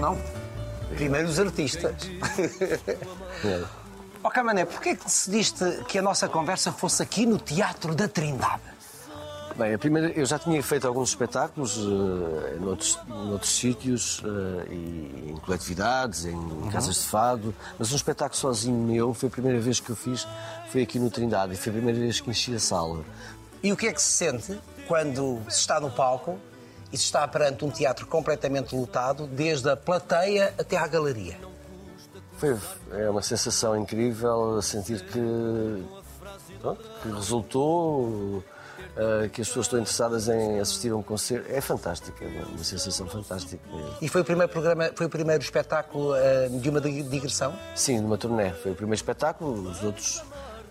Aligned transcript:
Não, 0.00 0.14
não. 0.14 0.18
Primeiro 0.96 1.28
os 1.28 1.38
artistas. 1.38 1.94
Ó 4.22 4.30
Camané, 4.30 4.64
porquê 4.64 4.90
é 4.90 4.96
que 4.96 5.04
decidiste 5.04 5.64
que 5.86 5.98
a 5.98 6.02
nossa 6.02 6.28
conversa 6.28 6.72
fosse 6.72 7.02
aqui 7.02 7.26
no 7.26 7.38
Teatro 7.38 7.94
da 7.94 8.08
Trindade? 8.08 8.62
Bem, 9.56 9.74
a 9.74 9.78
primeira, 9.78 10.08
eu 10.12 10.24
já 10.24 10.38
tinha 10.38 10.62
feito 10.62 10.86
alguns 10.86 11.08
espetáculos 11.08 11.76
uh, 11.78 12.60
noutros, 12.60 12.96
noutros 13.08 13.50
sítios, 13.58 14.20
uh, 14.20 14.64
e, 14.70 15.30
em 15.32 15.36
coletividades, 15.44 16.26
em 16.26 16.34
Uhum. 16.34 16.70
casas 16.70 16.94
de 16.94 17.06
fado, 17.06 17.52
mas 17.76 17.92
um 17.92 17.96
espetáculo 17.96 18.38
sozinho 18.38 18.76
meu 18.78 19.12
foi 19.12 19.28
a 19.28 19.32
primeira 19.32 19.58
vez 19.58 19.80
que 19.80 19.90
eu 19.90 19.96
fiz, 19.96 20.28
foi 20.70 20.82
aqui 20.82 21.00
no 21.00 21.10
Trindade, 21.10 21.54
e 21.54 21.56
foi 21.56 21.70
a 21.70 21.72
primeira 21.74 21.98
vez 21.98 22.20
que 22.20 22.30
enchi 22.30 22.54
a 22.54 22.60
sala. 22.60 23.04
E 23.60 23.72
o 23.72 23.76
que 23.76 23.88
é 23.88 23.92
que 23.92 24.00
se 24.00 24.12
sente 24.12 24.60
quando 24.86 25.40
se 25.48 25.58
está 25.58 25.80
no 25.80 25.90
palco 25.90 26.38
e 26.92 26.96
se 26.96 27.04
está 27.04 27.26
perante 27.28 27.64
um 27.64 27.70
teatro 27.70 28.06
completamente 28.06 28.74
lotado, 28.74 29.26
desde 29.26 29.68
a 29.70 29.76
plateia 29.76 30.54
até 30.58 30.76
à 30.76 30.86
galeria? 30.86 31.38
Foi, 32.38 32.56
é 32.92 33.10
uma 33.10 33.22
sensação 33.22 33.76
incrível 33.76 34.62
sentir 34.62 35.02
que, 35.02 35.84
pronto, 36.60 36.82
que 37.02 37.08
resultou, 37.10 38.44
eh, 38.96 39.28
que 39.32 39.42
as 39.42 39.48
pessoas 39.48 39.66
estão 39.66 39.80
interessadas 39.80 40.28
em 40.28 40.60
assistir 40.60 40.92
a 40.92 40.96
um 40.96 41.02
concerto. 41.02 41.50
É 41.50 41.60
fantástico, 41.60 42.16
é 42.22 42.26
uma, 42.28 42.46
uma 42.46 42.64
sensação 42.64 43.08
fantástica. 43.08 43.62
E 44.00 44.08
foi 44.08 44.20
o 44.20 44.24
primeiro 44.24 44.50
programa, 44.52 44.90
foi 44.94 45.06
o 45.06 45.10
primeiro 45.10 45.42
espetáculo 45.42 46.12
ah, 46.14 46.48
de 46.48 46.70
uma 46.70 46.80
dig- 46.80 47.08
digressão? 47.08 47.52
Sim, 47.74 48.00
numa 48.00 48.16
turnê. 48.16 48.50
Foi 48.52 48.70
o 48.70 48.74
primeiro 48.76 48.94
espetáculo, 48.96 49.68
os 49.70 49.82
outros 49.82 50.22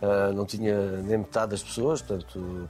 eh, 0.01 0.31
não 0.33 0.45
tinha 0.45 1.01
nem 1.01 1.17
metade 1.17 1.51
das 1.51 1.61
pessoas, 1.61 2.01
portanto. 2.01 2.69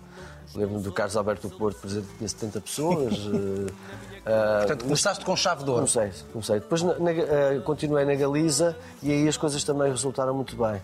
Lembro-me 0.56 0.82
do 0.82 0.92
Carlos 0.92 1.16
Alberto 1.18 1.48
do 1.50 1.56
Porto, 1.58 1.78
por 1.80 1.88
exemplo, 1.90 2.10
tinha 2.18 2.28
70 2.28 2.62
pessoas. 2.62 3.14
eh, 4.26 4.58
Portanto, 4.60 4.84
começaste 4.86 5.24
com 5.26 5.36
chave 5.36 5.64
de 5.64 5.70
ouro. 5.70 5.88
Comecei, 5.88 6.12
comecei. 6.32 6.60
Depois 6.60 6.82
na- 6.84 6.98
na- 7.00 7.12
eh, 7.12 7.62
continuei 7.66 8.06
na 8.06 8.16
Galiza 8.16 8.76
e 9.04 9.12
aí 9.12 9.28
as 9.28 9.38
coisas 9.38 9.64
também 9.64 9.90
resultaram 9.92 10.34
muito 10.34 10.56
bem. 10.56 10.82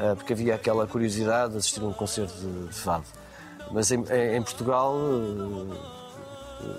Eh, 0.00 0.14
porque 0.14 0.32
havia 0.32 0.54
aquela 0.54 0.86
curiosidade 0.86 1.52
de 1.52 1.58
assistir 1.58 1.80
a 1.80 1.84
um 1.86 1.92
concerto 1.92 2.34
de, 2.34 2.68
de 2.68 2.74
fado. 2.74 3.04
Mas 3.70 3.90
em, 3.90 4.00
em- 4.10 4.36
em 4.36 4.42
Portugal 4.42 4.94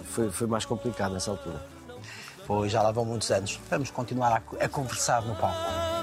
foi, 0.06 0.30
foi 0.32 0.48
mais 0.48 0.66
complicado 0.66 1.14
nessa 1.14 1.32
altura. 1.32 1.62
Pois 2.46 2.72
já 2.72 2.82
lá 2.82 2.92
vão 2.92 3.06
muitos 3.06 3.30
anos. 3.32 3.60
Vamos 3.70 3.92
continuar 3.92 4.34
a, 4.60 4.66
a 4.66 4.68
conversar 4.68 5.22
no 5.24 5.36
palco. 5.36 5.56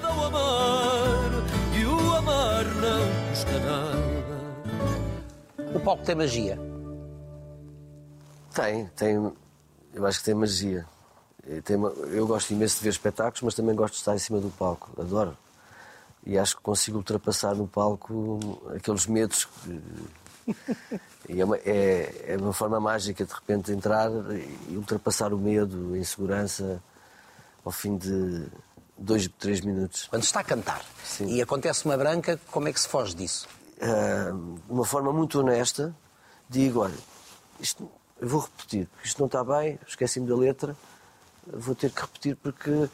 ao 0.05 0.27
amar 0.27 1.31
e 1.79 1.85
o 1.85 2.15
amar 2.17 2.65
não 2.65 3.61
nada. 3.67 3.86
O 5.77 5.81
palco 5.81 6.03
tem 6.05 6.15
magia. 6.15 6.59
Tem, 8.55 8.87
tem. 8.97 9.33
Eu 9.93 10.07
acho 10.07 10.21
que 10.21 10.25
tem 10.25 10.35
magia. 10.35 10.87
Tem 11.65 11.77
eu 12.13 12.27
gosto 12.27 12.51
imenso 12.53 12.79
de 12.79 12.85
ver 12.85 12.91
espetáculos, 12.91 13.43
mas 13.43 13.55
também 13.55 13.75
gosto 13.75 13.93
de 13.93 13.99
estar 14.01 14.15
em 14.15 14.19
cima 14.19 14.41
do 14.41 14.49
palco. 14.51 14.91
Adoro. 14.99 15.37
E 16.25 16.39
acho 16.39 16.57
que 16.57 16.63
consigo 16.63 16.97
ultrapassar 16.97 17.55
no 17.55 17.69
palco 17.69 18.41
aqueles 18.75 19.07
medos. 19.07 19.45
que- 19.45 19.83
é, 21.41 21.45
uma, 21.45 21.57
é, 21.59 22.25
é 22.29 22.37
uma 22.39 22.53
forma 22.53 22.81
mágica 22.81 23.25
de 23.25 23.33
repente 23.33 23.71
entrar 23.73 24.11
e 24.71 24.77
ultrapassar 24.77 25.33
o 25.35 25.39
medo, 25.39 25.93
a 25.95 25.99
insegurança, 25.99 26.83
ao 27.65 27.71
fim 27.73 27.97
de 27.99 28.47
dois, 28.97 29.29
três 29.39 29.61
minutos. 29.61 30.07
Quando 30.09 30.23
está 30.23 30.41
a 30.41 30.45
cantar 30.45 30.83
Sim. 31.05 31.27
e 31.27 31.43
acontece 31.43 31.85
uma 31.85 31.97
branca, 31.97 32.41
como 32.51 32.67
é 32.69 32.73
que 32.73 32.81
se 32.81 32.89
foge 32.89 33.15
disso? 33.15 33.47
De 33.79 34.73
uma 34.73 34.85
forma 34.85 35.13
muito 35.13 35.41
honesta, 35.41 35.95
digo: 36.49 36.81
olha, 36.81 36.95
isto, 37.61 37.91
eu 38.21 38.29
vou 38.29 38.41
repetir, 38.41 38.87
porque 38.89 39.09
isto 39.09 39.19
não 39.19 39.27
está 39.27 39.45
bem, 39.45 39.79
esqueci-me 39.87 40.27
da 40.27 40.37
letra, 40.37 40.77
vou 41.47 41.75
ter 41.75 41.91
que 41.91 42.01
repetir 42.01 42.37
porque 42.37 42.89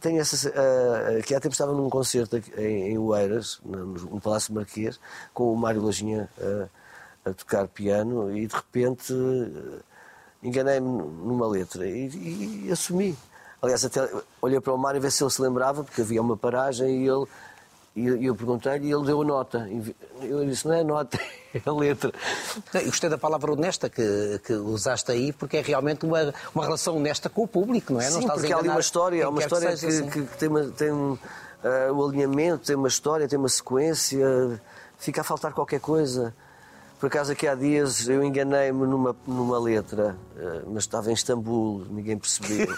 tenho 0.00 0.20
essa. 0.20 0.48
ah, 0.50 1.22
que 1.22 1.34
há 1.34 1.40
tempo 1.40 1.52
estava 1.52 1.72
num 1.72 1.88
concerto 1.88 2.36
em, 2.56 2.92
em 2.92 2.98
Oeiras, 2.98 3.60
no, 3.64 3.86
no 3.86 4.20
Palácio 4.20 4.54
Marquês, 4.54 4.98
com 5.32 5.52
o 5.52 5.56
Mário 5.56 5.84
Lajinha 5.84 6.28
a, 7.24 7.30
a 7.30 7.34
tocar 7.34 7.68
piano 7.68 8.36
e 8.36 8.46
de 8.46 8.54
repente 8.54 9.12
ah, 9.12 9.80
enganei-me 10.42 10.86
numa 10.88 11.46
letra 11.46 11.86
e, 11.86 12.66
e 12.66 12.72
assumi. 12.72 13.16
Aliás, 13.60 13.84
até 13.84 14.08
olhei 14.40 14.60
para 14.60 14.72
o 14.72 14.78
Mário 14.78 15.00
ver 15.00 15.12
se 15.12 15.22
ele 15.22 15.30
se 15.30 15.40
lembrava, 15.40 15.84
porque 15.84 16.00
havia 16.00 16.20
uma 16.20 16.36
paragem 16.36 17.04
e 17.04 17.08
ele. 17.08 17.26
E 17.94 18.06
eu, 18.24 18.34
perguntei-lhe 18.34 18.86
e 18.88 18.90
ele 18.92 19.04
deu 19.04 19.20
a 19.20 19.24
nota. 19.24 19.68
Eu 20.22 20.46
disse: 20.46 20.66
não 20.66 20.74
é 20.74 20.80
a 20.80 20.84
nota, 20.84 21.18
é 21.54 21.60
a 21.64 21.72
letra. 21.72 22.10
Eu 22.72 22.86
gostei 22.86 23.10
da 23.10 23.18
palavra 23.18 23.52
honesta 23.52 23.90
que, 23.90 24.40
que 24.46 24.54
usaste 24.54 25.12
aí, 25.12 25.30
porque 25.32 25.58
é 25.58 25.60
realmente 25.60 26.06
uma, 26.06 26.32
uma 26.54 26.64
relação 26.64 26.96
honesta 26.96 27.28
com 27.28 27.42
o 27.42 27.48
público, 27.48 27.92
não 27.92 28.00
é? 28.00 28.04
não 28.06 28.12
Sim, 28.12 28.20
estás 28.20 28.38
a 28.38 28.40
porque 28.40 28.52
há 28.54 28.56
ali 28.56 28.68
uma 28.70 28.80
história, 28.80 29.26
há 29.26 29.28
uma 29.28 29.40
história 29.40 29.70
que, 29.72 29.76
seja, 29.76 30.04
sim. 30.04 30.08
que- 30.10 30.22
que 30.22 30.36
tem, 30.38 30.48
uma, 30.48 30.64
tem 30.68 30.90
um, 30.90 31.18
o 31.94 32.06
alinhamento, 32.08 32.64
tem 32.66 32.76
uma 32.76 32.88
história, 32.88 33.28
tem 33.28 33.38
uma 33.38 33.48
sequência, 33.50 34.26
fica 34.98 35.20
a 35.20 35.24
faltar 35.24 35.52
qualquer 35.52 35.80
coisa. 35.80 36.34
Por 37.02 37.08
acaso 37.08 37.32
aqui 37.32 37.48
há 37.48 37.56
dias 37.56 38.08
eu 38.08 38.22
enganei-me 38.22 38.86
numa, 38.86 39.16
numa 39.26 39.58
letra, 39.58 40.16
ah, 40.38 40.62
mas 40.68 40.84
estava 40.84 41.10
em 41.10 41.14
Istambul, 41.14 41.84
ninguém 41.90 42.16
percebeu. 42.16 42.68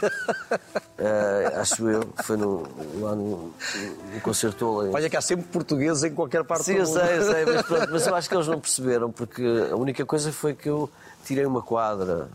Ah, 0.98 1.60
acho 1.60 1.86
eu, 1.86 2.02
foi 2.22 2.38
no, 2.38 2.62
lá 3.02 3.14
no, 3.14 3.52
no 4.14 4.20
Concertola. 4.22 4.88
Olha 4.94 5.10
que 5.10 5.16
há 5.18 5.20
sempre 5.20 5.44
portugueses 5.48 6.04
em 6.04 6.14
qualquer 6.14 6.42
parte 6.42 6.64
Sim, 6.64 6.76
do 6.76 6.78
eu 6.78 6.86
mundo. 6.86 7.00
sei, 7.00 7.18
eu 7.18 7.22
sei, 7.22 7.44
mas, 7.44 7.66
pronto, 7.66 7.88
mas 7.92 8.06
eu 8.06 8.14
acho 8.14 8.28
que 8.30 8.34
eles 8.34 8.46
não 8.48 8.58
perceberam, 8.60 9.12
porque 9.12 9.42
a 9.70 9.76
única 9.76 10.06
coisa 10.06 10.32
foi 10.32 10.54
que 10.54 10.70
eu 10.70 10.88
tirei 11.26 11.44
uma 11.44 11.60
quadra, 11.60 12.30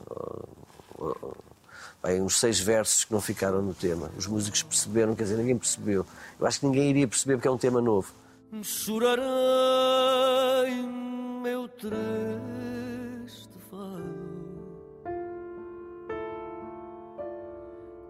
bem, 2.04 2.22
uns 2.22 2.40
seis 2.40 2.60
versos 2.60 3.04
que 3.04 3.12
não 3.12 3.20
ficaram 3.20 3.64
no 3.64 3.74
tema. 3.74 4.12
Os 4.16 4.28
músicos 4.28 4.62
perceberam, 4.62 5.16
quer 5.16 5.24
dizer, 5.24 5.38
ninguém 5.38 5.58
percebeu. 5.58 6.06
Eu 6.40 6.46
acho 6.46 6.60
que 6.60 6.68
ninguém 6.68 6.92
iria 6.92 7.08
perceber 7.08 7.38
porque 7.38 7.48
é 7.48 7.52
um 7.52 7.58
tema 7.58 7.82
novo. 7.82 8.14
Chorarei, 8.62 9.24
meu 9.24 10.39
triste 11.80 13.58
fado, 13.72 14.04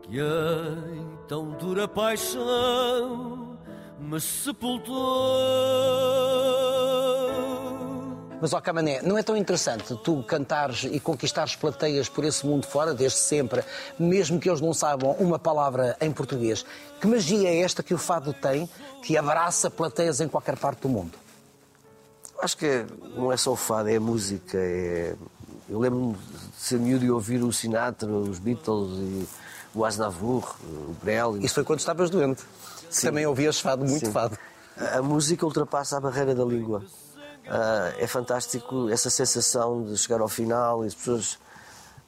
que 0.02 0.20
em 0.20 1.18
tão 1.28 1.52
dura 1.52 1.88
paixão 1.88 3.58
me 4.00 4.20
sepultou. 4.20 4.98
Mas, 8.42 8.54
ó 8.54 8.62
Camané, 8.62 9.02
não 9.04 9.18
é 9.18 9.24
tão 9.24 9.36
interessante 9.36 9.96
tu 10.04 10.24
cantares 10.24 10.86
e 10.86 11.00
conquistares 11.00 11.56
plateias 11.56 12.10
por 12.10 12.24
esse 12.24 12.48
mundo 12.48 12.66
fora, 12.66 12.94
desde 12.94 13.20
sempre, 13.20 13.64
mesmo 14.00 14.40
que 14.40 14.50
eles 14.50 14.62
não 14.62 14.74
saibam 14.74 15.12
uma 15.20 15.38
palavra 15.38 15.96
em 16.02 16.12
português? 16.12 16.66
Que 17.00 17.06
magia 17.06 17.50
é 17.50 17.62
esta 17.62 17.84
que 17.84 17.94
o 17.94 17.98
fado 17.98 18.34
tem, 18.34 18.68
que 19.04 19.18
abraça 19.18 19.70
plateias 19.70 20.22
em 20.22 20.28
qualquer 20.28 20.58
parte 20.58 20.82
do 20.82 20.90
mundo? 20.90 21.29
Acho 22.42 22.58
que 22.58 22.66
é- 22.66 22.86
não 23.16 23.32
é 23.32 23.38
só 23.38 23.52
o 23.52 23.56
fado, 23.56 23.90
é 23.90 23.96
a 23.98 24.00
música. 24.00 24.58
É... 24.58 25.16
Eu 25.70 25.80
lembro-me 25.80 26.14
de 26.14 26.20
ser 26.58 26.80
miúdo 26.80 27.06
e 27.06 27.12
ouvir 27.12 27.44
o 27.44 27.52
Sinatra, 27.52 28.10
os 28.10 28.40
Beatles 28.40 28.90
e 28.98 29.28
o 29.74 29.86
Aznavour, 29.86 30.56
o 30.64 30.96
Brel. 31.04 31.38
Isso 31.38 31.56
foi 31.56 31.64
quando 31.64 31.80
estavas 31.80 32.10
doente. 32.10 32.44
Também 33.02 33.26
ouvias 33.26 33.60
fado, 33.60 33.86
muito 33.86 34.08
Sim. 34.08 34.12
fado. 34.12 34.38
A 34.94 35.02
música 35.02 35.46
ultrapassa 35.46 35.98
a 35.98 36.00
barreira 36.00 36.34
da 36.34 36.44
língua. 36.44 36.84
Ah, 37.48 37.94
é 37.98 38.08
fantástico 38.08 38.90
essa 38.90 39.10
sensação 39.10 39.84
de 39.84 39.98
chegar 39.98 40.22
ao 40.22 40.28
final 40.28 40.84
e 40.84 40.88
as 40.88 40.96
pessoas 40.96 41.38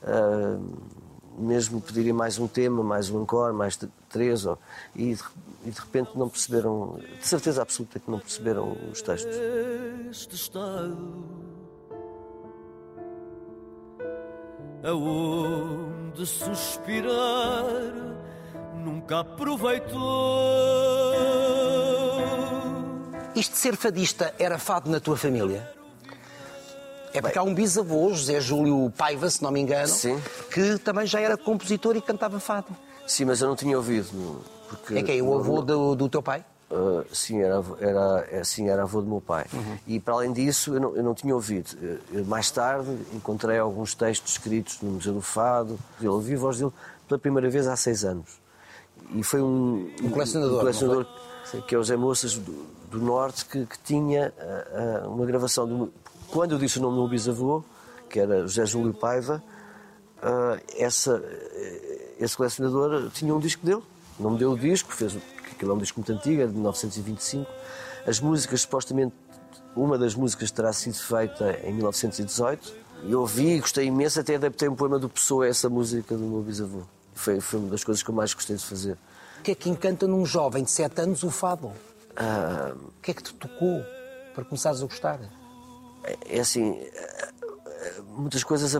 ah, 0.03 0.57
mesmo 1.37 1.81
pedirem 1.81 2.13
mais 2.13 2.37
um 2.37 2.47
tema, 2.47 2.83
mais 2.83 3.09
um 3.09 3.21
encore, 3.23 3.53
mais 3.53 3.77
três, 4.09 4.45
ou- 4.45 4.57
e, 4.95 5.15
de, 5.15 5.23
e 5.65 5.71
de 5.71 5.79
repente 5.79 6.17
não 6.17 6.27
perceberam, 6.29 6.97
de 7.19 7.27
certeza 7.27 7.61
absoluta 7.61 7.99
que 7.99 8.09
não 8.11 8.19
perceberam 8.19 8.75
os 8.91 9.01
textos. 9.01 9.35
este 10.09 10.35
estado 10.35 11.23
aonde 14.83 16.25
suspirar 16.25 17.93
nunca 18.83 19.19
aproveitou. 19.19 19.99
Isto 23.35 23.51
de 23.53 23.57
ser 23.57 23.75
fadista 23.77 24.33
era 24.39 24.57
fado 24.57 24.89
na 24.89 24.99
tua 24.99 25.15
família? 25.15 25.71
É 27.13 27.21
porque 27.21 27.37
há 27.37 27.43
um 27.43 27.53
bisavô, 27.53 28.13
José 28.13 28.39
Júlio 28.39 28.91
Paiva, 28.97 29.29
se 29.29 29.43
não 29.43 29.51
me 29.51 29.59
engano, 29.59 29.87
Sim. 29.87 30.19
que 30.51 30.77
também 30.79 31.05
já 31.05 31.19
era 31.19 31.35
compositor 31.37 31.95
e 31.95 32.01
cantava 32.01 32.39
fado. 32.39 32.67
Sim, 33.05 33.25
mas 33.25 33.41
eu 33.41 33.47
não 33.49 33.55
tinha 33.55 33.75
ouvido. 33.77 34.41
Porque 34.69 34.95
É 34.95 35.03
quem? 35.03 35.21
O 35.21 35.33
avô 35.35 35.61
do, 35.61 35.95
do 35.95 36.07
teu 36.07 36.21
pai? 36.23 36.45
Uh, 36.71 37.03
sim, 37.13 37.41
era, 37.41 37.57
avô- 37.57 37.75
era, 37.81 38.27
é, 38.31 38.43
sim, 38.45 38.69
era 38.69 38.83
avô 38.83 39.01
do 39.01 39.07
meu 39.07 39.19
pai. 39.19 39.45
Uhum. 39.51 39.77
E 39.85 39.99
para 39.99 40.13
além 40.13 40.31
disso, 40.31 40.73
eu 40.73 40.79
não, 40.79 40.95
eu 40.95 41.03
não 41.03 41.13
tinha 41.13 41.35
ouvido. 41.35 41.77
Eu, 42.13 42.23
mais 42.23 42.49
tarde 42.49 42.89
encontrei 43.13 43.57
alguns 43.59 43.93
textos 43.93 44.31
escritos 44.31 44.79
no 44.81 44.91
Museu 44.91 45.13
do 45.13 45.21
Fado. 45.21 45.77
Eu 46.01 46.13
ouvi 46.13 46.35
a 46.35 46.37
voz 46.37 46.59
dele 46.59 46.71
pela 47.09 47.19
primeira 47.19 47.49
vez 47.49 47.67
há 47.67 47.75
seis 47.75 48.05
anos. 48.05 48.39
E 49.13 49.21
foi 49.21 49.41
um, 49.41 49.91
Um 50.01 50.09
colecionador, 50.11 50.55
um 50.55 50.59
colecionador 50.59 51.05
que 51.67 51.75
é 51.75 51.77
o 51.77 51.83
Zé 51.83 51.97
Moças 51.97 52.37
do, 52.37 52.65
do 52.89 52.99
Norte, 52.99 53.43
que, 53.43 53.65
que 53.65 53.77
tinha 53.79 54.31
uh, 55.03 55.07
uh, 55.09 55.13
uma 55.13 55.25
gravação. 55.25 55.67
Do, 55.67 55.91
quando 56.31 56.53
eu 56.53 56.57
disse 56.57 56.79
o 56.79 56.81
nome 56.81 56.95
do 56.95 57.01
meu 57.01 57.09
bisavô, 57.09 57.63
que 58.09 58.19
era 58.19 58.41
José 58.41 58.65
Júlio 58.65 58.93
Paiva, 58.93 59.43
uh, 60.23 60.61
essa, 60.77 61.17
uh, 61.17 62.23
esse 62.23 62.35
colecionador 62.35 63.11
tinha 63.11 63.35
um 63.35 63.39
disco 63.39 63.65
dele, 63.65 63.83
não 64.19 64.31
me 64.31 64.37
deu 64.39 64.53
o 64.53 64.57
disco, 64.57 64.93
fez, 64.93 65.17
aquilo 65.51 65.71
é 65.71 65.75
um 65.75 65.77
disco 65.77 65.99
muito 65.99 66.11
antigo, 66.11 66.41
é 66.41 66.47
de 66.47 66.53
1925. 66.53 67.49
As 68.07 68.19
músicas, 68.19 68.61
supostamente, 68.61 69.13
uma 69.75 69.97
das 69.97 70.15
músicas 70.15 70.51
terá 70.51 70.71
sido 70.73 70.95
feita 70.95 71.59
em 71.63 71.73
1918. 71.73 72.73
E 73.03 73.11
eu 73.11 73.21
ouvi, 73.21 73.59
gostei 73.59 73.87
imenso, 73.87 74.19
até 74.19 74.35
adaptei 74.35 74.69
um 74.69 74.75
poema 74.75 74.99
do 74.99 75.09
Pessoa 75.09 75.45
a 75.45 75.47
essa 75.47 75.69
música 75.69 76.15
do 76.15 76.23
meu 76.23 76.41
bisavô. 76.41 76.81
Foi, 77.13 77.39
foi 77.39 77.59
uma 77.59 77.69
das 77.69 77.83
coisas 77.83 78.01
que 78.01 78.09
eu 78.09 78.15
mais 78.15 78.33
gostei 78.33 78.55
de 78.55 78.63
fazer. 78.63 78.97
O 79.39 79.43
que 79.43 79.51
é 79.51 79.55
que 79.55 79.69
encanta 79.69 80.07
num 80.07 80.25
jovem 80.25 80.63
de 80.63 80.71
7 80.71 81.01
anos 81.01 81.23
o 81.23 81.31
fado? 81.31 81.71
Ah, 82.15 82.73
O 82.75 83.01
que 83.01 83.11
é 83.11 83.13
que 83.13 83.23
te 83.23 83.33
tocou 83.33 83.83
para 84.35 84.45
começares 84.45 84.81
a 84.81 84.85
gostar? 84.85 85.19
É, 86.03 86.37
é 86.37 86.39
assim, 86.39 86.79
ah, 86.97 87.29
ah, 87.65 88.01
muitas 88.17 88.43
coisas 88.43 88.75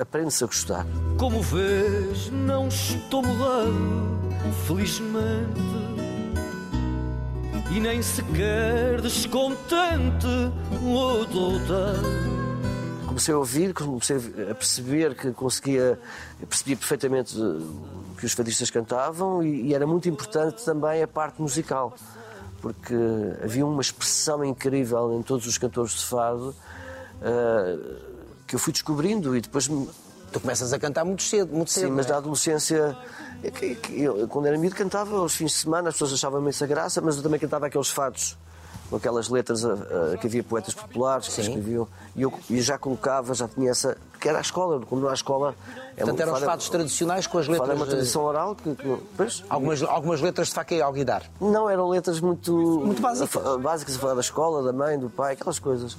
aprende-se 0.00 0.44
a 0.44 0.46
gostar. 0.46 0.86
Como 1.18 1.40
vês, 1.42 2.30
não 2.30 2.68
estou 2.68 3.22
mudado, 3.22 3.72
felizmente. 4.66 5.86
E 7.70 7.80
nem 7.80 8.00
sequer 8.00 9.00
descontente 9.00 10.26
o 10.82 11.24
doutor. 11.26 12.00
Comecei 13.06 13.34
a 13.34 13.38
ouvir, 13.38 13.74
comecei 13.74 14.16
a 14.50 14.54
perceber 14.54 15.14
que 15.14 15.32
conseguia, 15.32 15.98
percebia 16.48 16.76
perfeitamente 16.76 17.38
uh, 17.38 17.58
o 18.12 18.16
que 18.16 18.26
os 18.26 18.32
fadistas 18.32 18.70
cantavam 18.70 19.42
e, 19.42 19.68
e 19.68 19.74
era 19.74 19.86
muito 19.86 20.08
importante 20.08 20.64
também 20.64 21.02
a 21.02 21.08
parte 21.08 21.40
musical, 21.40 21.94
porque 22.72 22.94
havia 23.44 23.64
uma 23.66 23.80
expressão 23.80 24.44
incrível 24.44 25.12
em 25.18 25.22
todos 25.22 25.46
os 25.46 25.56
cantores 25.58 25.92
de 25.92 26.04
fado 26.04 26.54
uh, 27.22 27.96
que 28.46 28.54
eu 28.54 28.58
fui 28.58 28.72
descobrindo 28.72 29.36
e 29.36 29.40
depois 29.40 29.68
me- 29.68 29.88
Tu 30.32 30.40
começas 30.40 30.72
a 30.72 30.78
cantar 30.78 31.04
muito 31.04 31.22
cedo, 31.22 31.54
muito 31.54 31.70
cedo. 31.70 31.86
Sim, 31.86 31.92
mas 31.92 32.06
é? 32.06 32.10
na 32.10 32.16
adolescência, 32.16 32.96
que 33.54 33.78
eu, 34.02 34.26
quando 34.28 34.46
era 34.46 34.58
miúdo, 34.58 34.74
cantava 34.74 35.16
aos 35.16 35.34
fins 35.36 35.52
de 35.52 35.58
semana, 35.58 35.88
as 35.88 35.94
pessoas 35.94 36.12
achavam 36.14 36.40
imensa 36.40 36.66
graça, 36.66 37.00
mas 37.00 37.16
eu 37.16 37.22
também 37.22 37.38
cantava 37.38 37.66
aqueles 37.68 37.88
fados, 37.88 38.36
com 38.88 38.96
aquelas 38.96 39.28
letras 39.28 39.64
ah, 39.64 40.16
que 40.20 40.26
havia 40.26 40.42
poetas 40.42 40.74
populares 40.74 41.28
que 41.28 41.40
escreviam. 41.40 41.88
E 42.14 42.22
eu, 42.22 42.32
e 42.48 42.60
já 42.60 42.78
colocava, 42.78 43.34
já 43.34 43.48
tinha 43.48 43.70
essa. 43.70 43.96
Porque 44.12 44.28
era 44.28 44.38
a 44.38 44.40
escola, 44.40 44.80
como 44.86 45.02
não 45.02 45.08
há 45.08 45.14
escola. 45.14 45.54
É 45.96 46.00
Portanto, 46.00 46.20
eram 46.20 46.34
os 46.34 46.40
fados 46.40 46.68
tradicionais 46.68 47.26
com 47.26 47.38
as 47.38 47.48
letras. 47.48 47.70
é 47.70 47.74
uma 47.74 47.86
tradição 47.86 48.24
oral 48.24 48.54
que. 48.54 48.74
que 48.74 48.96
pois, 49.16 49.44
Algumas, 49.48 49.82
algumas 49.82 50.20
letras 50.20 50.48
de 50.48 50.54
faca 50.54 50.74
e 50.74 50.82
alguidar. 50.82 51.24
não, 51.40 51.68
eram 51.68 51.88
letras 51.88 52.20
muito. 52.20 52.52
Muito 52.84 53.02
básicas. 53.02 53.42
Básicas 53.60 53.96
a 53.96 53.98
falar 53.98 54.14
da 54.14 54.20
escola, 54.20 54.62
da 54.62 54.72
mãe, 54.72 54.98
do 54.98 55.10
pai, 55.10 55.34
aquelas 55.34 55.58
coisas. 55.58 55.96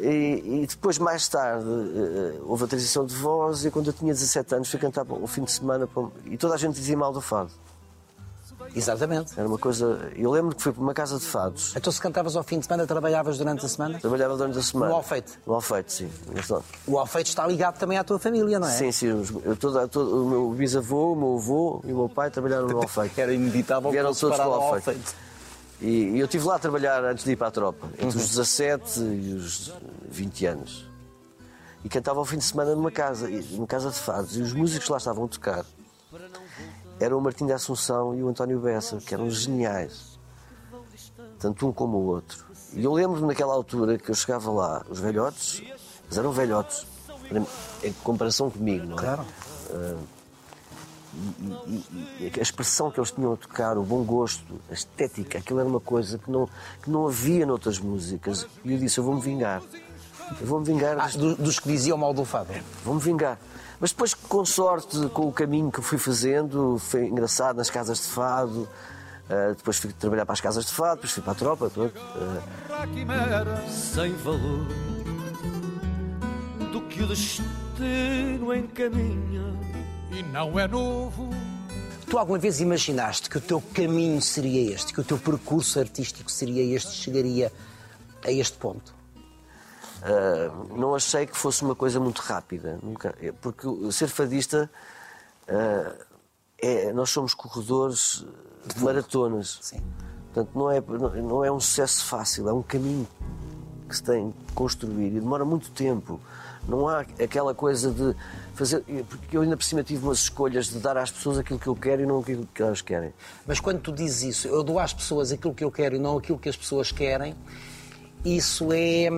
E, 0.00 0.62
e 0.62 0.66
depois, 0.68 0.96
mais 0.98 1.26
tarde, 1.28 1.66
eh, 1.66 2.38
houve 2.46 2.64
a 2.64 2.66
transição 2.68 3.04
de 3.04 3.14
voz 3.16 3.64
e 3.64 3.70
quando 3.70 3.88
eu 3.88 3.92
tinha 3.92 4.14
17 4.14 4.54
anos 4.54 4.70
fui 4.70 4.78
cantar 4.78 5.04
um 5.10 5.26
fim 5.26 5.42
de 5.42 5.50
semana 5.50 5.88
e 6.26 6.36
toda 6.36 6.54
a 6.54 6.56
gente 6.56 6.76
dizia 6.76 6.96
mal 6.96 7.12
do 7.12 7.20
fado. 7.20 7.50
Exatamente. 8.74 9.32
Era 9.38 9.48
uma 9.48 9.58
coisa. 9.58 10.10
Eu 10.16 10.30
lembro 10.30 10.54
que 10.54 10.62
fui 10.62 10.72
para 10.72 10.82
uma 10.82 10.94
casa 10.94 11.18
de 11.18 11.24
fados. 11.24 11.74
Então, 11.76 11.92
se 11.92 12.00
cantavas 12.00 12.36
ao 12.36 12.42
fim 12.42 12.58
de 12.58 12.66
semana, 12.66 12.86
trabalhavas 12.86 13.38
durante 13.38 13.64
a 13.64 13.68
semana? 13.68 13.98
Trabalhava 13.98 14.36
durante 14.36 14.58
a 14.58 14.62
semana. 14.62 14.90
No 14.90 14.96
Alfeite? 14.96 15.32
No 15.46 15.54
Alfeite, 15.54 15.92
sim. 15.92 16.10
O 16.86 16.98
Alfeite 16.98 17.30
está 17.30 17.46
ligado 17.46 17.78
também 17.78 17.98
à 17.98 18.04
tua 18.04 18.18
família, 18.18 18.58
não 18.58 18.68
é? 18.68 18.70
Sim, 18.70 18.92
sim. 18.92 19.06
Eu, 19.44 19.56
toda, 19.56 19.88
todo, 19.88 20.24
o 20.24 20.28
meu 20.28 20.50
bisavô, 20.50 21.12
o 21.12 21.16
meu 21.16 21.36
avô 21.36 21.80
e 21.84 21.92
o 21.92 21.96
meu 21.96 22.08
pai 22.08 22.30
trabalharam 22.30 22.66
no 22.66 22.78
Alfeite. 22.78 23.18
Era 23.20 23.32
inevitável 23.32 23.90
Vieram 23.90 24.14
todos 24.14 24.36
para 24.36 24.48
o 24.48 24.52
ao 24.52 24.74
Alfeite. 24.74 25.14
E, 25.80 25.86
e 25.86 26.20
eu 26.20 26.24
estive 26.24 26.44
lá 26.44 26.56
a 26.56 26.58
trabalhar 26.58 27.04
antes 27.04 27.24
de 27.24 27.32
ir 27.32 27.36
para 27.36 27.48
a 27.48 27.50
tropa, 27.52 27.86
entre 27.98 28.18
os 28.18 28.28
17 28.28 29.00
e 29.00 29.34
os 29.34 29.72
20 30.08 30.46
anos. 30.46 30.88
E 31.84 31.88
cantava 31.88 32.18
ao 32.18 32.24
fim 32.24 32.38
de 32.38 32.44
semana 32.44 32.74
numa 32.74 32.90
casa, 32.90 33.28
numa 33.28 33.66
casa 33.66 33.90
de 33.90 33.98
fados. 33.98 34.36
E 34.36 34.42
os 34.42 34.52
músicos 34.52 34.88
lá 34.88 34.96
estavam 34.96 35.24
a 35.24 35.28
tocar 35.28 35.64
eram 37.00 37.18
o 37.18 37.20
Martim 37.20 37.46
da 37.46 37.54
Assunção 37.56 38.14
e 38.14 38.22
o 38.22 38.28
António 38.28 38.58
Bessa, 38.60 38.96
que 38.98 39.14
eram 39.14 39.28
geniais. 39.30 40.18
Tanto 41.38 41.68
um 41.68 41.72
como 41.72 41.98
o 41.98 42.04
outro. 42.06 42.44
E 42.72 42.82
eu 42.84 42.92
lembro-me 42.92 43.26
naquela 43.26 43.54
altura 43.54 43.96
que 43.98 44.10
eu 44.10 44.14
chegava 44.14 44.50
lá, 44.50 44.84
os 44.90 44.98
velhotes, 45.00 45.60
eles 46.04 46.18
eram 46.18 46.32
velhotes, 46.32 46.86
em 47.82 47.92
comparação 48.02 48.50
comigo, 48.50 48.86
não 48.86 48.98
é? 48.98 49.00
Claro. 49.00 49.24
e, 51.14 51.84
e- 52.20 52.32
e 52.34 52.38
a 52.38 52.42
expressão 52.42 52.90
que 52.90 53.00
eles 53.00 53.10
tinham 53.10 53.32
a 53.32 53.36
tocar, 53.36 53.76
o 53.78 53.82
bom 53.82 54.02
gosto, 54.02 54.60
a 54.70 54.74
estética, 54.74 55.38
aquilo 55.38 55.60
era 55.60 55.68
uma 55.68 55.80
coisa 55.80 56.18
que 56.18 56.30
não, 56.30 56.48
que 56.82 56.90
não 56.90 57.06
havia 57.06 57.46
noutras 57.46 57.78
músicas. 57.78 58.46
E 58.64 58.72
eu 58.72 58.78
disse: 58.78 58.98
Eu 58.98 59.04
vou-me 59.04 59.20
vingar. 59.20 59.62
Eu 60.40 60.46
vou-me 60.46 60.66
vingar, 60.66 60.98
Ah, 60.98 61.04
deste- 61.04 61.18
do- 61.18 61.36
dos 61.36 61.58
que 61.58 61.68
diziam 61.68 61.96
mal 61.96 62.12
do 62.12 62.24
fado. 62.24 62.52
vou-me 62.84 63.00
vingar. 63.00 63.38
Mas 63.80 63.90
depois, 63.90 64.12
com 64.12 64.44
sorte, 64.44 65.08
com 65.10 65.28
o 65.28 65.32
caminho 65.32 65.70
que 65.70 65.80
fui 65.80 65.98
fazendo, 65.98 66.78
foi 66.78 67.06
engraçado 67.06 67.56
nas 67.56 67.70
casas 67.70 67.98
de 67.98 68.08
fado. 68.08 68.68
ah, 69.30 69.54
depois 69.56 69.78
fui 69.78 69.92
trabalhar 69.92 70.26
para 70.26 70.32
as 70.32 70.40
casas 70.40 70.64
de 70.66 70.72
fado, 70.72 70.96
depois 70.96 71.12
fui 71.12 71.22
para 71.22 71.32
a 71.32 71.36
tropa. 71.36 71.70
Quimera 72.92 73.64
sem 73.68 74.12
valor 74.16 74.66
do 76.72 76.80
que 76.82 77.02
o 77.02 77.06
destino 77.06 78.54
encaminha. 78.54 79.54
e 80.10 80.22
não 80.24 80.58
é 80.58 80.66
novo. 80.66 81.30
Tu 82.08 82.18
alguma 82.18 82.38
vez 82.38 82.60
imaginaste 82.60 83.28
que 83.28 83.36
o 83.36 83.40
teu 83.40 83.60
caminho 83.60 84.20
seria 84.22 84.74
este, 84.74 84.92
que 84.94 85.00
o 85.00 85.04
teu 85.04 85.18
percurso 85.18 85.78
artístico 85.78 86.32
seria 86.32 86.74
este, 86.74 86.92
chegaria 86.92 87.52
a 88.24 88.32
este 88.32 88.56
ponto? 88.56 88.97
Ah, 90.02 90.50
não 90.76 90.94
achei 90.94 91.26
que 91.26 91.36
fosse 91.36 91.62
uma 91.62 91.74
coisa 91.74 91.98
muito 91.98 92.20
rápida, 92.20 92.78
nunca, 92.82 93.14
é, 93.20 93.32
porque 93.32 93.66
ser 93.92 94.08
fadista 94.08 94.70
ah, 95.48 95.94
é, 96.60 96.92
nós 96.92 97.10
somos 97.10 97.34
corredores 97.34 98.24
de 98.66 98.82
maratonas. 98.82 99.58
Sim. 99.62 99.82
Portanto, 100.32 100.50
não 100.54 100.70
é, 100.70 100.80
não 101.22 101.44
é 101.44 101.50
um 101.50 101.60
sucesso 101.60 102.04
fácil, 102.04 102.48
é 102.48 102.52
um 102.52 102.62
caminho 102.62 103.08
que 103.88 103.96
se 103.96 104.02
tem 104.02 104.30
que 104.30 104.52
construir 104.52 105.16
e 105.16 105.20
demora 105.20 105.44
muito 105.44 105.70
tempo. 105.70 106.20
Não 106.68 106.86
há 106.86 107.00
aquela 107.00 107.54
coisa 107.54 107.90
de 107.90 108.14
fazer. 108.54 108.82
Porque 109.08 109.34
eu 109.34 109.40
ainda 109.40 109.56
por 109.56 109.64
cima 109.64 109.82
tive 109.82 110.04
umas 110.04 110.18
escolhas 110.18 110.66
de 110.66 110.78
dar 110.78 110.98
às 110.98 111.10
pessoas 111.10 111.38
aquilo 111.38 111.58
que 111.58 111.66
eu 111.66 111.74
quero 111.74 112.02
e 112.02 112.06
não 112.06 112.18
aquilo 112.18 112.46
que 112.52 112.62
elas 112.62 112.82
querem. 112.82 113.14
Mas 113.46 113.58
quando 113.58 113.80
tu 113.80 113.90
dizes 113.90 114.36
isso, 114.36 114.48
eu 114.48 114.62
dou 114.62 114.78
às 114.78 114.92
pessoas 114.92 115.32
aquilo 115.32 115.54
que 115.54 115.64
eu 115.64 115.72
quero 115.72 115.96
e 115.96 115.98
não 115.98 116.18
aquilo 116.18 116.38
que 116.38 116.48
as 116.48 116.56
pessoas 116.56 116.92
querem, 116.92 117.34
isso 118.22 118.68
é. 118.72 119.08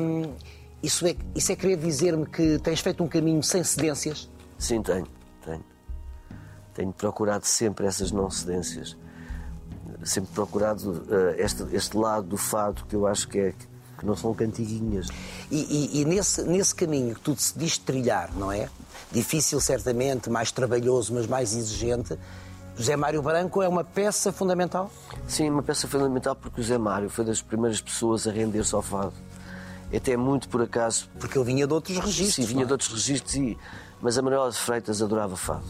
Isso 0.83 1.07
é, 1.07 1.15
isso 1.35 1.53
é 1.53 1.57
querer 1.57 1.77
dizer-me 1.77 2.25
que 2.27 2.59
tens 2.59 2.81
feito 2.81 3.03
um 3.05 3.09
caminho 3.09 3.43
sem 3.43 3.63
cedências? 3.63 4.31
Sim, 4.59 4.83
tenho, 4.83 5.07
tenho. 5.45 5.65
Tenho 6.75 6.93
procurado 6.93 7.45
sempre 7.47 7.87
essas 7.87 8.11
não 8.11 8.31
cedências. 8.31 8.97
Sempre 10.05 10.31
procurado 10.33 11.05
eh, 11.11 11.37
este, 11.45 11.65
este 11.73 11.97
lado 11.97 12.27
do 12.29 12.37
fado 12.39 12.85
que 12.87 12.97
eu 12.97 13.07
acho 13.07 13.29
que, 13.29 13.39
é, 13.39 13.53
que 13.99 14.07
não 14.07 14.17
são 14.17 14.33
cantiguinhas. 14.33 15.09
E, 15.51 15.59
e- 15.99 16.01
e 16.01 16.05
nesse, 16.07 16.43
nesse 16.45 16.75
caminho 16.75 17.15
que 17.15 17.21
tu 17.21 17.35
decidiste 17.35 17.81
trilhar, 17.85 18.31
não 18.35 18.51
é? 18.51 18.69
Difícil, 19.13 19.61
certamente, 19.61 20.31
mais 20.31 20.51
trabalhoso, 20.51 21.13
mas 21.13 21.27
mais 21.27 21.55
exigente. 21.55 22.17
José 22.77 22.97
Mário 22.97 23.21
Branco 23.21 23.61
é 23.61 23.69
uma 23.69 23.85
peça 23.85 24.33
fundamental. 24.33 24.91
Sim, 25.29 25.51
uma 25.51 25.63
peça 25.63 25.87
fundamental 25.87 26.35
porque 26.35 26.61
o 26.63 26.65
Zé 26.65 26.79
Mário 26.79 27.11
foi 27.11 27.25
das 27.27 27.43
primeiras 27.43 27.81
pessoas 27.83 28.27
a 28.27 28.31
render-se 28.31 28.75
ao 28.75 28.81
fado. 28.81 29.13
Até 29.95 30.17
muito 30.17 30.49
por 30.49 30.63
acaso. 30.63 31.09
Porque 31.19 31.37
ele 31.37 31.45
vinha 31.45 31.67
de 31.67 31.73
outros 31.73 31.97
registros. 31.99 32.35
Sim, 32.35 32.45
vinha 32.45 32.61
não 32.61 32.67
de 32.67 32.73
é? 32.73 32.75
outros 32.75 32.91
registros, 32.93 33.35
e, 33.35 33.59
mas 34.01 34.17
a 34.17 34.23
Manuela 34.23 34.51
de 34.51 34.57
Freitas 34.57 35.03
adorava 35.03 35.37
fado. 35.37 35.67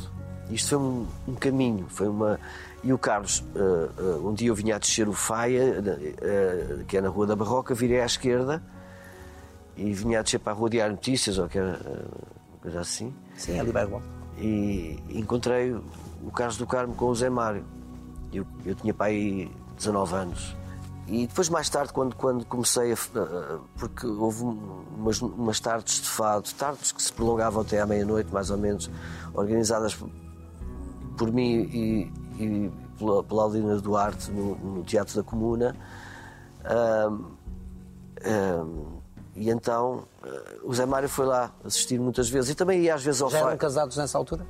Isto 0.51 0.71
foi 0.71 0.79
um, 0.79 1.07
um 1.29 1.35
caminho, 1.35 1.87
foi 1.89 2.09
uma. 2.09 2.39
E 2.83 2.93
o 2.93 2.99
Carlos, 2.99 3.45
eh, 3.55 3.89
eh, 3.99 4.03
um 4.23 4.33
dia 4.33 4.49
eu 4.49 4.55
vinha 4.55 4.77
a 4.77 4.79
descer 4.79 5.09
o 5.09 5.13
Faia, 5.13 5.83
eh, 6.21 6.85
que 6.89 6.97
é 6.97 7.01
na 7.01 7.09
Rua 7.09 7.27
da 7.27 7.37
Barroca, 7.37 7.75
virei 7.75 8.01
à 8.01 8.07
esquerda 8.07 8.63
e 9.77 9.93
vinha 9.93 10.21
a 10.21 10.23
descer 10.23 10.39
para 10.41 10.53
a 10.53 10.57
Rua 10.57 10.71
Diário 10.71 10.95
Notícias, 10.95 11.39
ou 11.39 11.47
que 11.47 11.59
era 11.59 11.79
uma 11.79 12.59
coisa 12.63 12.81
assim, 12.81 13.15
Sim, 13.37 13.61
ali 13.61 13.71
vai 13.71 13.85
igual. 13.85 14.03
e 14.39 14.99
encontrei 15.11 15.73
o 15.73 16.31
Carlos 16.35 16.57
do 16.57 16.67
Carmo 16.67 16.95
com 16.95 17.07
o 17.07 17.15
Zé 17.15 17.29
Mário. 17.31 17.65
Eu, 18.33 18.47
eu 18.65 18.75
tinha 18.75 18.95
para 18.95 19.07
aí 19.07 19.51
19 19.77 20.15
anos. 20.15 20.57
E 21.11 21.27
depois, 21.27 21.49
mais 21.49 21.69
tarde, 21.69 21.93
quando, 21.93 22.15
quando 22.15 22.45
comecei 22.47 22.93
a. 22.93 22.97
Porque 23.77 24.07
houve 24.07 24.45
um- 24.45 24.85
umas, 24.97 25.21
umas 25.21 25.59
tardes 25.59 26.03
de 26.03 26.09
fado, 26.09 26.49
tardes 26.57 26.93
que 26.93 27.03
se 27.03 27.13
prolongavam 27.13 27.63
até 27.63 27.81
à 27.81 27.87
meia-noite, 27.87 28.33
mais 28.33 28.49
ou 28.49 28.57
menos, 28.57 28.89
organizadas 29.35 29.93
por, 29.93 30.09
por 31.19 31.33
mim 31.33 31.69
e, 31.73 32.13
e 32.39 32.73
pela, 32.97 33.25
pela 33.25 33.43
Aldina 33.43 33.77
Duarte 33.81 34.31
no, 34.31 34.55
no 34.57 34.85
Teatro 34.85 35.17
da 35.17 35.23
Comuna. 35.25 35.75
Ahm, 36.65 37.25
ahm, 38.25 39.01
e 39.35 39.51
então 39.51 40.05
eh, 40.23 40.59
o 40.63 40.73
Zé 40.75 40.87
Mário 40.87 41.09
foi 41.09 41.25
lá 41.27 41.51
assistir 41.65 41.99
muitas 41.99 42.29
vezes 42.29 42.51
e 42.51 42.55
também 42.55 42.83
ia 42.83 42.95
às 42.95 43.03
vezes 43.03 43.23
ao 43.23 43.31
Já 43.31 43.39
eram 43.39 43.57
casados 43.57 43.97
nessa 43.97 44.17
altura? 44.19 44.47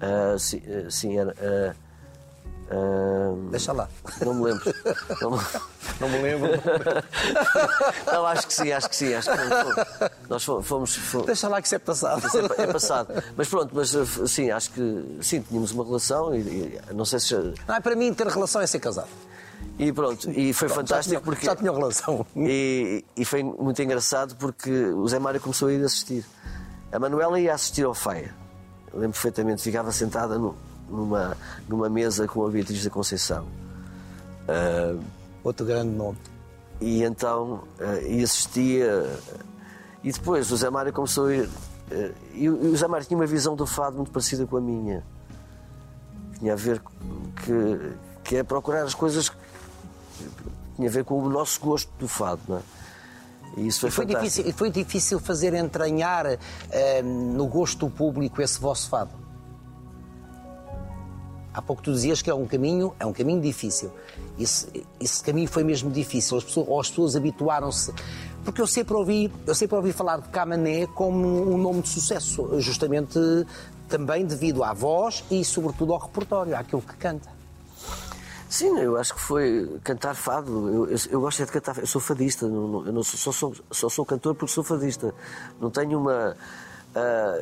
Ah, 0.00 0.36
sim, 0.38 0.60
ah, 0.66 0.90
sim, 0.90 1.16
era. 1.16 1.34
ah, 1.40 1.89
Deixa 3.50 3.72
lá. 3.72 3.88
não 4.24 4.34
me 4.34 4.44
lembro. 4.44 4.64
Não 5.20 5.30
me... 5.32 5.38
Não 6.00 6.08
me 6.08 6.22
lembro. 6.22 6.50
Não, 8.06 8.26
acho 8.26 8.46
que 8.46 8.54
sim, 8.54 8.70
acho 8.72 8.88
que 8.88 8.94
sim. 8.96 9.12
Acho 9.14 9.28
que 9.30 10.28
nós 10.28 10.44
fomos, 10.44 10.94
fomos, 10.96 11.26
Deixa 11.26 11.48
lá 11.48 11.60
que 11.60 11.66
isso 11.66 11.74
é 11.74 11.78
passado. 11.80 12.24
Isso 12.26 12.38
é, 12.38 12.62
é 12.62 12.66
passado. 12.68 13.24
Mas 13.36 13.48
pronto, 13.48 13.70
mas 13.74 13.94
eh, 13.94 14.04
sim, 14.26 14.50
acho 14.50 14.70
que 14.70 15.18
sim, 15.20 15.40
tínhamos 15.42 15.72
uma 15.72 15.84
relação 15.84 16.32
e, 16.34 16.40
e 16.40 16.80
não 16.94 17.04
sei 17.04 17.18
se. 17.18 17.34
Não, 17.66 17.74
é 17.74 17.80
para 17.80 17.96
mim 17.96 18.14
ter 18.14 18.26
relação 18.28 18.60
é 18.60 18.66
ser 18.66 18.78
casado. 18.78 19.08
E 19.78 19.92
pronto, 19.92 20.30
e 20.30 20.52
foi 20.52 20.68
Pronto, 20.68 20.88
fantástico 20.88 20.96
já 20.96 21.02
tinha, 21.02 21.20
porque. 21.20 21.46
Já 21.46 21.56
tinha 21.56 21.72
relação. 21.72 22.24
E, 22.36 23.04
e 23.16 23.24
foi 23.24 23.42
muito 23.42 23.82
engraçado 23.82 24.36
porque 24.36 24.70
o 24.70 25.06
Zé 25.08 25.18
Mário 25.18 25.40
começou 25.40 25.68
a 25.68 25.72
ir 25.72 25.84
assistir. 25.84 26.24
A 26.92 26.98
Manuela 26.98 27.38
ia 27.40 27.52
assistir 27.52 27.84
ao 27.84 27.94
Faia. 27.94 28.34
Eu 28.92 29.00
lembro 29.00 29.12
perfeitamente, 29.14 29.62
ficava 29.62 29.90
sentada 29.92 30.38
no- 30.38 30.56
numa, 30.90 31.36
numa 31.68 31.88
mesa 31.88 32.26
com 32.26 32.44
a 32.46 32.50
Beatriz 32.50 32.82
da 32.84 32.90
Conceição. 32.90 33.46
Ah, 34.48 34.96
Outro 35.42 35.64
grande 35.64 35.90
nome. 35.94 36.18
e 36.80 37.02
então 37.02 37.62
eh, 37.78 38.06
e 38.18 38.22
assistia. 38.22 39.08
E 40.04 40.12
depois 40.12 40.50
o 40.50 40.56
Zé 40.56 40.68
Mário 40.68 40.92
começou 40.92 41.26
a 41.26 41.34
ir. 41.34 41.48
eh, 41.90 42.12
e 42.34 42.48
o 42.50 42.62
e 42.64 42.68
o 42.68 42.76
Zé 42.76 42.86
Mário 42.86 43.06
tinha 43.06 43.18
uma 43.18 43.26
visão 43.26 43.56
do 43.56 43.66
fado 43.66 43.96
muito 43.96 44.10
parecida 44.10 44.46
com 44.46 44.58
a 44.58 44.60
minha. 44.60 45.02
Tinha 46.38 46.52
a 46.52 46.56
ver 46.56 46.82
que, 47.44 47.92
que 48.22 48.36
é 48.36 48.42
procurar 48.42 48.82
as 48.82 48.94
coisas 48.94 49.28
que 49.30 49.36
tinha 50.76 50.88
a 50.88 50.92
ver 50.92 51.04
com 51.04 51.18
o 51.22 51.28
nosso 51.28 51.58
gosto 51.60 51.90
do 51.98 52.06
fado, 52.08 52.40
não 52.48 52.58
é? 52.58 52.62
E 53.56 53.66
isso 53.66 53.80
foi, 53.80 53.88
E 53.88 53.92
foi, 53.92 54.06
fantástico. 54.06 54.24
difícil, 54.30 54.48
e 54.50 54.52
foi 54.52 54.70
difícil 54.70 55.20
fazer 55.20 55.54
entranhar 55.54 56.26
eh, 56.70 57.02
no 57.02 57.46
gosto 57.46 57.86
do 57.86 57.90
público 57.90 58.40
esse 58.42 58.60
vosso 58.60 58.88
fado. 58.90 59.10
Há 61.52 61.60
pouco 61.60 61.82
tu 61.82 61.92
dizias 61.92 62.22
que 62.22 62.30
é 62.30 62.34
um 62.34 62.46
caminho, 62.46 62.94
é 63.00 63.04
um 63.04 63.12
caminho 63.12 63.40
difícil. 63.40 63.90
Esse, 64.38 64.84
esse 65.00 65.22
caminho 65.22 65.48
foi 65.48 65.64
mesmo 65.64 65.90
difícil. 65.90 66.38
As 66.38 66.44
pessoas, 66.44 66.68
as 66.80 66.88
pessoas 66.90 67.16
habituaram-se. 67.16 67.92
Porque 68.44 68.60
eu 68.60 68.66
sempre 68.66 68.94
ouvi, 68.94 69.30
eu 69.46 69.54
sempre 69.54 69.76
ouvi 69.76 69.92
falar 69.92 70.18
de 70.20 70.28
Camané 70.28 70.86
como 70.86 71.52
um 71.52 71.58
nome 71.58 71.82
de 71.82 71.88
sucesso, 71.88 72.58
justamente 72.60 73.18
também 73.88 74.24
devido 74.24 74.62
à 74.62 74.72
voz 74.72 75.24
e 75.30 75.44
sobretudo 75.44 75.92
ao 75.92 75.98
repertório, 75.98 76.56
àquilo 76.56 76.80
que 76.80 76.94
canta. 76.96 77.28
Sim, 78.48 78.78
eu 78.78 78.96
acho 78.96 79.14
que 79.14 79.20
foi 79.20 79.78
cantar 79.84 80.14
fado. 80.14 80.68
Eu, 80.68 80.86
eu, 80.90 80.98
eu 81.10 81.20
gosto 81.20 81.42
é 81.42 81.46
de 81.46 81.52
cantar. 81.52 81.78
Eu 81.78 81.86
sou 81.86 82.00
fadista. 82.00 82.48
não- 82.48 82.66
não- 82.68 82.86
eu 82.86 82.92
não 82.92 83.02
sou, 83.04 83.16
só, 83.18 83.32
sou, 83.32 83.54
só 83.70 83.88
sou 83.88 84.04
cantor 84.04 84.34
porque 84.34 84.52
sou 84.52 84.64
fadista. 84.64 85.14
Não 85.60 85.70
tenho 85.70 85.98
uma. 86.00 86.36
Ah, 86.94 87.38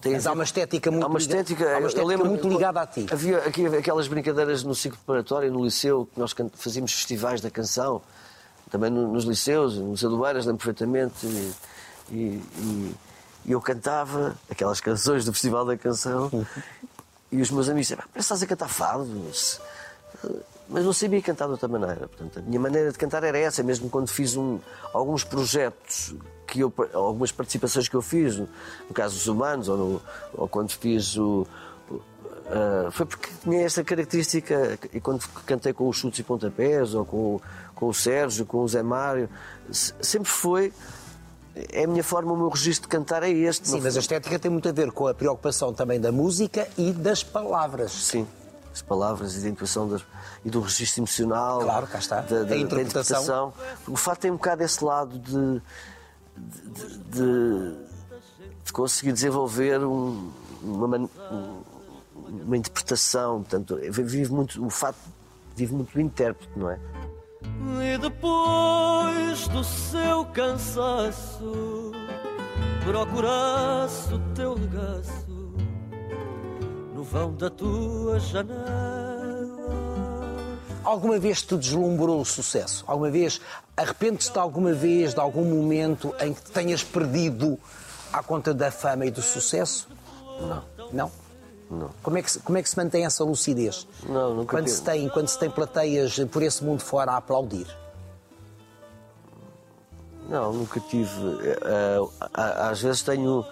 tem 0.00 0.12
Mas 0.12 0.26
há 0.26 0.32
uma 0.32 0.44
estética 0.44 0.90
muito 0.90 1.04
há 1.04 1.06
uma 1.08 1.18
liga- 1.18 1.30
estética, 1.36 1.64
há 1.74 1.78
uma 1.78 1.86
estética 1.88 2.06
lembro- 2.06 2.26
muito 2.28 2.48
ligada 2.48 2.80
a 2.80 2.86
ti. 2.86 3.06
Havia 3.10 3.38
aqui 3.38 3.66
aquelas 3.66 4.08
brincadeiras 4.08 4.62
no 4.62 4.74
ciclo 4.74 4.98
preparatório, 4.98 5.52
no 5.52 5.64
liceu, 5.64 6.08
que 6.12 6.18
nós 6.18 6.34
fazíamos 6.54 6.92
festivais 6.92 7.40
da 7.40 7.50
canção, 7.50 8.00
também 8.70 8.90
no- 8.90 9.08
nos 9.12 9.24
liceus, 9.24 9.76
no 9.76 9.92
Liceu 9.92 10.08
do 10.10 10.24
Eiras, 10.26 10.46
lembro 10.46 10.58
perfeitamente. 10.64 11.26
E, 11.26 11.52
e- 12.10 12.14
e- 12.58 12.94
e 13.46 13.52
eu 13.52 13.60
cantava 13.60 14.34
aquelas 14.50 14.80
canções 14.80 15.24
do 15.24 15.32
Festival 15.32 15.64
da 15.64 15.76
Canção 15.76 16.30
e 17.32 17.40
os 17.42 17.50
meus 17.50 17.68
amigos 17.68 17.88
diziam: 17.88 17.98
"Parece 17.98 18.12
que 18.14 18.20
estás 18.20 18.42
a 18.42 18.46
cantar 18.46 18.68
fado. 18.68 19.06
Mas 20.68 20.84
não 20.84 20.92
sabia 20.92 21.20
cantar 21.20 21.46
de 21.46 21.52
outra 21.52 21.66
maneira. 21.66 22.06
Portanto, 22.06 22.38
a 22.38 22.42
minha 22.42 22.60
maneira 22.60 22.92
de 22.92 22.98
cantar 22.98 23.24
era 23.24 23.36
essa, 23.38 23.62
mesmo 23.62 23.90
quando 23.90 24.08
fiz 24.08 24.36
um- 24.36 24.60
alguns 24.94 25.24
projetos, 25.24 26.14
que 26.50 26.60
eu, 26.60 26.72
algumas 26.92 27.30
participações 27.32 27.88
que 27.88 27.94
eu 27.94 28.02
fiz, 28.02 28.36
no, 28.36 28.48
no 28.88 28.94
caso 28.94 29.14
dos 29.14 29.26
humanos, 29.28 29.68
ou, 29.68 29.76
no- 29.76 30.02
ou 30.34 30.48
quando 30.48 30.70
fiz 30.72 31.16
o. 31.16 31.46
ah, 32.46 32.88
foi 32.90 33.06
porque 33.06 33.28
tinha 33.42 33.62
esta 33.64 33.84
característica, 33.84 34.78
e 34.92 35.00
quando 35.00 35.26
cantei 35.46 35.72
com 35.72 35.88
os 35.88 35.96
chutes 35.96 36.18
e 36.20 36.22
pontapés, 36.22 36.94
ou 36.94 37.04
com, 37.04 37.16
o- 37.36 37.42
com 37.74 37.86
o 37.88 37.94
Sérgio, 37.94 38.44
com 38.44 38.58
o 38.58 38.68
Zé 38.68 38.82
Mário, 38.82 39.28
se- 39.70 39.94
sempre 40.00 40.28
foi. 40.30 40.72
É 41.72 41.84
a 41.84 41.86
minha 41.88 42.04
forma, 42.04 42.32
o 42.32 42.36
meu 42.36 42.48
registro 42.48 42.88
de 42.88 42.96
cantar 42.96 43.22
é 43.22 43.30
este. 43.30 43.68
Sim, 43.68 43.80
mas 43.80 43.96
a 43.96 44.00
estética 44.00 44.38
tem 44.38 44.50
muito 44.50 44.68
a 44.68 44.72
ver 44.72 44.90
com 44.92 45.06
a 45.08 45.14
preocupação 45.14 45.72
também 45.74 46.00
da 46.00 46.12
música 46.12 46.66
e 46.78 46.92
das 46.92 47.22
palavras. 47.24 47.90
Sim, 47.92 48.26
as 48.72 48.80
palavras 48.82 49.36
e 49.36 49.40
da 49.40 49.48
intuação 49.48 49.88
das- 49.88 50.04
e 50.44 50.48
do 50.48 50.60
registro 50.60 51.00
emocional. 51.00 51.60
Claro, 51.60 51.86
cá 51.88 51.98
está. 51.98 52.20
Da, 52.20 52.44
da- 52.44 52.56
interpretação. 52.56 52.56
da 52.56 52.82
interpretação. 52.82 53.52
O 53.88 53.96
fato 53.96 54.20
tem 54.20 54.30
um 54.30 54.36
bocado 54.36 54.62
esse 54.62 54.82
lado 54.82 55.18
de, 55.18 55.60
de, 56.40 56.98
de- 57.10 57.76
de 58.64 58.72
conseguir 58.72 59.12
desenvolver 59.12 59.78
um- 59.84 60.30
uma, 60.62 60.96
um- 60.98 61.62
uma 62.44 62.56
interpretação. 62.56 63.42
Portanto, 63.42 63.78
vive 63.90 64.32
muito, 64.32 64.64
o 64.64 64.70
fato 64.70 64.98
vive 65.56 65.74
muito 65.74 65.92
do 65.92 66.00
intérprete, 66.00 66.52
não 66.56 66.70
é? 66.70 66.78
E 67.94 67.98
depois 67.98 69.48
do 69.48 69.64
seu 69.64 70.24
cansaço, 70.26 71.92
procurasse 72.84 74.14
o 74.14 74.18
teu 74.34 74.54
regaço 74.54 75.52
no 76.94 77.02
vão 77.02 77.34
da 77.34 77.50
tua 77.50 78.18
janela. 78.20 78.99
Alguma 80.84 81.18
vez 81.18 81.42
te 81.42 81.56
deslumbrou 81.56 82.20
o 82.20 82.24
sucesso? 82.24 82.84
Alguma 82.86 83.10
vez 83.10 83.40
arrependes-te 83.76 84.38
alguma 84.38 84.72
vez 84.72 85.14
de 85.14 85.20
algum 85.20 85.44
momento 85.44 86.14
em 86.20 86.32
que 86.32 86.42
te 86.42 86.50
tenhas 86.50 86.82
perdido 86.82 87.58
à 88.12 88.22
conta 88.22 88.52
da 88.54 88.70
fama 88.70 89.06
e 89.06 89.10
do 89.10 89.22
sucesso? 89.22 89.88
Não. 90.40 90.62
Não? 90.92 91.12
Não. 91.70 91.90
Como 92.02 92.18
é 92.18 92.22
que, 92.22 92.30
se- 92.30 92.38
como 92.40 92.58
é 92.58 92.62
que 92.62 92.68
se 92.68 92.76
mantém 92.76 93.04
essa 93.04 93.22
lucidez? 93.22 93.86
Não, 94.08 94.34
nunca 94.34 94.56
quando 94.56 94.68
se 94.68 94.82
tem 94.82 95.08
Quando 95.08 95.28
se 95.28 95.38
tem 95.38 95.48
plateias 95.50 96.18
por 96.30 96.42
esse 96.42 96.64
mundo 96.64 96.80
fora 96.82 97.12
a 97.12 97.16
aplaudir? 97.18 97.66
Não, 100.28 100.52
nunca 100.52 100.80
tive. 100.80 101.10
eh, 101.42 101.58
eh, 101.64 101.98
às 102.36 102.80
vezes 102.80 103.02
tenho. 103.02 103.44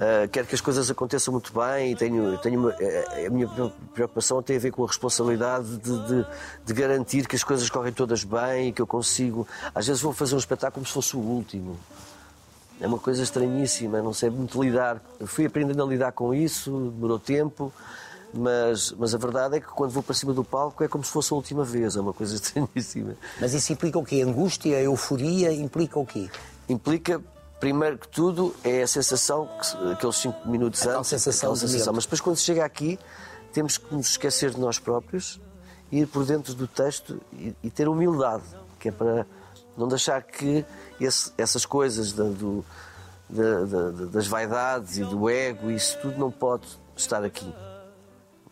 Eh, 0.00 0.28
quero 0.32 0.46
que 0.46 0.54
as 0.54 0.60
coisas 0.62 0.90
aconteçam 0.90 1.30
muito 1.32 1.52
bem 1.52 1.92
e 1.92 1.96
tenho, 1.96 2.38
tenho 2.38 2.58
uma- 2.60 2.74
eh, 2.80 3.26
a 3.26 3.30
minha 3.30 3.46
preocupação 3.92 4.42
tem 4.42 4.56
a 4.56 4.58
ver 4.58 4.70
com 4.72 4.82
a 4.82 4.86
responsabilidade 4.86 5.76
de, 5.76 5.98
de- 6.06 6.26
de 6.64 6.72
garantir 6.74 7.28
que 7.28 7.36
as 7.36 7.44
coisas 7.44 7.68
correm 7.68 7.92
todas 7.92 8.24
bem 8.24 8.68
e 8.68 8.72
que 8.72 8.80
eu 8.80 8.86
consigo. 8.86 9.46
Às 9.74 9.86
vezes 9.86 10.00
vou 10.02 10.12
fazer 10.14 10.34
um 10.34 10.38
espetáculo 10.38 10.72
como 10.82 10.86
se 10.86 10.92
fosse 10.92 11.14
o 11.16 11.20
último. 11.20 11.76
É 12.80 12.86
uma 12.86 12.98
coisa 12.98 13.22
estranhíssima, 13.22 14.00
não 14.00 14.14
sei 14.14 14.30
muito 14.30 14.62
lidar. 14.62 15.02
Eu 15.20 15.26
fui 15.26 15.44
aprendendo 15.44 15.82
a 15.82 15.86
lidar 15.86 16.12
com 16.12 16.32
isso, 16.34 16.70
demorou 16.94 17.18
tempo, 17.18 17.70
mas, 18.32 18.92
mas 18.92 19.14
a 19.14 19.18
verdade 19.18 19.56
é 19.56 19.60
que 19.60 19.66
quando 19.66 19.90
vou 19.90 20.02
para 20.02 20.14
cima 20.14 20.32
do 20.32 20.42
palco 20.42 20.82
é 20.82 20.88
como 20.88 21.04
se 21.04 21.10
fosse 21.10 21.30
a 21.30 21.36
última 21.36 21.62
vez, 21.62 21.94
é 21.96 22.00
uma 22.00 22.14
coisa 22.14 22.32
estranhíssima. 22.36 23.14
Mas 23.38 23.52
isso 23.52 23.70
implica 23.70 23.98
o 23.98 24.04
quê? 24.04 24.22
Angústia, 24.22 24.80
euforia, 24.80 25.52
implica 25.52 25.98
o 25.98 26.06
quê? 26.06 26.30
implica, 26.70 27.20
primeiro 27.60 27.98
que 27.98 28.08
tudo, 28.08 28.54
é 28.64 28.82
a 28.82 28.86
sensação, 28.86 29.46
que, 29.60 29.92
aqueles 29.92 30.16
cinco 30.16 30.48
minutos 30.48 30.80
Aquela 30.80 30.98
antes, 30.98 31.10
sensação 31.10 31.52
aquela 31.52 31.54
medo. 31.72 31.94
Mas 31.94 32.04
depois, 32.04 32.20
quando 32.20 32.36
se 32.36 32.42
chega 32.44 32.64
aqui, 32.64 32.98
temos 33.52 33.76
que 33.78 33.94
nos 33.94 34.08
esquecer 34.08 34.50
de 34.50 34.58
nós 34.58 34.78
próprios, 34.78 35.40
ir 35.92 36.06
por 36.06 36.24
dentro 36.24 36.54
do 36.54 36.66
texto 36.66 37.20
e, 37.32 37.54
e 37.62 37.70
ter 37.70 37.88
humildade, 37.88 38.44
que 38.78 38.88
é 38.88 38.92
para 38.92 39.26
não 39.76 39.86
deixar 39.88 40.22
que 40.22 40.64
esse- 41.00 41.32
essas 41.36 41.66
coisas 41.66 42.12
da- 42.12 42.24
do- 42.24 42.64
da- 43.28 43.64
da- 43.64 43.90
da- 43.90 44.04
das 44.06 44.26
vaidades 44.26 44.98
e 44.98 45.04
do 45.04 45.28
ego, 45.28 45.70
isso 45.70 45.98
tudo 46.00 46.18
não 46.18 46.30
pode 46.30 46.66
estar 46.96 47.22
aqui. 47.24 47.52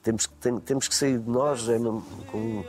Temos, 0.02 0.26
que- 0.26 0.34
tem- 0.34 0.60
temos 0.60 0.86
que 0.88 0.94
sair 0.94 1.18
de 1.18 1.28
nós, 1.28 1.68
é, 1.68 1.78
com- 1.78 2.64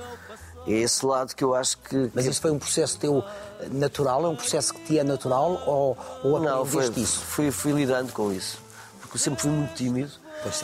é 0.68 0.72
esse 0.72 1.06
lado 1.06 1.36
que 1.36 1.44
eu 1.44 1.56
acho 1.56 1.78
que. 1.80 2.12
Mas 2.13 2.25
isso 2.25 2.42
foi 2.42 2.51
um 2.51 2.60
processo 2.60 2.98
teu 3.00 3.24
natural? 3.72 4.25
É 4.25 4.30
um 4.30 4.36
processo 4.36 4.74
que 4.74 4.82
te 4.82 5.00
é 5.00 5.04
natural? 5.04 5.62
Ou, 5.66 5.98
ou 6.24 6.39
Não, 6.39 6.66
foi, 6.66 6.86
isso? 6.98 7.20
fui, 7.22 7.51
fui 7.51 7.72
lidando 7.72 8.12
com 8.13 8.32
isso. 8.32 8.60
Porque 9.01 9.16
eu 9.18 9.20
sempre 9.20 9.42
fui 9.42 9.51
muito 9.51 9.74
tímido, 9.74 10.12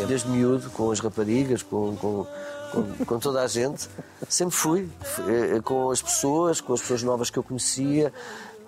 desde 0.07 0.27
miúdo, 0.29 0.69
com 0.69 0.91
as 0.91 0.99
raparigas, 0.99 1.63
com, 1.63 1.95
com, 1.97 2.27
com, 2.71 3.05
com 3.05 3.19
toda 3.19 3.41
a 3.41 3.47
gente. 3.47 3.89
Sempre 4.29 4.55
fui, 4.55 4.89
eh, 5.27 5.59
com 5.63 5.89
as 5.89 6.01
pessoas, 6.01 6.61
com 6.61 6.73
as 6.73 6.81
pessoas 6.81 7.01
novas 7.03 7.29
que 7.29 7.39
eu 7.39 7.43
conhecia. 7.43 8.13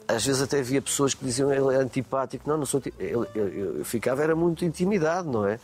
Às 0.08 0.26
vezes 0.26 0.42
até 0.42 0.60
havia 0.60 0.82
pessoas 0.82 1.14
que 1.14 1.24
diziam 1.24 1.52
ele 1.54 1.76
é 1.76 1.78
antipático. 1.78 2.50
Não, 2.50 2.58
não 2.58 2.66
sou. 2.66 2.82
Eu, 2.98 3.28
eu- 3.36 3.76
eu 3.80 3.86
ficava, 3.86 4.24
era 4.24 4.36
muito 4.36 4.64
intimidado, 4.66 5.30
não 5.30 5.46
é? 5.46 5.60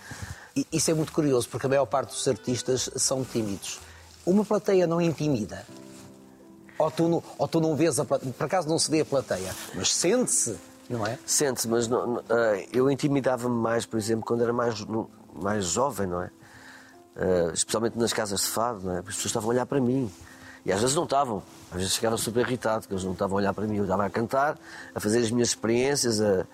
Isso 0.71 0.91
é 0.91 0.93
muito 0.93 1.11
curioso, 1.11 1.47
porque 1.49 1.65
a 1.65 1.69
maior 1.69 1.85
parte 1.85 2.09
dos 2.13 2.27
artistas 2.27 2.87
são 2.97 3.23
tímidos. 3.23 3.79
Uma 4.25 4.45
plateia 4.45 4.87
não 4.87 5.01
intimida. 5.01 5.65
Ou 6.77 6.89
tu 6.89 7.07
não, 7.07 7.23
ou 7.37 7.47
tu 7.47 7.59
não 7.61 7.75
vês 7.75 7.99
a 7.99 8.05
plateia. 8.05 8.33
Por 8.33 8.45
acaso 8.45 8.67
não 8.67 8.79
se 8.79 8.89
vê 8.89 9.01
a 9.01 9.05
plateia, 9.05 9.53
mas 9.75 9.93
sente-se, 9.93 10.57
não 10.89 11.05
é? 11.05 11.17
Sente-se, 11.25 11.67
mas 11.67 11.87
não- 11.87 12.07
não, 12.07 12.23
ah, 12.29 12.57
eu 12.71 12.89
intimidava-me 12.89 13.55
mais, 13.55 13.85
por 13.85 13.97
exemplo, 13.97 14.25
quando 14.25 14.41
era 14.43 14.51
mais, 14.53 14.79
no- 14.85 15.09
mais 15.35 15.65
jovem, 15.65 16.07
não 16.07 16.21
é? 16.21 16.29
Ah, 17.15 17.51
especialmente 17.53 17.97
nas 17.97 18.11
casas 18.11 18.41
de 18.41 18.47
fado, 18.47 18.81
não 18.85 18.95
é? 18.95 18.99
As 18.99 19.05
pessoas 19.05 19.25
estavam 19.25 19.49
a 19.49 19.53
olhar 19.53 19.65
para 19.65 19.79
mim. 19.79 20.11
E 20.65 20.71
às 20.71 20.79
vezes 20.79 20.95
não 20.95 21.03
estavam. 21.03 21.43
Às 21.71 21.77
vezes 21.77 21.95
ficaram 21.95 22.17
super 22.17 22.41
irritados, 22.47 22.87
que 22.87 22.93
eles 22.93 23.03
não 23.03 23.11
estavam 23.11 23.37
a 23.37 23.41
olhar 23.41 23.53
para 23.53 23.67
mim. 23.67 23.75
Eu 23.77 23.83
estava 23.83 24.05
a 24.05 24.09
cantar, 24.09 24.57
a 24.95 24.99
fazer 24.99 25.19
as 25.19 25.29
minhas 25.29 25.49
experiências, 25.49 26.21
a, 26.21 26.45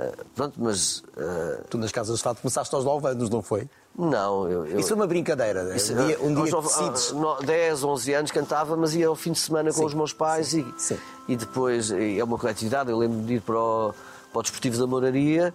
Ah, 0.00 0.12
pronto, 0.34 0.54
mas. 0.58 1.02
ah, 1.16 1.62
Tu 1.68 1.76
nas 1.78 1.90
casas 1.92 2.16
de 2.18 2.22
fado 2.22 2.40
começaste 2.40 2.72
aos 2.74 2.84
9 2.84 3.06
anos, 3.08 3.28
não 3.30 3.42
foi? 3.42 3.68
Não, 3.98 4.48
eu. 4.48 4.64
eu 4.66 4.78
Isso 4.80 4.92
é 4.92 4.96
uma 4.96 5.06
brincadeira. 5.08 5.74
isso, 5.76 5.92
um 5.92 6.06
dia, 6.06 6.18
um 6.20 6.40
ah, 6.40 6.44
dia 6.44 6.54
aos 6.54 6.64
decides. 6.66 7.10
ah, 7.10 7.14
no- 7.14 7.36
10, 7.42 7.82
11 7.84 8.14
anos 8.14 8.30
cantava, 8.30 8.76
mas 8.76 8.94
ia 8.94 9.08
ao 9.08 9.16
fim 9.16 9.32
de 9.32 9.38
semana 9.40 9.70
com 9.72 9.80
Sim, 9.80 9.86
os 9.86 9.94
meus 9.94 10.12
pais 10.12 10.54
e, 10.54 10.64
sim. 10.78 10.96
e 11.26 11.34
depois 11.36 11.90
e 11.90 12.18
é 12.18 12.22
uma 12.24 12.38
coletividade. 12.38 12.90
Eu 12.90 12.96
lembro 12.96 13.20
de 13.26 13.34
ir 13.34 13.40
para 13.40 13.58
o, 13.58 13.92
para 14.32 14.38
o 14.38 14.42
Desportivo 14.42 14.78
da 14.78 14.86
Moraria 14.86 15.52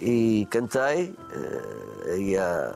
e 0.00 0.46
cantei. 0.50 1.12
ah, 2.06 2.14
ia 2.16 2.74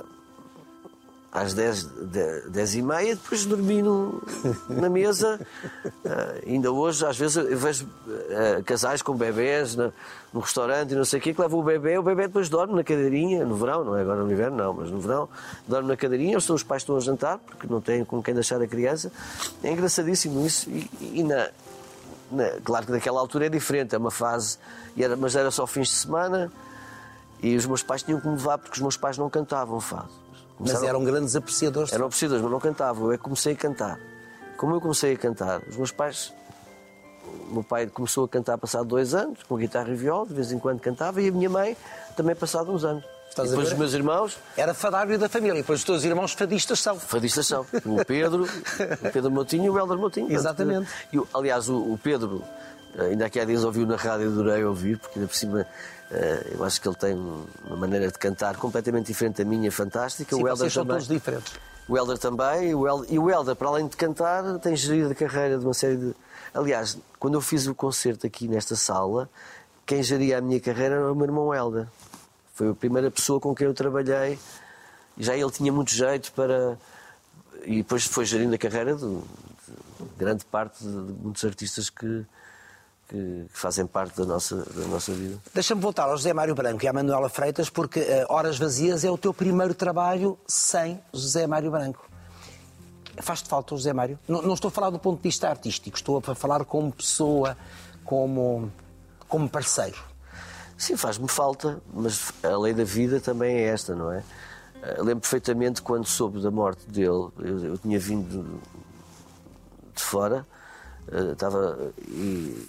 às 1.37 1.53
10, 1.53 1.83
de- 1.85 2.41
10 2.51 2.75
e 2.77 2.83
meia, 2.83 3.15
depois 3.15 3.45
dormi 3.45 3.83
no- 3.83 4.23
na 4.69 4.89
mesa. 4.89 5.39
Ah, 6.09 6.35
ainda 6.47 6.71
hoje, 6.71 7.05
às 7.05 7.19
vezes, 7.19 7.37
eu 7.37 7.59
vejo 7.59 7.87
ah, 8.31 8.63
casais 8.65 9.03
com 9.03 9.15
bebés 9.17 9.75
na- 9.75 9.91
no 10.33 10.39
restaurante 10.41 10.93
e 10.93 10.95
não 10.95 11.05
sei 11.05 11.19
o 11.19 11.23
quê, 11.23 11.35
que 11.35 11.41
levam 11.41 11.59
o 11.59 11.63
bebê, 11.65 11.99
o 11.99 12.03
bebê 12.03 12.23
depois 12.29 12.49
dorme 12.49 12.75
na 12.75 12.85
cadeirinha, 12.85 13.45
no 13.45 13.57
verão, 13.57 13.85
não 13.85 13.97
é 13.97 14.03
agora 14.03 14.23
no 14.23 14.31
inverno, 14.33 14.57
não, 14.57 14.73
mas 14.73 14.91
no 14.91 15.01
verão, 15.01 15.29
dorme 15.67 15.89
na 15.89 15.97
cadeirinha, 15.97 16.39
os 16.39 16.63
pais 16.63 16.83
estão 16.83 16.97
a 16.97 17.01
jantar, 17.01 17.39
porque 17.39 17.67
não 17.67 17.81
têm 17.81 18.05
com 18.05 18.23
quem 18.23 18.35
deixar 18.35 18.61
a 18.63 18.67
criança. 18.69 19.11
É 19.65 19.71
engraçadíssimo 19.73 20.47
isso. 20.47 20.71
E, 20.71 20.89
e 21.01 21.23
na, 21.25 21.49
na- 22.31 22.51
claro 22.65 22.87
que 22.87 22.93
naquela 22.93 23.19
altura 23.21 23.47
é 23.47 23.49
diferente, 23.49 23.95
é 23.95 23.99
uma 23.99 24.11
fase, 24.13 24.59
e 24.97 25.03
era- 25.05 25.17
mas 25.17 25.35
era 25.35 25.51
só 25.51 25.67
fins 25.67 25.89
de 25.89 25.95
semana. 25.95 26.51
E 27.43 27.55
os 27.57 27.67
meus 27.67 27.83
pais 27.83 28.03
tinham 28.03 28.21
que 28.21 28.27
me 28.29 28.35
levar 28.37 28.59
porque 28.59 28.75
os 28.77 28.81
meus 28.81 28.97
pais 28.97 29.19
não 29.19 29.29
cantavam 29.29 29.79
fado. 29.81 30.09
Mas 30.59 30.71
Começaram- 30.71 30.89
eram 30.89 31.05
grandes 31.05 31.37
apreciadores. 31.37 31.93
eram 31.93 32.07
apreciadores, 32.07 32.43
mas 32.43 32.51
não 32.53 32.61
cantavam. 32.61 33.13
Eu 33.13 33.19
comecei 33.19 33.53
a 33.53 33.57
cantar. 33.57 33.99
Como 34.57 34.75
eu 34.75 34.81
comecei 34.81 35.13
a 35.13 35.17
cantar, 35.17 35.61
os 35.69 35.77
meus 35.77 35.91
pais. 35.93 36.33
O 37.51 37.55
meu 37.55 37.63
pai 37.65 37.87
começou 37.87 38.25
a 38.25 38.29
cantar 38.29 38.57
passado 38.57 38.87
dois 38.87 39.15
anos, 39.15 39.43
com 39.43 39.57
guitarra 39.57 39.91
e 39.91 39.95
viola, 39.95 40.27
de 40.27 40.35
vez 40.35 40.53
em 40.53 40.59
quando 40.59 40.81
cantava, 40.81 41.21
e 41.21 41.29
a 41.29 41.33
minha 41.33 41.51
mãe 41.51 41.77
também 42.17 42.35
passado 42.35 42.73
uns 42.73 42.85
anos. 42.85 43.05
Estás 43.29 43.51
depois 43.51 43.71
os 43.73 43.79
meus 43.79 43.93
irmãos, 43.93 44.39
Era 44.57 44.73
fadário 44.73 45.19
da 45.19 45.29
família. 45.29 45.59
E 45.59 45.61
depois 45.61 45.81
os 45.81 45.85
teus 45.85 46.05
irmãos 46.05 46.33
fadistas 46.33 46.79
são. 46.81 46.99
fadistas 46.99 47.47
são. 47.47 47.67
O 47.85 48.03
Pedro, 48.07 48.45
o 48.45 49.13
Pedro 49.13 49.31
Motinho 49.31 49.65
e 49.67 49.71
o 49.71 49.79
Helder 49.79 49.99
Motinho. 49.99 50.33
Exatamente. 50.33 50.89
E, 51.13 51.21
aliás, 51.35 51.69
o, 51.69 51.99
Pedro, 52.03 52.43
ainda 52.99 53.27
aqui 53.27 53.39
há 53.41 53.45
dias 53.45 53.65
ouviu 53.65 53.87
na 53.87 53.97
rádio, 53.97 54.29
adorei 54.29 54.65
ouvir, 54.65 54.99
porque 54.99 55.19
ainda 55.19 55.29
por 55.29 55.37
cima 55.37 55.67
eh, 56.11 56.53
eu 56.53 56.65
acho 56.65 56.81
que 56.81 56.89
ele 56.89 56.97
tem 56.97 57.15
uma 57.15 57.77
maneira 57.77 58.11
de 58.11 58.19
cantar 58.19 58.57
completamente 58.57 59.07
diferente 59.07 59.43
da 59.43 59.45
minha, 59.45 59.71
fantástica. 59.71 60.35
Sim, 60.35 60.43
o 60.43 60.49
Helder 60.49 60.57
vocês 60.57 60.73
são 60.73 60.85
também. 60.85 60.97
todos 60.97 61.09
diferentes. 61.09 61.53
O 61.89 61.97
Helder 61.97 62.19
também, 62.19 62.71
e 62.71 62.75
o 62.75 62.87
Helder, 62.87 63.13
e 63.13 63.19
o 63.19 63.31
Helder, 63.31 63.55
para 63.55 63.69
além 63.69 63.87
de 63.87 63.97
cantar, 63.97 64.59
tem 64.59 64.75
gerido 64.75 65.11
a 65.11 65.15
carreira 65.15 65.59
de 65.59 65.65
uma 65.65 65.75
série 65.75 65.97
de. 65.97 66.15
Aliás, 66.53 66.99
quando 67.19 67.35
eu 67.35 67.41
fiz 67.41 67.67
o 67.67 67.75
concerto 67.75 68.27
aqui 68.27 68.49
nesta 68.49 68.75
sala, 68.75 69.29
quem 69.85 70.03
geria 70.03 70.39
a 70.39 70.41
minha 70.41 70.59
carreira 70.59 70.97
era 70.97 71.13
o 71.13 71.15
meu 71.15 71.27
irmão 71.27 71.55
Helder. 71.55 71.87
Foi 72.55 72.71
a 72.71 72.75
primeira 72.75 73.11
pessoa 73.11 73.39
com 73.39 73.55
quem 73.55 73.67
eu 73.67 73.75
trabalhei. 73.75 74.39
Já 75.19 75.37
ele 75.37 75.51
tinha 75.51 75.73
muito 75.73 75.91
jeito 75.91 76.33
para. 76.33 76.77
E 77.65 77.77
depois 77.79 78.05
foi 78.05 78.25
gerindo 78.25 78.55
a 78.55 78.59
carreira 78.59 78.95
de, 78.95 79.07
de 79.07 79.23
grande 80.17 80.45
parte 80.45 80.83
de, 80.83 80.91
de 80.91 81.13
muitos 81.23 81.45
artistas 81.45 81.91
que, 81.91 82.25
que, 83.09 83.47
fazem 83.51 83.87
parte 83.87 84.17
da 84.17 84.25
nossa, 84.25 84.57
da 84.57 84.87
nossa 84.87 85.13
vida. 85.13 85.39
Deixa-me 85.55 85.81
voltar 85.81 86.05
ao 86.05 86.17
José 86.17 86.33
Mário 86.33 86.55
Branco 86.55 86.85
e 86.85 86.89
à 86.89 86.93
Manuela 86.93 87.29
Freitas, 87.29 87.71
porque 87.71 88.01
eh, 88.01 88.27
Horas 88.29 88.59
Vazias 88.59 89.05
é 89.05 89.11
o 89.11 89.17
teu 89.17 89.33
primeiro 89.33 89.75
trabalho 89.75 90.39
sem 90.47 91.01
José 91.13 91.47
Mário 91.47 91.71
Branco. 91.71 92.09
Faz-te 93.19 93.49
falta 93.49 93.75
o 93.75 93.79
José 93.79 93.93
Mário? 93.93 94.19
Não, 94.29 94.43
não 94.43 94.55
estou 94.55 94.69
a 94.69 94.71
falar 94.71 94.91
do 94.91 94.99
ponto 94.99 95.17
de 95.19 95.23
vista 95.23 95.49
artístico, 95.49 95.97
estou 95.97 96.19
a 96.19 96.35
falar 96.35 96.65
como 96.65 96.93
pessoa, 96.93 97.57
como, 98.05 98.71
como 99.29 99.49
parceiro. 99.49 99.99
Sim, 100.77 100.97
faz-me 100.97 101.29
falta, 101.29 101.81
mas 101.95 102.33
a 102.43 102.59
lei 102.59 102.75
da 102.75 102.85
vida 102.85 103.19
também 103.21 103.57
é 103.57 103.63
esta, 103.69 103.95
não 103.95 104.13
é? 104.13 104.23
Eu 104.97 105.05
lembro 105.05 105.23
perfeitamente 105.23 105.81
quando 105.81 106.07
soube 106.07 106.41
da 106.43 106.51
morte 106.51 106.87
dele, 106.91 107.29
eu, 107.39 107.65
eu 107.65 107.79
tinha 107.79 107.99
vindo 107.99 108.61
de 109.95 110.03
fora, 110.03 110.47
eh, 111.11 111.33
estava 111.33 111.93
e 112.07 112.69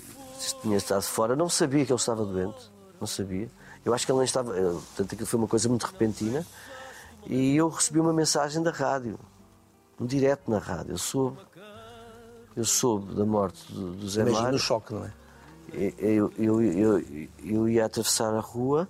tinha 0.62 0.78
estado 0.78 1.02
fora, 1.02 1.36
não 1.36 1.50
sabia 1.50 1.86
que 1.86 1.92
ele 1.92 2.00
estava 2.00 2.26
doente, 2.26 2.72
não 3.00 3.08
sabia. 3.08 3.50
Eu 3.84 3.94
acho 3.94 4.06
que 4.06 4.12
ele 4.12 4.20
nem 4.20 4.26
estava, 4.26 4.58
eh, 4.58 4.62
portanto 4.72 5.14
aquilo 5.14 5.26
foi 5.28 5.40
uma 5.40 5.48
coisa 5.48 5.70
muito 5.70 5.86
repentina 5.86 6.46
e 7.26 7.56
eu 7.56 7.70
recebi 7.70 8.00
uma 8.00 8.14
mensagem 8.14 8.62
da 8.62 8.72
rádio, 8.72 9.18
um 10.00 10.06
direto 10.06 10.50
na 10.50 10.60
rádio, 10.60 10.92
eu 10.92 10.98
soube, 10.98 11.38
eu 12.56 12.66
soube 12.66 13.14
da 13.16 13.26
morte 13.26 13.72
do, 13.72 13.94
do 13.94 14.10
Zé 14.10 14.22
Imagina 14.22 14.44
Mário. 14.44 14.58
o 14.58 14.62
choque, 14.62 14.94
não 14.94 15.06
é? 15.06 15.14
Eu, 15.98 16.32
eu, 16.38 16.62
eu, 16.62 17.28
eu 17.44 17.70
ia 17.70 17.86
atravessar 17.86 18.34
a 18.34 18.40
rua 18.40 18.88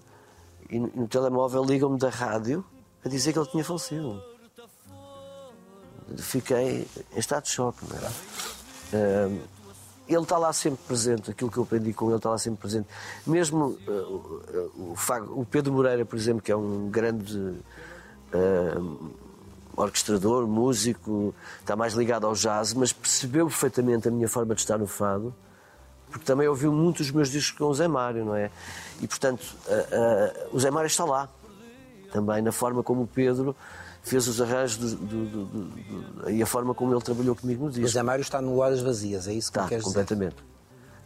e 0.69 0.79
no 0.79 1.07
telemóvel 1.07 1.63
ligam-me 1.63 1.97
da 1.97 2.10
rádio 2.10 2.63
a 3.03 3.10
dizer 3.10 3.33
que 3.33 3.39
ele 3.39 3.47
tinha 3.47 3.63
falecido. 3.63 4.21
Fiquei 6.17 6.88
em 7.15 7.19
estado 7.19 7.43
de 7.43 7.49
choque. 7.49 7.83
Não 7.89 7.97
é? 7.97 9.39
Ele 10.08 10.24
está 10.24 10.38
lá 10.38 10.52
sempre 10.54 10.80
presente, 10.88 11.32
aquilo 11.32 11.52
que 11.52 11.58
eu 11.58 11.63
aprendi 11.63 11.93
com 11.93 12.08
ele 12.08 12.17
está 12.17 12.30
lá 12.30 12.38
sempre 12.38 12.60
presente. 12.62 12.88
Mesmo 13.26 13.78
ah, 13.88 13.91
o, 15.32 15.41
o 15.41 15.46
Pedro 15.46 15.74
Moreira, 15.74 16.06
por 16.06 16.17
exemplo, 16.17 16.41
que 16.41 16.52
é 16.52 16.56
um 16.56 16.89
grande 16.89 17.56
ah, 18.34 18.82
orquestrador, 19.76 20.48
músico, 20.48 21.34
está 21.60 21.76
mais 21.76 21.93
ligado 21.93 22.26
ao 22.26 22.34
jazz, 22.34 22.74
mas 22.74 22.91
percebeu 22.91 23.46
perfeitamente 23.48 24.08
a 24.08 24.12
minha 24.12 24.28
forma 24.28 24.56
de 24.56 24.62
estar 24.62 24.78
no 24.78 24.88
fado 24.88 25.34
porque 26.10 26.24
também 26.26 26.48
ouviu 26.48 26.72
muito 26.72 27.02
os 27.02 27.12
meus 27.12 27.30
discos 27.30 27.58
com 27.60 27.65
o 27.65 27.74
Zé 27.74 27.86
Mário, 27.86 28.24
não 28.24 28.34
é? 28.34 28.50
E 29.02 29.08
portanto, 29.08 29.43
a- 29.70 30.48
o 30.54 30.60
Zé 30.60 30.72
Mário 30.72 30.88
está 30.88 31.04
lá, 31.04 31.28
também 32.13 32.41
na 32.41 32.54
forma 32.54 32.82
como 32.82 33.02
o 33.04 33.08
Pedro 33.08 33.54
fez 34.08 34.28
os 34.28 34.41
arranjos 34.41 34.78
do- 34.96 36.30
e 36.30 36.41
a 36.41 36.46
forma 36.46 36.74
como 36.74 36.93
ele 36.93 37.02
trabalhou 37.02 37.36
comigo 37.36 37.65
no 37.65 37.70
disco. 37.72 37.86
José 37.88 38.02
Mário 38.04 38.22
está 38.22 38.41
no 38.41 38.58
Horas 38.58 38.82
Vazias, 38.82 39.28
é 39.28 39.34
isso 39.34 39.52
que 39.52 39.58
Está, 39.60 39.67
queres 39.70 39.84
dizer? 39.86 40.00
completamente. 40.00 40.36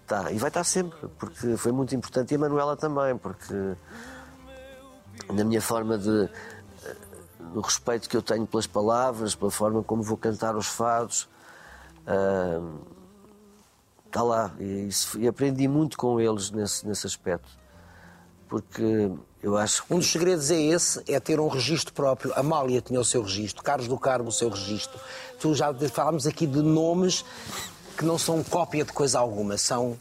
Está, 0.03 0.31
e 0.31 0.37
vai 0.37 0.49
estar 0.49 0.63
sempre, 0.63 0.97
porque 1.19 1.55
foi 1.57 1.71
muito 1.71 1.95
importante. 1.95 2.31
E 2.31 2.35
a 2.35 2.39
Manuela 2.39 2.75
também, 2.75 3.17
porque 3.17 3.53
na 5.33 5.43
minha 5.43 5.61
forma 5.61 5.97
de. 5.97 6.29
eh, 6.85 6.95
no 7.53 7.61
respeito 7.61 8.09
que 8.09 8.15
eu 8.17 8.21
tenho 8.21 8.45
pelas 8.45 8.67
palavras, 8.67 9.35
pela 9.35 9.51
forma 9.51 9.81
como 9.83 10.03
vou 10.03 10.17
cantar 10.17 10.55
os 10.55 10.67
fados, 10.67 11.27
ah, 12.05 12.61
está 14.05 14.21
lá. 14.21 14.51
E, 14.59 14.87
isso- 14.87 15.19
e 15.19 15.27
aprendi 15.27 15.67
muito 15.67 15.97
com 15.97 16.19
eles 16.19 16.51
nesse, 16.51 16.85
nesse 16.87 17.07
aspecto. 17.07 17.49
Porque 18.49 19.11
eu 19.41 19.57
acho. 19.57 19.83
Um 19.89 19.97
dos 19.97 20.11
segredos 20.11 20.51
é 20.51 20.59
esse, 20.61 21.01
é 21.07 21.19
ter 21.19 21.39
um 21.39 21.47
registro 21.47 21.93
próprio. 21.93 22.31
A 22.35 22.43
Mália 22.43 22.81
tinha 22.81 22.99
o 22.99 23.05
seu 23.05 23.23
registro, 23.23 23.63
Carlos 23.63 23.87
do 23.87 23.97
Carmo 23.97 24.29
o 24.29 24.31
seu 24.31 24.49
registro. 24.49 24.99
Tu 25.39 25.53
já 25.55 25.73
falámos 25.91 26.27
aqui 26.27 26.45
de 26.45 26.61
nomes 26.61 27.25
que 27.97 28.05
não 28.05 28.17
são 28.17 28.43
cópia 28.43 28.85
de 28.85 28.93
coisa 28.93 29.19
alguma, 29.19 29.57
são 29.57 29.97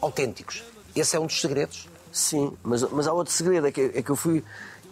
autênticos. 0.00 0.62
Esse 0.94 1.16
é 1.16 1.20
um 1.20 1.26
dos 1.26 1.40
segredos. 1.40 1.88
Sim, 2.12 2.56
mas, 2.62 2.82
mas 2.90 3.06
há 3.06 3.12
outro 3.12 3.32
segredo, 3.32 3.66
é 3.66 3.72
que, 3.72 3.92
é 3.94 4.02
que 4.02 4.10
eu 4.10 4.16
fui. 4.16 4.42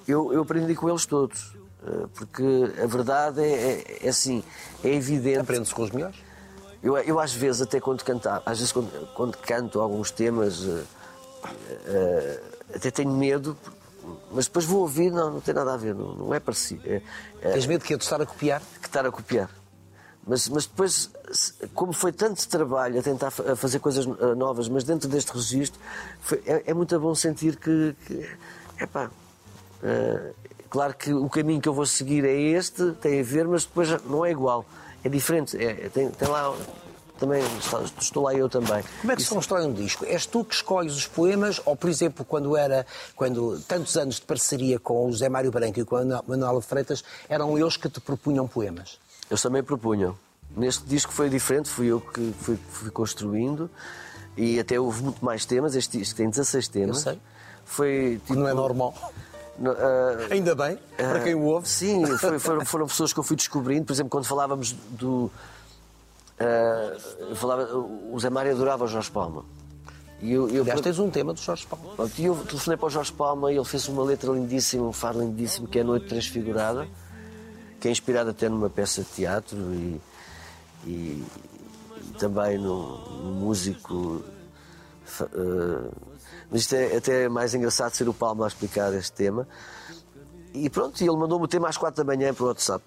Eu, 0.07 0.33
eu 0.33 0.42
aprendi 0.42 0.74
com 0.74 0.88
eles 0.88 1.07
todos. 1.07 1.54
eh, 1.87 2.07
Porque 2.14 2.42
a 2.83 2.87
verdade 2.87 3.40
é, 3.42 3.46
é, 3.52 3.98
é 4.07 4.09
assim, 4.11 4.44
é 4.83 4.88
evidente. 4.88 5.38
Aprende-se 5.38 5.74
com 5.74 5.83
os 5.83 5.90
melhores. 5.90 6.16
Eu, 6.83 6.98
eu 6.98 7.18
às 7.18 7.33
vezes, 7.33 7.62
até 7.62 7.80
quando 7.80 8.04
cantar, 8.04 8.42
às 8.44 8.59
vezes 8.59 8.72
quando, 8.72 8.90
quando 9.14 9.38
canto 9.38 9.80
alguns 9.80 10.11
temas, 10.11 10.62
eh, 10.66 10.85
eh, 11.87 12.40
até 12.74 12.90
tenho 12.90 13.11
medo, 13.11 13.57
mas 14.33 14.47
depois 14.47 14.64
vou 14.64 14.81
ouvir, 14.81 15.11
não, 15.11 15.31
não 15.35 15.40
tem 15.40 15.55
nada 15.55 15.75
a 15.75 15.77
ver, 15.77 15.95
não, 15.95 16.14
não 16.14 16.35
é 16.35 16.40
parecido. 16.40 16.83
É, 16.87 17.03
é 17.43 17.53
Tens 17.53 17.67
medo 17.67 17.85
que 17.85 17.95
é 17.95 17.97
de 17.97 18.03
estar 18.05 18.21
a 18.21 18.27
copiar? 18.27 18.62
que 18.81 18.87
estar 18.88 19.05
a 19.07 19.11
copiar. 19.11 19.49
Mas, 20.27 20.49
mas 20.49 20.64
depois, 20.67 21.11
como 21.75 21.93
foi 21.93 22.11
tanto 22.11 22.49
trabalho 22.49 22.99
a 22.99 23.03
tentar 23.03 23.29
a 23.29 23.55
fazer 23.57 23.79
coisas 23.79 24.07
eh, 24.07 24.35
novas, 24.35 24.69
mas 24.71 24.83
dentro 24.83 25.07
deste 25.09 25.31
registro, 25.33 25.79
foi- 26.21 26.43
é, 26.47 26.62
é 26.67 26.75
muito 26.75 26.99
bom 26.99 27.14
sentir 27.14 27.57
que. 27.57 27.95
que 28.07 28.27
epá, 28.81 29.11
eh, 29.83 30.33
claro 30.71 30.95
que 30.95 31.12
o 31.12 31.29
caminho 31.29 31.61
que 31.61 31.69
eu 31.69 31.75
vou 31.75 31.85
seguir 31.85 32.25
é 32.25 32.33
este, 32.35 32.93
tem 33.03 33.21
a 33.21 33.23
ver, 33.23 33.47
mas 33.47 33.64
depois 33.64 33.90
não 34.05 34.25
é 34.25 34.31
igual. 34.31 34.64
É 35.05 35.09
diferente. 35.11 35.62
É, 35.62 35.90
tem, 35.90 36.11
tem 36.11 36.27
lá. 36.29 36.57
Também 37.24 37.42
estou 38.00 38.22
lá 38.24 38.34
eu 38.34 38.48
também. 38.48 38.82
Como 39.00 39.12
é 39.12 39.16
que 39.16 39.22
se 39.22 39.28
constrói 39.28 39.64
um 39.66 39.72
disco? 39.72 40.04
És 40.04 40.26
tu 40.26 40.44
que 40.44 40.54
escolhes 40.54 40.94
os 40.94 41.06
poemas 41.06 41.60
ou, 41.64 41.74
por 41.76 41.88
exemplo, 41.88 42.24
quando 42.24 42.56
era, 42.56 42.87
quando 43.16 43.58
tantos 43.66 43.96
anos 43.96 44.16
de 44.16 44.22
parceria 44.22 44.78
com 44.78 45.06
o 45.06 45.12
José 45.12 45.28
Mário 45.28 45.50
Branco 45.50 45.80
e 45.80 45.84
com 45.84 45.96
a 45.96 46.04
Manuela 46.26 46.60
Freitas, 46.60 47.02
eram 47.28 47.56
eles 47.58 47.76
que 47.76 47.88
te 47.88 48.00
propunham 48.00 48.46
poemas? 48.46 48.98
Eles 49.30 49.40
também 49.42 49.62
propunham. 49.62 50.16
Neste 50.56 50.84
disco 50.84 51.12
foi 51.12 51.28
diferente, 51.28 51.68
fui 51.68 51.87
eu 51.87 52.00
que 52.00 52.32
fui, 52.40 52.56
fui 52.70 52.90
construindo 52.90 53.68
e 54.37 54.60
até 54.60 54.78
houve 54.78 55.02
muito 55.02 55.24
mais 55.24 55.44
temas. 55.44 55.74
Este 55.74 55.98
disco 55.98 56.16
tem 56.16 56.28
16 56.30 56.68
temas. 56.68 57.00
sei. 57.00 57.18
Foi 57.64 58.20
Que 58.26 58.34
não 58.34 58.46
é 58.46 58.50
tipo, 58.50 58.60
normal. 58.60 58.94
no- 59.58 59.70
ah, 59.72 60.26
Ainda 60.30 60.54
bem, 60.54 60.78
para 60.96 61.20
quem 61.20 61.34
o 61.34 61.42
ouve. 61.44 61.68
Sim, 61.68 62.04
foi- 62.18 62.38
foram, 62.38 62.64
foram 62.66 62.87
pessoas 62.87 63.12
que 63.12 63.18
eu 63.18 63.24
fui 63.24 63.37
descobrindo. 63.37 63.87
Por 63.87 63.92
exemplo, 63.94 64.10
quando 64.10 64.26
falávamos 64.26 64.72
do. 64.90 65.30
Eu 66.38 67.37
falava, 67.37 67.75
o 67.77 68.18
Zé 68.18 68.29
Mário 68.31 68.53
adorava 68.53 68.85
o 68.85 68.88
Jorge 68.88 69.11
Palma. 69.11 69.44
E 70.20 70.33
eu, 70.33 70.49
eu, 70.49 70.62
Aliás, 70.62 70.81
tens 70.81 70.99
um 70.99 71.11
tema 71.11 71.35
do 71.35 71.40
Jorge 71.40 71.66
Paulo. 71.66 71.94
Pronto, 71.97 72.12
E 72.18 72.25
eu 72.25 72.35
telefonei 72.47 72.77
para 72.79 72.87
o 72.87 72.90
Jorge 72.90 73.12
Palma 73.12 73.53
e 73.53 73.57
ele 73.57 73.64
fez 73.64 73.87
uma 73.88 74.03
letra 74.03 74.33
lindíssima, 74.33 74.85
um 74.87 74.92
fado 74.92 75.20
lindíssimo, 75.20 75.68
que 75.68 75.79
é 75.79 75.83
a 75.83 75.85
Noite 75.85 76.07
Transfigurada, 76.09 76.88
que 77.81 77.88
é 77.88 77.90
inspirada 77.90 78.31
até 78.31 78.49
numa 78.49 78.70
peça 78.70 79.03
de 79.03 79.09
teatro 79.09 79.57
e, 79.75 80.01
e- 80.87 81.25
e 81.97 82.12
também 82.18 82.57
no, 82.59 82.97
no 83.23 83.33
músico. 83.33 84.23
eh, 85.20 85.90
mas 86.51 86.61
isto 86.62 86.75
é 86.75 86.97
até 86.97 87.29
mais 87.29 87.55
engraçado 87.55 87.92
ser 87.94 88.09
o 88.09 88.14
Palma 88.14 88.44
a 88.44 88.49
explicar 88.49 88.92
este 88.94 89.12
tema. 89.12 89.47
E 90.55 90.70
pronto, 90.70 91.01
ele 91.03 91.16
mandou-me 91.16 91.44
o 91.44 91.49
tema 91.49 91.68
às 91.68 91.77
quatro 91.77 92.03
da 92.03 92.14
manhã 92.16 92.33
para 92.33 92.44
o 92.44 92.47
WhatsApp. 92.49 92.83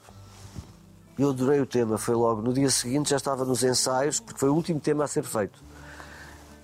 Eu 1.18 1.30
adorei 1.30 1.60
o 1.60 1.66
tema, 1.66 1.98
foi 1.98 2.16
logo. 2.16 2.42
No 2.42 2.54
dia 2.54 2.70
seguinte 2.70 3.10
já 3.10 3.18
estava 3.18 3.44
nos 3.44 3.64
ensaios, 3.64 4.20
porque 4.20 4.40
foi 4.40 4.50
o 4.50 4.54
último 4.54 4.80
tema 4.80 5.04
a 5.04 5.08
ser 5.08 5.24
feito. 5.24 5.60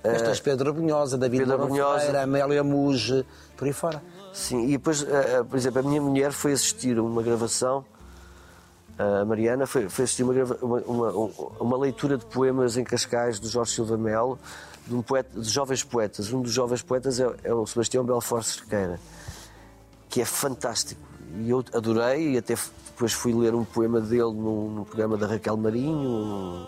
Mas 0.04 0.22
tens 0.22 0.40
Pedro 0.40 0.74
Brunhosa, 0.74 1.18
David 1.18 1.44
Pedro 1.46 1.58
Brunhosa. 1.58 2.22
Amélia 2.22 2.64
Muge, 2.64 3.26
por 3.56 3.66
aí 3.66 3.74
fora. 3.74 4.04
Sim, 4.34 4.66
e 4.66 4.72
depois, 4.72 5.02
eh, 5.04 5.38
eh, 5.40 5.44
por 5.44 5.58
exemplo, 5.58 5.80
a 5.80 5.84
minha 5.84 6.02
mulher 6.02 6.32
foi 6.32 6.52
assistir 6.52 6.98
a 6.98 7.02
uma 7.04 7.22
gravação, 7.24 7.86
a 8.98 9.24
Mariana 9.26 9.66
foi, 9.66 9.88
foi 9.90 10.04
assistir 10.06 10.24
uma, 10.24 10.34
uma, 10.62 11.12
uma- 11.60 11.78
leitura 11.78 12.18
de 12.18 12.26
poemas 12.26 12.76
em 12.76 12.84
Cascais 12.84 13.40
do 13.40 13.48
Jorge 13.48 13.72
Silva 13.72 13.98
Melo, 13.98 14.38
de, 14.88 14.94
um 14.94 15.02
poeta, 15.02 15.40
de 15.40 15.50
jovens 15.50 15.84
poetas. 15.84 16.32
Um 16.34 16.42
dos 16.42 16.52
jovens 16.52 16.82
poetas 16.82 17.20
é, 17.20 17.32
é 17.44 17.54
o 17.54 17.66
Sebastião 17.66 18.04
Belfort 18.04 18.44
Cerqueira, 18.44 19.00
que 20.10 20.20
é 20.22 20.26
fantástico. 20.26 21.02
E 21.40 21.50
eu 21.50 21.64
adorei, 21.74 22.34
e 22.34 22.38
até 22.38 22.56
depois 22.94 23.12
fui 23.12 23.34
ler 23.34 23.56
um 23.56 23.66
poema 23.66 24.00
dele 24.00 24.22
no, 24.22 24.70
no 24.70 24.86
programa 24.86 25.18
da 25.18 25.26
Raquel 25.26 25.58
Marinho, 25.58 26.68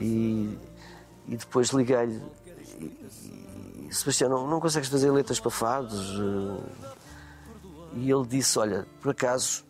e, 0.00 0.58
e 1.28 1.36
depois 1.36 1.68
liguei-lhe. 1.68 2.20
Sebastião, 3.90 4.30
não, 4.30 4.46
não 4.48 4.60
consegues 4.60 4.88
fazer 4.88 5.10
letras 5.10 5.38
para 5.38 5.50
fados? 5.50 6.18
E 7.94 8.10
ele 8.10 8.26
disse: 8.26 8.58
Olha, 8.58 8.86
por 9.00 9.10
acaso, 9.10 9.64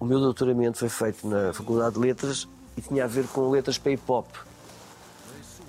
o 0.00 0.04
meu 0.04 0.18
doutoramento 0.20 0.78
foi 0.78 0.88
feito 0.88 1.26
na 1.26 1.52
Faculdade 1.52 1.94
de 1.94 2.00
Letras 2.00 2.48
e 2.76 2.80
tinha 2.80 3.04
a 3.04 3.06
ver 3.06 3.26
com 3.28 3.50
letras 3.50 3.78
para 3.78 3.92
hip 3.92 4.02
hop. 4.10 4.26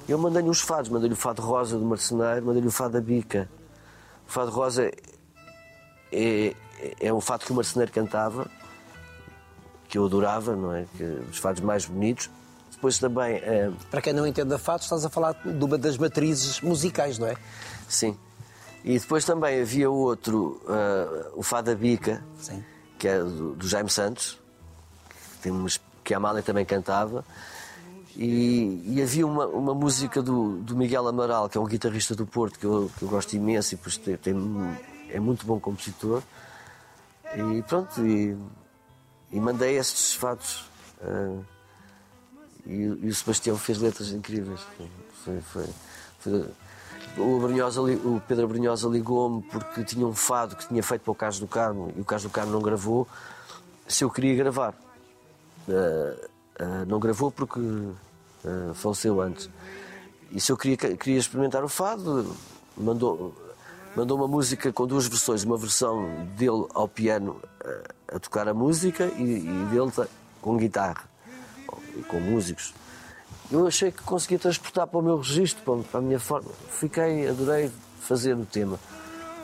Eu 0.08 0.17
mandei-lhe 0.17 0.50
uns 0.50 0.62
fados, 0.62 0.89
mandei-lhe 0.89 1.13
o 1.13 1.17
fado 1.17 1.41
rosa 1.41 1.78
do 1.78 1.84
Marceneiro, 1.84 2.45
mandei-lhe 2.45 2.67
o 2.67 2.71
fado 2.71 2.93
da 2.93 3.02
bica. 3.02 3.50
O 4.26 4.32
fado 4.32 4.52
rosa 4.52 4.89
é, 6.12 6.56
é 7.00 7.13
um 7.13 7.19
fado 7.19 7.45
que 7.45 7.52
o 7.52 7.56
Marceneiro 7.56 7.91
cantava, 7.91 8.50
que 9.88 9.97
eu 9.97 10.06
adorava, 10.06 10.56
não 10.56 10.73
é? 10.73 10.86
Que, 10.97 11.04
os 11.32 11.38
fados 11.38 11.62
mais 11.62 11.86
bonitos. 11.86 12.30
Depois 12.71 13.00
também. 13.00 13.36
eh, 13.38 13.71
Para 13.89 14.02
quem 14.02 14.13
não 14.13 14.26
entende 14.28 14.54
a 14.54 14.58
fato, 14.60 14.84
estás 14.84 15.04
a 15.06 15.10
falar 15.10 15.34
de 15.43 15.63
uma 15.63 15.78
das 15.78 15.97
matrizes 15.97 16.62
musicais, 16.62 17.17
não 17.17 17.28
é? 17.28 17.36
Sim. 17.88 18.15
E 18.84 19.00
depois 19.00 19.26
também 19.26 19.62
havia 19.62 19.89
outro, 19.89 20.62
ah, 20.67 21.30
o 21.36 21.41
Fada 21.43 21.76
Bica, 21.76 22.23
Sim. 22.39 22.63
que 23.00 23.08
é 23.08 23.19
do, 23.19 23.54
do 23.56 23.67
Jaime 23.67 23.89
Santos, 23.89 24.39
que, 25.10 25.38
tem 25.41 25.52
umas, 25.52 25.80
que 26.04 26.13
a 26.13 26.17
Amália 26.17 26.43
também 26.43 26.63
cantava. 26.65 27.26
E, 28.15 28.82
e 28.86 29.02
havia 29.02 29.26
uma, 29.28 29.45
uma 29.47 29.73
música 29.76 30.21
do, 30.21 30.58
do 30.60 30.76
Miguel 30.76 31.08
Amaral, 31.08 31.47
que 31.50 31.58
é 31.58 31.62
um 31.62 31.65
guitarrista 31.65 32.15
do 32.15 32.26
Porto, 32.26 32.58
que 32.60 32.65
eu, 32.65 32.89
que 32.97 33.04
eu 33.04 33.10
gosto 33.10 33.34
imenso 33.36 33.76
e 33.76 33.78
tem, 34.00 34.17
tem- 34.17 34.78
é 35.10 35.19
muito 35.19 35.45
bom 35.45 35.60
compositor. 35.60 36.21
E 37.36 37.62
pronto, 37.63 38.06
e, 38.06 38.36
e 39.32 39.40
mandei 39.40 39.78
estes 39.78 40.13
fatos. 40.13 40.66
ah, 41.02 41.40
e, 42.66 42.74
e 42.74 43.08
o 43.10 43.16
Sebastião 43.16 43.58
fez 43.58 43.78
letras 43.80 44.12
incríveis. 44.12 44.60
Foi, 45.24 45.42
foi, 45.42 45.66
foi- 46.20 46.46
o, 47.18 47.38
o 48.16 48.22
Pedro 48.28 48.48
Brunhosa 48.48 48.88
ligou-me 48.90 49.42
porque 49.44 49.84
tinha 49.84 50.06
um 50.06 50.13
fado 50.13 50.56
que 50.56 50.68
tinha 50.68 50.84
feito 50.84 51.02
para 51.02 51.12
o 51.12 51.16
Carlos 51.16 51.40
do 51.40 51.48
Carmo 51.48 51.92
e 51.96 52.02
o 52.02 52.06
Carlos 52.06 52.24
do 52.24 52.30
Carmo 52.30 52.52
não 52.52 52.62
gravou. 52.62 53.08
Se 53.88 54.04
eu 54.04 54.10
queria 54.12 54.36
gravar. 54.36 54.74
Ah, 55.70 56.28
ah, 56.60 56.86
não 56.86 57.00
gravou 57.00 57.32
porque 57.32 57.60
faleceu 58.76 59.22
antes. 59.22 59.50
E 60.32 60.40
se 60.42 60.52
eu 60.52 60.58
queria, 60.58 60.78
queria 60.78 61.18
experimentar 61.18 61.63
o 61.63 61.70
fado, 61.70 62.36
mandou, 62.76 63.34
mandou 63.96 64.18
uma 64.18 64.28
música 64.28 64.72
com 64.74 64.86
duas 64.86 65.08
versões. 65.08 65.44
Uma 65.44 65.58
versão 65.58 66.26
dele 66.38 66.66
ao 66.74 66.88
piano 66.88 67.42
a 68.08 68.19
tocar 68.19 68.47
a 68.47 68.53
música 68.53 69.06
e, 69.17 69.21
e 69.39 69.65
dele 69.71 69.91
com 70.41 70.58
guitarra 70.58 71.03
e 71.95 72.01
com 72.03 72.19
músicos. 72.19 72.73
Eu 73.51 73.65
achei 73.67 73.91
que 73.91 74.01
conseguia 74.03 74.38
transportar 74.39 74.88
para 74.88 74.99
o 74.99 75.01
meu 75.01 75.17
registro, 75.17 75.63
para- 75.89 75.99
a 75.99 76.01
minha 76.01 76.19
forma. 76.19 76.49
Fiquei, 76.69 77.27
adorei 77.30 77.71
fazer 78.01 78.36
o 78.36 78.45
tema. 78.45 78.77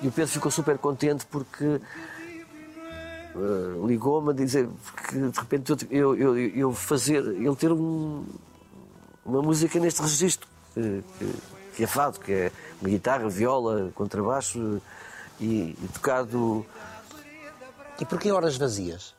E 0.02 0.08
o 0.08 0.12
Pedro 0.12 0.30
ficou 0.32 0.52
super 0.52 0.78
contente 0.78 1.26
porque 1.26 1.80
eh, 3.36 3.86
ligou-me 3.88 4.32
a 4.32 4.34
dizer 4.34 4.70
que 5.10 5.18
de 5.18 5.40
repente 5.40 5.88
eu, 5.90 6.16
eu, 6.16 6.38
eu 6.38 6.74
fazer, 6.74 7.26
ele 7.26 7.56
ter 7.56 7.72
um- 7.72 8.26
uma 9.26 9.42
música 9.42 9.80
neste 9.80 10.02
registro, 10.02 10.48
que, 10.74 11.04
que- 11.20 11.36
que 11.78 11.84
é 11.84 11.88
fado, 11.88 12.20
que 12.20 12.32
é 12.32 12.52
uma 12.82 12.90
guitarra, 12.90 13.28
viola, 13.30 13.90
contrabaixo 13.96 14.80
e, 15.40 15.76
e 15.82 15.90
tocado. 15.94 16.66
E 18.00 18.06
porquê 18.06 18.32
horas 18.32 18.58
vazias? 18.58 19.16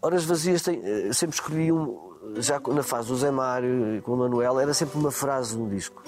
Horas 0.00 0.24
vazias 0.24 0.62
tem- 0.62 0.80
eh, 0.84 1.12
sempre 1.12 1.34
escolhi 1.36 1.72
um, 1.72 1.98
já 2.36 2.60
na 2.60 2.82
fase 2.82 3.08
do 3.08 3.16
Zé 3.16 3.30
Mário 3.30 3.96
e 3.96 4.00
com 4.02 4.12
o 4.12 4.16
Manuel, 4.16 4.58
era 4.60 4.74
sempre 4.74 4.98
uma 4.98 5.10
frase 5.10 5.54
de 5.54 5.60
um 5.62 5.68
disco, 5.68 6.02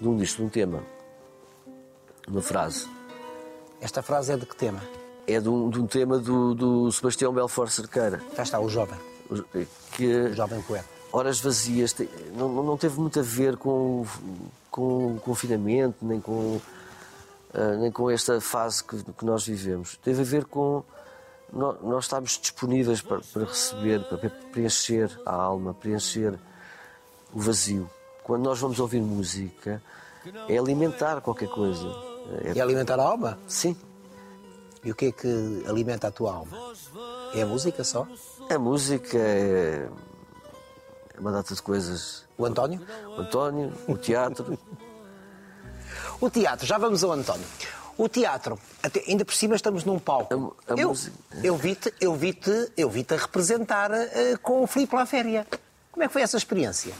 de 0.00 0.08
um 0.08 0.16
disco, 0.16 0.38
de 0.38 0.42
um 0.44 0.48
tema. 0.48 0.82
Uma 2.28 2.42
frase. 2.42 2.88
Esta 3.80 4.02
frase 4.02 4.32
é 4.32 4.36
de 4.36 4.46
que 4.46 4.56
tema? 4.56 4.80
É 5.26 5.40
de 5.40 5.48
um, 5.48 5.68
de 5.70 5.80
um 5.80 5.86
tema 5.86 6.18
do, 6.18 6.54
do 6.54 6.92
Sebastião 6.92 7.32
Belfort 7.32 7.70
Cerqueira, 7.70 8.20
Já 8.36 8.42
está, 8.42 8.60
o 8.60 8.68
jovem, 8.68 8.98
que 9.92 10.06
o 10.06 10.34
jovem 10.34 10.60
poeta. 10.62 10.86
Horas 11.12 11.40
Vazias 11.40 11.92
te- 11.92 12.08
não, 12.36 12.48
não- 12.62 12.76
teve 12.76 13.00
muito 13.00 13.18
a 13.18 13.22
ver 13.22 13.56
com, 13.56 14.02
o- 14.02 14.06
com 14.70 15.14
o 15.16 15.20
confinamento, 15.20 15.96
nem 16.04 16.20
com, 16.20 16.60
ah, 17.54 17.76
nem 17.76 17.90
com 17.90 18.10
esta 18.10 18.40
fase 18.40 18.84
que, 18.84 19.02
que 19.02 19.24
nós 19.24 19.46
vivemos. 19.46 19.96
Teve 20.02 20.22
a 20.22 20.24
ver 20.24 20.44
com 20.44 20.82
nós 21.52 22.04
estarmos 22.04 22.38
disponíveis 22.38 23.00
para, 23.00 23.20
para 23.32 23.44
receber, 23.44 24.02
para 24.04 24.18
preencher 24.52 25.10
a 25.24 25.34
alma, 25.34 25.72
preencher 25.74 26.38
o 27.32 27.40
vazio. 27.40 27.88
Quando 28.24 28.42
nós 28.44 28.58
vamos 28.58 28.78
ouvir 28.80 29.00
música, 29.00 29.82
é 30.48 30.58
alimentar 30.58 31.20
qualquer 31.20 31.48
coisa. 31.48 31.86
É- 32.44 32.52
E 32.56 32.60
alimentar 32.60 32.98
a 32.98 33.04
alma? 33.04 33.38
sim, 33.46 33.76
E 34.84 34.90
o 34.90 34.94
que 34.94 35.06
é 35.06 35.12
que 35.12 35.64
alimenta 35.68 36.08
a 36.08 36.10
tua 36.10 36.32
alma? 36.34 36.56
É 37.34 37.42
a 37.42 37.46
música 37.46 37.82
só? 37.84 38.06
a 38.50 38.58
música 38.58 39.16
é 39.18 39.88
é 41.16 41.20
uma 41.20 41.32
data 41.32 41.54
de 41.54 41.62
coisas. 41.62 42.24
O 42.36 42.44
António? 42.44 42.80
O 43.16 43.20
António, 43.22 43.72
o 43.88 43.96
teatro. 43.96 44.58
O 46.20 46.30
teatro, 46.30 46.66
já 46.66 46.78
vamos 46.78 47.04
ao 47.04 47.12
António. 47.12 47.44
O 47.98 48.08
teatro, 48.08 48.58
até- 48.82 49.02
ainda 49.08 49.24
por 49.24 49.32
cima 49.34 49.56
estamos 49.56 49.84
num 49.84 49.98
palco. 49.98 50.54
A- 50.68 50.74
a 50.74 50.76
eu, 50.76 50.88
música- 50.88 51.16
eu 51.42 51.56
vi-te 51.56 51.94
eu 52.00 52.14
vi-te 52.14 52.72
eu 52.76 52.90
vi-te 52.90 53.14
a 53.14 53.16
representar 53.16 53.90
eh, 53.92 54.36
com 54.42 54.62
o 54.62 54.66
Filipe 54.66 54.94
Laféria. 54.94 55.46
Como 55.90 56.04
é 56.04 56.06
que 56.06 56.12
foi 56.12 56.20
essa 56.22 56.36
experiência? 56.36 56.92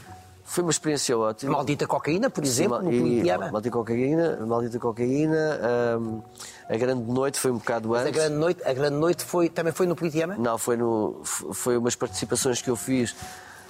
Foi 0.43 0.63
uma 0.63 0.71
experiência 0.71 1.15
ótima. 1.17 1.51
Maldita 1.51 1.85
cocaína, 1.85 2.29
por 2.29 2.43
exemplo, 2.43 2.79
Sim, 2.79 2.85
no 2.85 2.89
Politeama. 2.91 3.51
Maldita 3.51 3.69
cocaína, 3.77 4.37
maldita 4.45 4.79
cocaína. 4.79 5.59
hum, 5.99 6.21
a 6.69 6.77
grande 6.77 7.03
noite 7.11 7.37
foi 7.39 7.51
um 7.51 7.57
bocado 7.57 7.93
A 7.93 7.99
antes. 7.99 8.13
grande 8.13 8.35
noite, 8.37 8.61
a 8.65 8.73
grande 8.73 8.95
noite 8.95 9.23
foi, 9.25 9.49
também 9.49 9.73
foi 9.73 9.85
no 9.85 9.95
Politeama? 9.95 10.35
Não, 10.37 10.57
foi 10.57 10.77
no, 10.77 11.21
foi 11.23 11.77
umas 11.77 11.95
participações 11.95 12.61
que 12.61 12.69
eu 12.69 12.75
fiz 12.77 13.13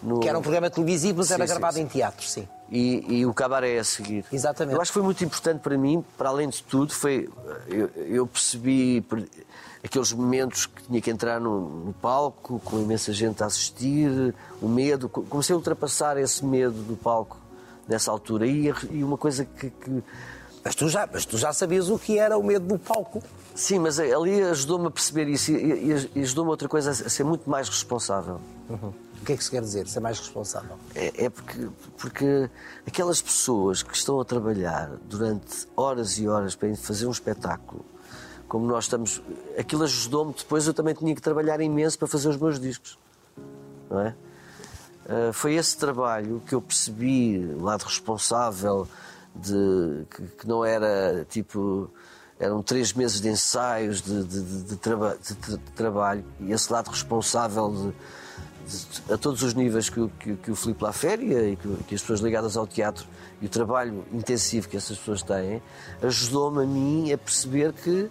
no 0.03 0.19
Que 0.19 0.29
era 0.29 0.37
um 0.37 0.41
programa 0.41 0.69
televisivo, 0.69 1.17
mas 1.17 1.27
Sim, 1.27 1.33
era 1.33 1.47
sim, 1.47 1.53
gravado 1.53 1.75
sim. 1.75 1.81
em 1.81 1.87
teatro, 1.87 2.25
sim. 2.25 2.47
E, 2.71 3.19
e 3.19 3.25
o 3.25 3.33
cabaré 3.33 3.79
a 3.79 3.83
seguir. 3.83 4.25
Exatamente. 4.31 4.75
Eu 4.75 4.81
acho 4.81 4.91
que 4.91 4.93
foi 4.93 5.03
muito 5.03 5.23
importante 5.23 5.59
para 5.61 5.77
mim, 5.77 6.03
para 6.17 6.29
além 6.29 6.49
de 6.49 6.61
tudo, 6.63 6.93
foi 6.93 7.29
eu, 7.67 7.89
eu 7.95 8.27
percebi 8.27 9.01
per- 9.01 9.27
aqueles 9.83 10.11
momentos 10.11 10.65
que 10.65 10.83
tinha 10.83 11.01
que 11.01 11.09
entrar 11.09 11.39
no, 11.39 11.85
no 11.85 11.93
palco, 11.93 12.59
com 12.65 12.79
imensa 12.79 13.13
gente 13.13 13.41
a 13.41 13.45
assistir, 13.45 14.33
o 14.61 14.67
medo. 14.67 15.07
Co- 15.07 15.21
Comecei 15.23 15.53
a 15.53 15.57
ultrapassar 15.57 16.17
esse 16.17 16.43
medo 16.45 16.81
do 16.83 16.95
palco 16.97 17.37
nessa 17.87 18.11
altura. 18.11 18.45
E, 18.45 18.73
e 18.91 19.03
uma 19.03 19.17
coisa 19.17 19.45
que- 19.45 19.69
que 19.69 20.03
Mas 20.63 20.75
tu, 20.75 20.89
já, 20.89 21.07
mas 21.11 21.25
tu 21.25 21.37
já 21.37 21.53
sabias 21.53 21.89
o 21.89 21.97
que 21.97 22.17
era 22.19 22.37
o 22.37 22.43
medo 22.43 22.65
do 22.67 22.77
palco. 22.77 23.23
Sim, 23.55 23.79
mas 23.79 23.97
ali 23.99 24.41
ajudou-me 24.41 24.87
a 24.87 24.91
perceber 24.91 25.27
isso 25.29 25.51
e, 25.51 25.55
e- 25.55 26.11
e 26.15 26.21
ajudou-me 26.21 26.49
outra 26.51 26.67
coisa 26.67 26.91
a 26.91 26.93
ser 27.09 27.23
muito 27.23 27.49
mais 27.49 27.69
responsável. 27.69 28.41
O 29.21 29.25
que 29.25 29.33
é 29.33 29.37
que 29.37 29.43
se 29.43 29.51
quer 29.51 29.61
dizer? 29.61 29.87
Ser 29.87 29.99
mais 29.99 30.19
responsável. 30.19 30.77
É, 30.95 31.25
é 31.25 31.29
porque, 31.29 31.67
porque 31.97 32.49
aquelas 32.85 33.21
pessoas 33.21 33.83
que 33.83 33.95
estão 33.95 34.19
a 34.19 34.25
trabalhar 34.25 34.91
durante 35.09 35.67
horas 35.75 36.17
e 36.17 36.27
horas 36.27 36.55
para 36.55 36.73
fazer 36.75 37.07
um 37.07 37.11
espetáculo, 37.11 37.83
como 38.47 38.65
nós 38.65 38.85
estamos. 38.85 39.21
Aquilo 39.57 39.83
ajudou-me, 39.83 40.33
depois 40.33 40.65
eu 40.67 40.73
também 40.73 40.93
tinha 40.93 41.13
que 41.13 41.21
trabalhar 41.21 41.59
imenso 41.59 41.97
para 41.97 42.07
fazer 42.07 42.29
os 42.29 42.37
meus 42.37 42.59
discos. 42.59 42.97
Não 43.89 43.99
é? 44.01 44.15
Ah, 45.09 45.31
foi 45.33 45.55
esse 45.55 45.77
trabalho 45.77 46.41
que 46.45 46.53
eu 46.53 46.61
percebi, 46.61 47.37
o 47.57 47.63
lado 47.63 47.83
responsável 47.83 48.87
de 49.35 50.05
que, 50.09 50.23
que 50.39 50.47
não 50.47 50.63
era 50.65 51.25
tipo 51.29 51.89
eram 52.39 52.61
três 52.61 52.93
meses 52.93 53.19
de 53.19 53.29
ensaios, 53.29 53.99
de, 54.01 54.23
de, 54.23 54.63
de, 54.63 54.75
traba- 54.75 55.17
de- 55.17 55.57
trabalho, 55.75 56.23
e 56.39 56.51
esse 56.51 56.71
lado 56.71 56.89
responsável 56.91 57.71
de- 57.71 57.93
a 59.11 59.17
todos 59.17 59.41
os 59.43 59.53
níveis 59.53 59.89
que, 59.89 59.99
o- 59.99 60.09
que, 60.19 60.35
que 60.35 60.51
o 60.51 60.55
Filipe 60.55 60.83
Laféria 60.83 61.49
e 61.49 61.55
que, 61.55 61.67
que 61.87 61.95
as 61.95 62.01
pessoas 62.01 62.19
ligadas 62.19 62.57
ao 62.57 62.65
teatro 62.67 63.05
e 63.41 63.45
o 63.45 63.49
trabalho 63.49 64.05
intensivo 64.11 64.67
que 64.67 64.75
essas 64.77 64.97
pessoas 64.97 65.21
têm, 65.21 65.61
ajudou-me 66.01 66.63
a 66.63 66.65
mim 66.65 67.11
a 67.13 67.17
perceber 67.17 67.71
que, 67.73 68.09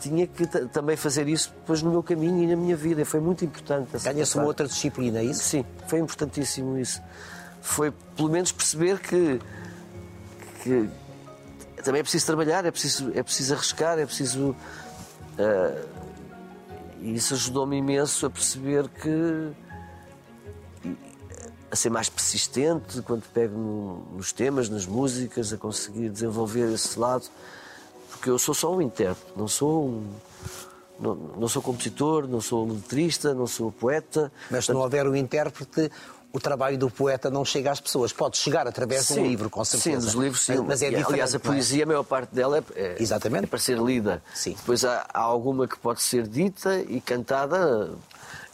tinha 0.00 0.26
que 0.26 0.46
ta- 0.46 0.64
também 0.66 0.96
fazer 0.96 1.28
isso 1.28 1.50
depois 1.60 1.82
no 1.82 1.90
meu 1.90 2.02
caminho 2.02 2.42
e 2.42 2.46
na 2.46 2.56
minha 2.56 2.74
vida. 2.76 3.04
Foi 3.04 3.20
muito 3.20 3.44
importante. 3.44 3.90
Ganha-se 4.02 4.36
uma 4.38 4.46
outra 4.46 4.66
disciplina, 4.66 5.18
é 5.18 5.24
isso? 5.24 5.42
Sim, 5.42 5.64
foi 5.86 5.98
importantíssimo 5.98 6.78
isso. 6.78 7.02
Foi 7.60 7.90
pelo 8.16 8.30
menos 8.30 8.50
perceber 8.52 8.98
que, 8.98 9.38
que 10.62 10.88
também 11.84 12.00
é 12.00 12.02
preciso 12.02 12.24
trabalhar, 12.26 12.64
é 12.64 12.70
preciso, 12.70 13.10
é 13.14 13.22
preciso 13.22 13.52
arriscar, 13.54 13.98
é 13.98 14.06
preciso. 14.06 14.56
ah, 15.38 15.82
e 17.02 17.14
isso 17.14 17.32
ajudou-me 17.34 17.76
imenso 17.76 18.24
a 18.26 18.30
perceber 18.30 18.88
que. 18.88 19.52
A 21.70 21.76
ser 21.76 21.90
mais 21.90 22.08
persistente 22.08 23.00
quando 23.02 23.22
pego 23.32 23.56
no- 23.56 24.16
nos 24.16 24.32
temas, 24.32 24.68
nas 24.68 24.86
músicas, 24.86 25.52
a 25.52 25.56
conseguir 25.56 26.08
desenvolver 26.08 26.72
esse 26.72 26.98
lado. 26.98 27.24
Porque 28.10 28.28
eu 28.30 28.38
sou 28.38 28.54
só 28.54 28.74
um 28.74 28.82
intérprete, 28.82 29.32
não 29.36 29.48
sou 29.48 29.86
um. 29.86 30.06
Não, 30.98 31.14
não 31.14 31.48
sou 31.48 31.62
compositor, 31.62 32.28
não 32.28 32.42
sou 32.42 32.66
letrista, 32.68 33.32
não 33.32 33.46
sou 33.46 33.72
poeta. 33.72 34.30
Mas 34.50 34.66
se 34.66 34.72
não 34.72 34.80
houver 34.80 35.06
o 35.06 35.16
intérprete, 35.16 35.90
o 36.30 36.38
trabalho 36.38 36.76
do 36.76 36.90
poeta 36.90 37.30
não 37.30 37.42
chega 37.42 37.70
às 37.70 37.80
pessoas. 37.80 38.12
Pode 38.12 38.36
chegar 38.36 38.66
através 38.68 39.06
de 39.08 39.14
um 39.18 39.22
livro, 39.26 39.48
com 39.48 39.64
certeza. 39.64 40.00
Sim, 40.02 40.06
dos 40.06 40.14
livros, 40.14 40.42
sim. 40.42 40.58
Mas 40.58 40.82
é 40.82 40.88
E, 40.88 40.90
diferente. 40.90 41.12
Aliás, 41.12 41.32
a 41.32 41.36
é? 41.36 41.40
poesia, 41.40 41.84
a 41.84 41.86
maior 41.86 42.02
parte 42.04 42.34
dela 42.34 42.58
é, 42.58 42.64
é- 42.82 42.96
Exatamente. 43.02 43.44
é 43.44 43.46
para 43.46 43.58
ser 43.58 43.78
lida. 43.78 44.22
Sim. 44.34 44.52
Depois 44.52 44.84
há, 44.84 45.06
há 45.14 45.20
alguma 45.20 45.66
que 45.66 45.78
pode 45.78 46.02
ser 46.02 46.28
dita 46.28 46.78
e 46.80 47.00
cantada. 47.00 47.92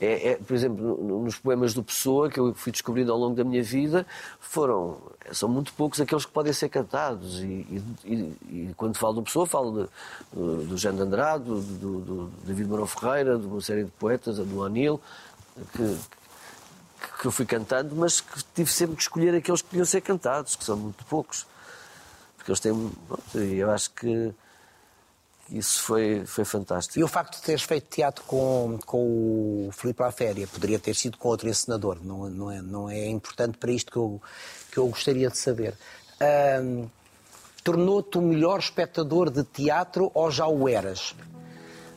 É, 0.01 0.31
é, 0.33 0.37
por 0.37 0.55
exemplo, 0.55 1.03
no- 1.03 1.25
nos 1.25 1.37
poemas 1.37 1.73
do 1.73 1.83
Pessoa, 1.83 2.29
que 2.31 2.39
eu 2.39 2.53
fui 2.55 2.71
descobrindo 2.71 3.11
ao 3.11 3.19
longo 3.19 3.35
da 3.35 3.43
minha 3.45 3.62
vida, 3.62 4.07
foram, 4.41 4.99
são 5.33 5.49
muito 5.49 5.73
poucos 5.73 6.01
aqueles 6.01 6.25
que 6.27 6.33
podem 6.33 6.53
ser 6.53 6.69
cantados. 6.69 7.41
E, 7.41 7.83
e- 8.05 8.37
e- 8.45 8.75
quando 8.77 8.97
falo 8.99 9.15
do 9.15 9.23
Pessoa, 9.23 9.47
falo 9.47 9.83
de- 9.85 9.89
do, 10.33 10.65
do 10.67 10.77
Jean 10.77 10.95
de 10.95 11.03
Andrade, 11.03 11.45
do, 11.45 11.61
do, 11.61 12.01
do 12.01 12.33
David 12.45 12.69
Marão 12.69 12.87
Ferreira, 12.87 13.39
de 13.39 13.47
uma 13.47 13.61
série 13.61 13.85
de 13.85 13.91
poetas, 13.93 14.37
do 14.37 14.62
Anil, 14.65 15.01
que, 15.73 15.97
que 17.21 17.27
eu 17.27 17.31
fui 17.33 17.47
cantando, 17.47 17.95
mas 17.97 18.21
que 18.21 18.45
tive 18.55 18.71
sempre 18.71 18.97
que 18.97 19.03
escolher 19.03 19.35
aqueles 19.35 19.62
que 19.62 19.69
podiam 19.69 19.87
ser 19.87 20.03
cantados, 20.03 20.57
que 20.57 20.65
são 20.65 20.77
muito 20.77 21.05
poucos. 21.07 21.47
Porque 22.37 22.51
eles 22.51 22.61
têm. 22.61 22.73
pronto, 23.09 23.39
eu 23.39 23.71
acho 23.71 23.91
que 23.93 24.33
isso 25.51 25.83
foi, 25.83 26.25
foi 26.27 26.45
fantástico. 26.45 26.99
E 26.99 27.05
o 27.05 27.09
facto 27.09 27.37
de 27.37 27.43
teres 27.43 27.63
feito 27.63 27.89
teatro 27.89 28.25
com, 28.25 28.79
com 28.85 28.99
o 29.69 29.71
Filipe 29.73 30.03
Laféria, 30.03 30.47
poderia 30.47 30.79
ter 30.79 30.95
sido 30.95 31.17
com 31.19 31.29
outro 31.29 31.49
encenador, 31.49 31.99
não, 32.03 32.29
não, 32.29 32.51
é, 32.51 32.61
não 32.63 32.91
é 32.91 33.07
importante 33.09 33.57
para 33.59 33.71
isto 33.71 33.91
que 33.93 33.97
eu, 33.99 34.21
que 34.73 34.79
eu 34.79 34.87
gostaria 34.89 35.29
de 35.31 35.37
saber. 35.39 35.75
Tornou-te 37.65 38.17
o 38.19 38.23
melhor 38.23 38.61
espectador 38.61 39.29
de 39.31 39.43
teatro 39.43 40.11
ou 40.15 40.31
já 40.31 40.47
o 40.47 40.69
eras? 40.69 41.15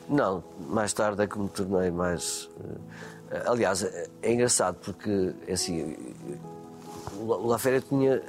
Não, 0.07 0.43
mais 0.59 0.91
tarde 0.93 1.21
é 1.21 1.27
que 1.27 1.37
me 1.37 1.47
tornei 1.49 1.91
mais. 1.91 2.49
eh, 3.31 3.43
Aliás, 3.45 3.83
é 3.83 4.07
é 4.23 4.33
engraçado 4.33 4.77
porque, 4.83 5.33
é 5.47 5.53
assim, 5.53 5.95
o 7.19 7.25
La- 7.27 7.37
o 7.37 7.47
La 7.47 7.59
Féria 7.59 7.81
tinha. 7.81 8.21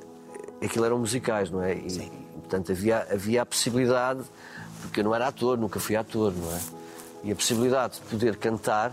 Aquilo 0.63 0.85
eram 0.85 0.99
musicais, 0.99 1.49
não 1.51 1.63
é? 1.63 1.73
E, 1.75 1.89
Sim. 1.89 2.11
portanto, 2.35 2.71
havia, 2.73 3.07
havia 3.11 3.41
a 3.41 3.47
possibilidade, 3.47 4.21
porque 4.81 5.01
eu 5.01 5.05
não 5.05 5.15
era 5.15 5.29
ator, 5.29 5.57
nunca 5.59 5.79
fui 5.81 5.97
ator, 5.97 6.33
não 6.37 6.53
é? 6.57 6.61
E 7.25 7.33
a 7.33 7.37
possibilidade 7.37 7.95
de 7.95 8.01
poder 8.03 8.37
cantar, 8.37 8.93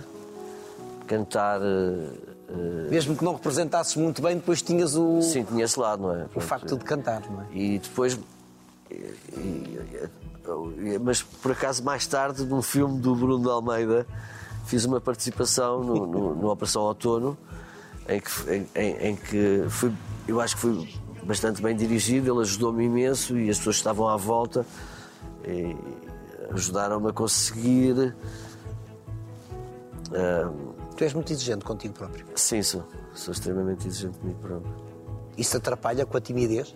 cantar. 1.07 1.59
eh, 1.61 2.89
Mesmo 2.89 3.15
que 3.15 3.23
não 3.23 3.33
representasses 3.33 3.95
muito 3.95 4.21
bem, 4.21 4.35
depois 4.35 4.61
tinhas 4.61 4.95
o, 4.95 5.21
sim, 5.21 5.43
tinha 5.43 5.63
esse 5.65 5.79
lado, 5.79 6.01
não 6.03 6.13
é? 6.13 6.23
o 6.25 6.29
Pronto, 6.29 6.45
facto 6.47 6.77
de 6.77 6.83
cantar, 6.85 7.21
não 7.29 7.41
é? 7.41 7.45
E 7.53 7.79
depois. 7.79 8.17
e- 8.91 9.13
e- 9.37 10.99
mas 11.01 11.21
por 11.21 11.51
acaso, 11.51 11.83
mais 11.83 12.05
tarde, 12.07 12.43
num 12.45 12.61
filme 12.61 12.99
do 13.01 13.13
Bruno 13.15 13.43
de 13.43 13.49
Almeida, 13.49 14.07
fiz 14.65 14.85
uma 14.85 15.01
participação 15.01 15.83
no, 15.83 16.05
no, 16.07 16.35
no 16.39 16.49
Operação 16.49 16.83
Outono, 16.83 17.37
em 18.07 18.19
que, 18.21 18.29
em, 18.49 18.67
em- 18.75 19.07
em 19.09 19.15
que 19.15 19.65
fui, 19.69 19.91
eu 20.27 20.39
acho 20.39 20.55
que 20.55 20.61
fui 20.61 20.99
bastante 21.23 21.61
bem 21.61 21.75
dirigido, 21.75 22.31
ele 22.31 22.41
ajudou-me 22.41 22.85
imenso 22.85 23.37
e 23.37 23.49
as 23.49 23.57
pessoas 23.57 23.75
estavam 23.75 24.07
à 24.07 24.15
volta 24.15 24.65
ajudaram-me 26.53 27.09
a 27.09 27.13
conseguir. 27.13 28.15
ah, 30.13 30.51
Tu 30.95 31.03
és 31.03 31.13
muito 31.13 31.31
exigente 31.31 31.63
contigo 31.63 31.93
próprio. 31.93 32.25
sim, 32.35 32.63
sou, 32.63 32.83
sou 33.13 33.31
extremamente 33.31 33.87
exigente 33.87 34.17
comigo 34.17 34.39
próprio. 34.39 34.73
Isso 35.37 35.55
atrapalha 35.55 36.05
com 36.05 36.17
a 36.17 36.21
timidez? 36.21 36.75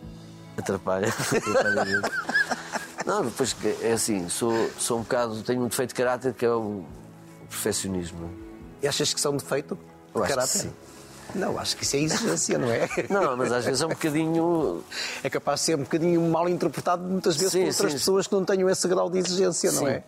Atrapalha. 0.57 1.07
Não, 3.05 3.23
depois 3.25 3.53
que- 3.53 3.75
é 3.81 3.93
assim, 3.93 4.29
sou, 4.29 4.53
sou 4.77 4.99
um 4.99 5.01
bocado. 5.01 5.41
Tenho 5.41 5.63
um 5.63 5.67
defeito 5.67 5.89
de 5.89 5.95
caráter 5.95 6.33
que 6.35 6.45
é 6.45 6.51
o 6.53 6.83
perfeccionismo. 7.49 8.29
E 8.81 8.87
achas 8.87 9.11
que 9.13 9.19
são 9.19 9.35
defeito? 9.35 9.75
De 9.75 9.81
Eu 10.19 10.21
caráter? 10.21 10.47
sim. 10.59 10.71
Não, 11.35 11.57
acho 11.57 11.77
que 11.77 11.83
isso 11.83 11.95
é 11.95 11.99
exigência, 11.99 12.57
não 12.57 12.69
é? 12.69 12.89
Não, 13.09 13.37
mas 13.37 13.51
às 13.51 13.63
vezes 13.65 13.81
é 13.81 13.85
um 13.85 13.89
bocadinho. 13.89 14.83
É 15.23 15.29
capaz 15.29 15.59
de 15.61 15.65
ser 15.67 15.75
um 15.75 15.83
bocadinho 15.83 16.21
mal 16.21 16.47
interpretado 16.49 17.03
muitas 17.03 17.35
vezes 17.37 17.51
Sim, 17.53 17.61
por 17.61 17.67
outras 17.69 17.91
sim. 17.91 17.97
pessoas 17.97 18.27
que 18.27 18.33
não 18.33 18.43
tenham 18.45 18.69
esse 18.69 18.87
grau 18.87 19.09
de 19.09 19.19
exigência, 19.19 19.71
não 19.71 19.79
Sim. 19.79 19.87
é? 19.87 20.03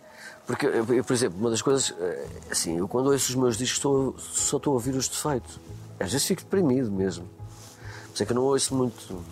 Porque, 0.46 0.66
eu, 0.66 1.04
por 1.04 1.12
exemplo, 1.14 1.38
uma 1.40 1.50
das 1.50 1.62
coisas. 1.62 1.94
eh, 1.98 2.26
Assim, 2.50 2.76
eu 2.78 2.86
quando 2.86 3.06
ouço 3.10 3.30
os 3.30 3.34
meus 3.34 3.56
discos 3.56 3.78
estou, 3.78 4.14
só 4.18 4.58
estou 4.58 4.72
a 4.72 4.74
ouvir 4.74 4.94
os 4.94 5.08
defeitos. 5.08 5.58
Às 5.98 6.12
vezes 6.12 6.26
fico 6.26 6.42
deprimido 6.42 6.92
mesmo. 6.92 7.24
Por 7.24 8.12
isso 8.14 8.22
é 8.22 8.26
que 8.26 8.32
eu 8.32 8.36
não 8.36 8.42
ouço 8.42 8.74
muito. 8.74 9.22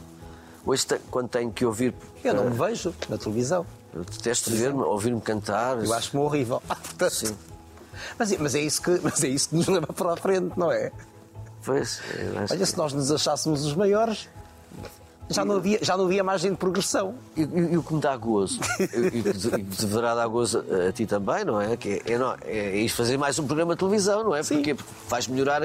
Ouço 0.64 0.86
quando 1.10 1.28
tenho 1.28 1.52
que 1.52 1.64
ouvir. 1.66 1.94
Eu 2.24 2.32
não 2.34 2.46
eh, 2.46 2.50
me 2.50 2.56
vejo 2.56 2.94
na 3.08 3.18
televisão. 3.18 3.66
Eu 3.94 4.04
detesto 4.04 4.50
ver-me, 4.50 4.80
ouvir-me 4.82 5.20
cantar. 5.20 5.84
Eu 5.84 5.92
acho-me 5.92 6.22
horrível. 6.22 6.62
Portanto, 6.66 7.10
Sim. 7.14 7.36
Mas, 8.18 8.32
é- 8.32 8.38
mas 8.38 8.54
é 8.54 8.60
isso 8.60 8.80
que, 8.80 8.98
mas 9.02 9.22
é 9.22 9.28
isso 9.28 9.50
que 9.50 9.54
nos 9.56 9.66
leva 9.68 9.86
para 9.88 10.14
a 10.14 10.16
frente, 10.16 10.58
não 10.58 10.72
é? 10.72 10.90
Pois, 11.64 12.00
Olha, 12.50 12.66
se 12.66 12.76
nós 12.76 12.92
nos 12.92 13.10
achássemos 13.10 13.64
os 13.64 13.74
maiores, 13.74 14.28
já 15.30 15.44
não 15.44 15.56
havia, 15.56 15.78
já 15.80 15.96
não 15.96 16.04
havia 16.06 16.22
margem 16.22 16.50
de 16.50 16.56
progressão. 16.56 17.14
E, 17.36 17.42
e- 17.42 17.72
e 17.72 17.78
o 17.78 17.82
que 17.82 17.94
me 17.94 18.00
dá 18.00 18.14
gozo, 18.16 18.58
e 18.78 18.82
e 19.18 19.22
que 19.22 19.32
de- 19.32 19.50
que 19.50 19.62
deverá 19.86 20.14
dar 20.14 20.26
gozo 20.26 20.64
a, 20.68 20.88
a 20.88 20.92
ti 20.92 21.06
também, 21.06 21.44
não 21.44 21.60
é? 21.60 21.76
Que 21.76 22.02
é, 22.04 22.12
é, 22.12 22.18
não- 22.18 22.36
é 22.42 22.76
isto 22.76 22.96
fazer 22.96 23.16
mais 23.16 23.38
um 23.38 23.46
programa 23.46 23.74
de 23.74 23.78
televisão, 23.78 24.24
não 24.24 24.34
é? 24.34 24.42
Sim. 24.42 24.56
Porque 24.56 24.76
faz 25.08 25.26
melhorar. 25.28 25.62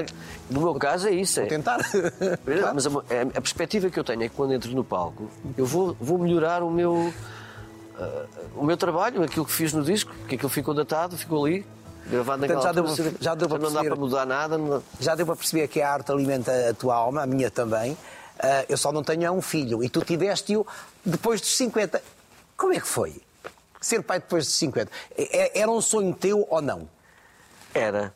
No 0.48 0.60
meu 0.60 0.74
caso 0.76 1.08
é 1.08 1.10
isso. 1.10 1.40
É, 1.40 1.46
Tentar. 1.46 1.78
Mas 2.74 2.86
a, 2.86 2.90
a- 2.90 3.40
perspectiva 3.40 3.90
que 3.90 3.98
eu 3.98 4.04
tenho 4.04 4.22
é 4.22 4.28
que 4.28 4.34
quando 4.36 4.54
entro 4.54 4.70
no 4.72 4.84
palco, 4.84 5.28
eu 5.56 5.66
vou, 5.66 5.94
vou 6.00 6.16
melhorar 6.18 6.62
o 6.62 6.70
meu, 6.70 7.12
ah, 7.98 8.24
o 8.56 8.64
meu 8.64 8.76
trabalho, 8.76 9.22
aquilo 9.22 9.44
que 9.44 9.52
fiz 9.52 9.72
no 9.72 9.82
disco, 9.82 10.14
que 10.28 10.36
aquilo 10.36 10.48
ficou 10.48 10.72
datado, 10.72 11.16
ficou 11.16 11.44
ali, 11.44 11.66
gravado 12.10 12.38
Portanto, 12.46 12.62
já 12.62 12.72
deu 12.72 12.86
altura, 12.86 13.12
já 13.20 13.34
deu 13.34 13.48
para 13.48 13.58
não 13.58 13.64
dá 13.64 13.70
perceber. 13.72 13.88
para 13.90 13.98
mudar 13.98 14.26
nada. 14.26 14.58
não- 14.58 14.82
Já 15.00 15.14
deu 15.14 15.26
para 15.26 15.36
perceber 15.36 15.68
que 15.68 15.80
a 15.82 15.92
arte 15.92 16.10
alimenta 16.12 16.70
a 16.70 16.74
tua 16.74 16.94
alma, 16.94 17.22
a 17.22 17.26
minha 17.26 17.50
também. 17.50 17.96
Ah, 18.40 18.64
eu 18.68 18.76
só 18.76 18.92
não 18.92 19.02
tenho 19.02 19.24
é 19.24 19.30
um 19.30 19.42
filho. 19.42 19.82
E 19.82 19.88
tu 19.88 20.00
tiveste-o 20.04 20.66
depois 21.04 21.40
dos 21.40 21.56
50. 21.56 22.00
Como 22.56 22.72
é 22.72 22.80
que 22.80 22.86
foi? 22.86 23.20
Ser 23.80 24.02
pai 24.02 24.18
depois 24.20 24.46
dos 24.46 24.54
50. 24.54 24.90
É- 25.16 25.60
Era 25.60 25.70
um 25.70 25.80
sonho 25.80 26.14
teu 26.14 26.46
ou 26.50 26.60
não? 26.62 26.88
Era. 27.74 28.12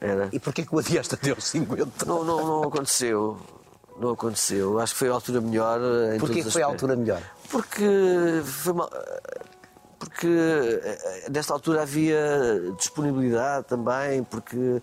Era. 0.00 0.28
E 0.32 0.38
porquê 0.38 0.64
que 0.64 0.74
o 0.74 0.78
adiaste 0.78 1.14
até 1.14 1.30
aos 1.30 1.44
50? 1.46 2.04
Não, 2.04 2.24
não, 2.24 2.44
não 2.46 2.62
aconteceu. 2.64 3.38
Não 3.98 4.10
aconteceu. 4.10 4.78
Acho 4.80 4.92
que 4.92 4.98
foi 4.98 5.08
a 5.08 5.12
altura 5.12 5.40
melhor. 5.40 5.80
eh, 5.80 6.18
Porquê 6.18 6.42
que 6.42 6.50
foi 6.50 6.62
a 6.62 6.66
altura 6.66 6.96
melhor? 6.96 7.22
Porque 7.48 8.42
foi 8.44 8.72
uma... 8.72 8.90
porque 10.04 10.26
eh, 10.26 11.26
nesta 11.30 11.52
altura 11.52 11.82
havia 11.82 12.72
disponibilidade 12.78 13.66
também, 13.66 14.22
porque 14.24 14.80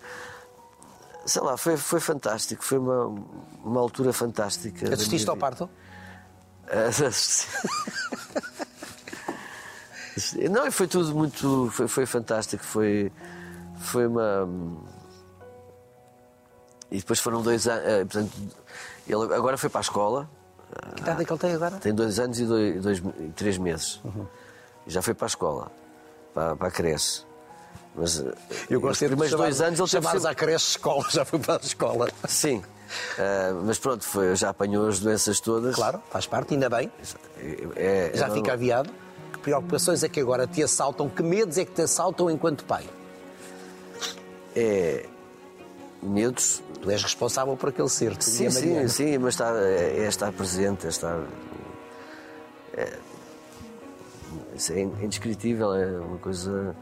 sei 1.24 1.40
lá, 1.42 1.56
foi, 1.56 1.76
foi 1.76 2.00
fantástico, 2.00 2.64
foi 2.64 2.78
uma, 2.78 3.06
uma 3.64 3.80
altura 3.80 4.12
fantástica. 4.12 4.92
Assististe 4.92 5.28
ao 5.28 5.36
parto? 5.36 5.68
Não, 10.50 10.66
e 10.66 10.70
foi 10.70 10.86
tudo 10.86 11.14
muito. 11.14 11.70
Foi, 11.72 11.88
foi 11.88 12.06
fantástico, 12.06 12.62
foi, 12.64 13.10
foi 13.78 14.06
uma. 14.06 14.48
E 16.90 16.98
depois 16.98 17.18
foram 17.18 17.40
dois 17.42 17.66
anos. 17.66 17.84
eh, 17.86 18.04
Portanto, 18.04 18.32
ele 19.08 19.34
agora 19.34 19.56
foi 19.56 19.70
para 19.70 19.80
a 19.80 19.82
escola, 19.82 20.28
Que 20.96 21.00
idade 21.02 21.22
é 21.22 21.24
que 21.24 21.32
ele 21.32 21.40
tem 21.40 21.54
agora? 21.54 21.76
tem 21.78 21.94
dois 21.94 22.18
anos 22.18 22.38
e, 22.38 22.44
dois, 22.44 22.82
dois- 22.82 23.02
três 23.34 23.56
meses. 23.58 24.00
E 24.04 24.41
Já 24.86 25.00
foi 25.02 25.14
para 25.14 25.26
a 25.26 25.28
escola, 25.28 25.70
para, 26.34 26.56
para 26.56 26.68
a 26.68 26.70
creche. 26.70 27.22
Mas 27.94 28.18
Eu 28.70 28.78
os 28.78 28.82
gosto 28.82 29.06
de 29.06 29.10
chamar, 29.28 29.44
dois 29.44 29.60
anos 29.60 29.78
ele 29.78 29.88
chamares 29.88 30.22
sempre- 30.22 30.32
à 30.32 30.34
creche 30.34 30.68
escola, 30.70 31.04
já 31.10 31.24
foi 31.24 31.38
para 31.38 31.54
a 31.54 31.64
escola. 31.66 32.08
Sim. 32.26 32.62
Ah, 33.18 33.52
mas 33.64 33.78
pronto, 33.78 34.04
foi, 34.04 34.34
já 34.36 34.48
apanhou 34.50 34.86
as 34.88 34.98
doenças 34.98 35.40
todas. 35.40 35.74
Claro, 35.76 36.02
faz 36.10 36.26
parte, 36.26 36.54
ainda 36.54 36.68
bem. 36.68 36.90
É- 37.76 38.10
é 38.10 38.10
Já 38.14 38.26
normal. 38.28 38.36
fica 38.44 38.52
aviado. 38.54 38.90
Que 39.32 39.38
preocupações 39.38 40.02
é 40.02 40.08
que 40.08 40.20
agora 40.20 40.46
te 40.46 40.62
assaltam? 40.62 41.08
Que 41.08 41.22
medos 41.22 41.58
é 41.58 41.64
que 41.64 41.72
te 41.72 41.82
assaltam 41.82 42.30
enquanto 42.30 42.64
pai? 42.64 42.84
É. 44.54 45.06
Medos. 46.02 46.62
Tu 46.80 46.90
és 46.90 47.02
responsável 47.02 47.56
por 47.56 47.68
aquele 47.68 47.88
ser. 47.88 48.20
Sim, 48.20 48.50
sim, 48.50 48.88
sim, 48.88 49.18
mas 49.18 49.34
está, 49.34 49.52
é, 49.56 50.00
é 50.00 50.08
estar 50.08 50.32
presente, 50.32 50.86
é 50.86 50.88
estar. 50.90 51.20
É, 52.74 52.98
é 54.70 54.80
indescritível, 54.80 55.74
é 55.74 55.86
uma 56.00 56.18
coisa. 56.18 56.74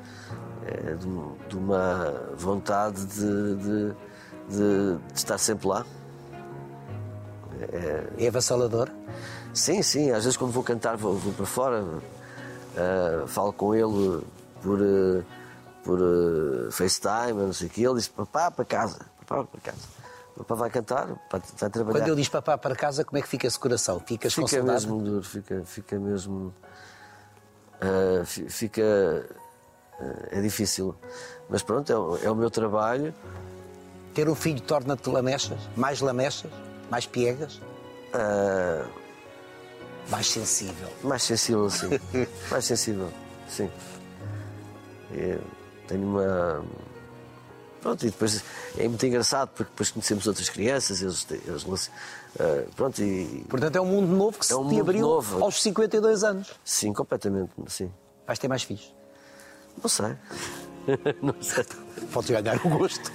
É 0.67 0.95
de, 0.95 1.07
de 1.49 1.57
uma 1.57 2.13
vontade 2.37 3.05
de, 3.07 3.55
de- 3.57 3.95
de- 4.49 4.99
estar 5.15 5.39
sempre 5.39 5.67
lá. 5.69 5.85
É 8.19 8.29
avassalador. 8.29 8.89
Sim, 9.53 9.83
sim, 9.83 10.11
às 10.11 10.25
vezes 10.25 10.37
quando 10.37 10.53
vou 10.53 10.63
cantar 10.63 10.97
vou, 10.97 11.15
vou 11.15 11.33
para 11.33 11.47
fora, 11.47 11.85
ah, 12.77 13.25
falo 13.27 13.53
com 13.53 13.75
ele 13.75 14.23
por, 14.63 14.79
ah, 14.81 15.23
por 15.83 15.99
ah, 16.01 16.71
FaceTime, 16.71 17.33
não 17.33 17.53
sei 17.53 17.67
o 17.67 17.71
quê, 17.71 17.83
ele 17.87 17.95
diz, 17.97 18.09
papá, 18.09 18.51
para 18.51 18.65
casa, 18.65 18.99
papá, 19.27 19.45
para 19.45 19.61
casa. 19.61 20.01
Papá 20.37 20.55
vai 20.55 20.71
cantar, 20.71 21.07
papá 21.29 21.45
vai 21.59 21.71
trabalhar. 21.71 21.99
Quando 21.99 22.07
ele 22.09 22.17
diz 22.17 22.29
papá 22.29 22.57
para 22.57 22.75
casa, 22.77 23.05
como 23.05 23.19
é 23.19 23.23
que 23.23 23.29
fica 23.29 23.47
esse 23.47 23.59
coração? 23.59 24.01
Ficas 24.07 24.33
Fica 24.33 24.63
mesmo 24.63 25.03
duro, 25.03 25.23
fica, 25.25 25.63
fica 25.65 25.99
mesmo. 25.99 26.55
ah, 26.63 26.67
fi- 28.25 28.49
fica. 28.49 29.27
ah, 30.01 30.29
é 30.31 30.41
difícil. 30.41 30.95
Mas 31.49 31.63
pronto, 31.63 31.93
é, 31.93 31.97
o- 31.97 32.17
é 32.23 32.31
o 32.31 32.35
meu 32.35 32.51
trabalho. 32.51 33.15
Ter 34.15 34.29
um 34.29 34.35
filho 34.35 34.61
torna-te 34.61 35.09
lamechas? 35.09 35.59
Mais 35.77 36.01
lamechas? 36.01 36.51
Mais 36.91 37.07
piegas? 37.07 37.61
ah, 38.15 38.85
Mais 40.11 40.27
sensível? 40.27 40.89
mais 41.05 41.23
sensível, 41.23 41.71
sim. 41.71 41.89
mais 42.51 42.65
sensível, 42.65 43.09
sim. 43.49 43.71
É, 45.15 45.39
tenho 45.87 46.03
uma. 46.09 46.65
Pronto, 47.81 48.03
e 48.07 48.11
depois 48.11 48.45
é 48.77 48.87
muito 48.87 49.05
engraçado 49.07 49.49
porque 49.49 49.71
depois 49.71 49.91
conhecemos 49.91 50.27
outras 50.27 50.49
crianças, 50.51 51.01
eles. 51.01 51.27
eles 51.31 51.91
ah, 52.39 52.65
pronto, 52.77 53.03
e. 53.03 53.45
Portanto, 53.49 53.77
é 53.77 53.81
um 53.81 53.87
mundo 53.87 54.09
novo 54.15 54.39
que 54.39 54.45
se 54.47 54.53
É 54.53 54.57
um 54.57 54.67
te 54.69 54.73
mundo 54.75 54.81
abriu 54.83 55.01
novo. 55.01 55.43
aos 55.43 55.63
52 55.63 56.23
anos. 56.25 56.51
Sim, 56.65 56.93
completamente, 56.93 57.51
sim. 57.69 57.91
Vais 58.27 58.39
ter 58.39 58.49
mais 58.49 58.63
filhos. 58.63 58.95
Não 59.83 59.89
sei. 59.89 60.15
não 61.23 61.35
sei. 61.41 61.65
Podes 62.13 62.31
ganhar 62.31 62.57
o 62.67 62.69
gosto. 62.79 63.11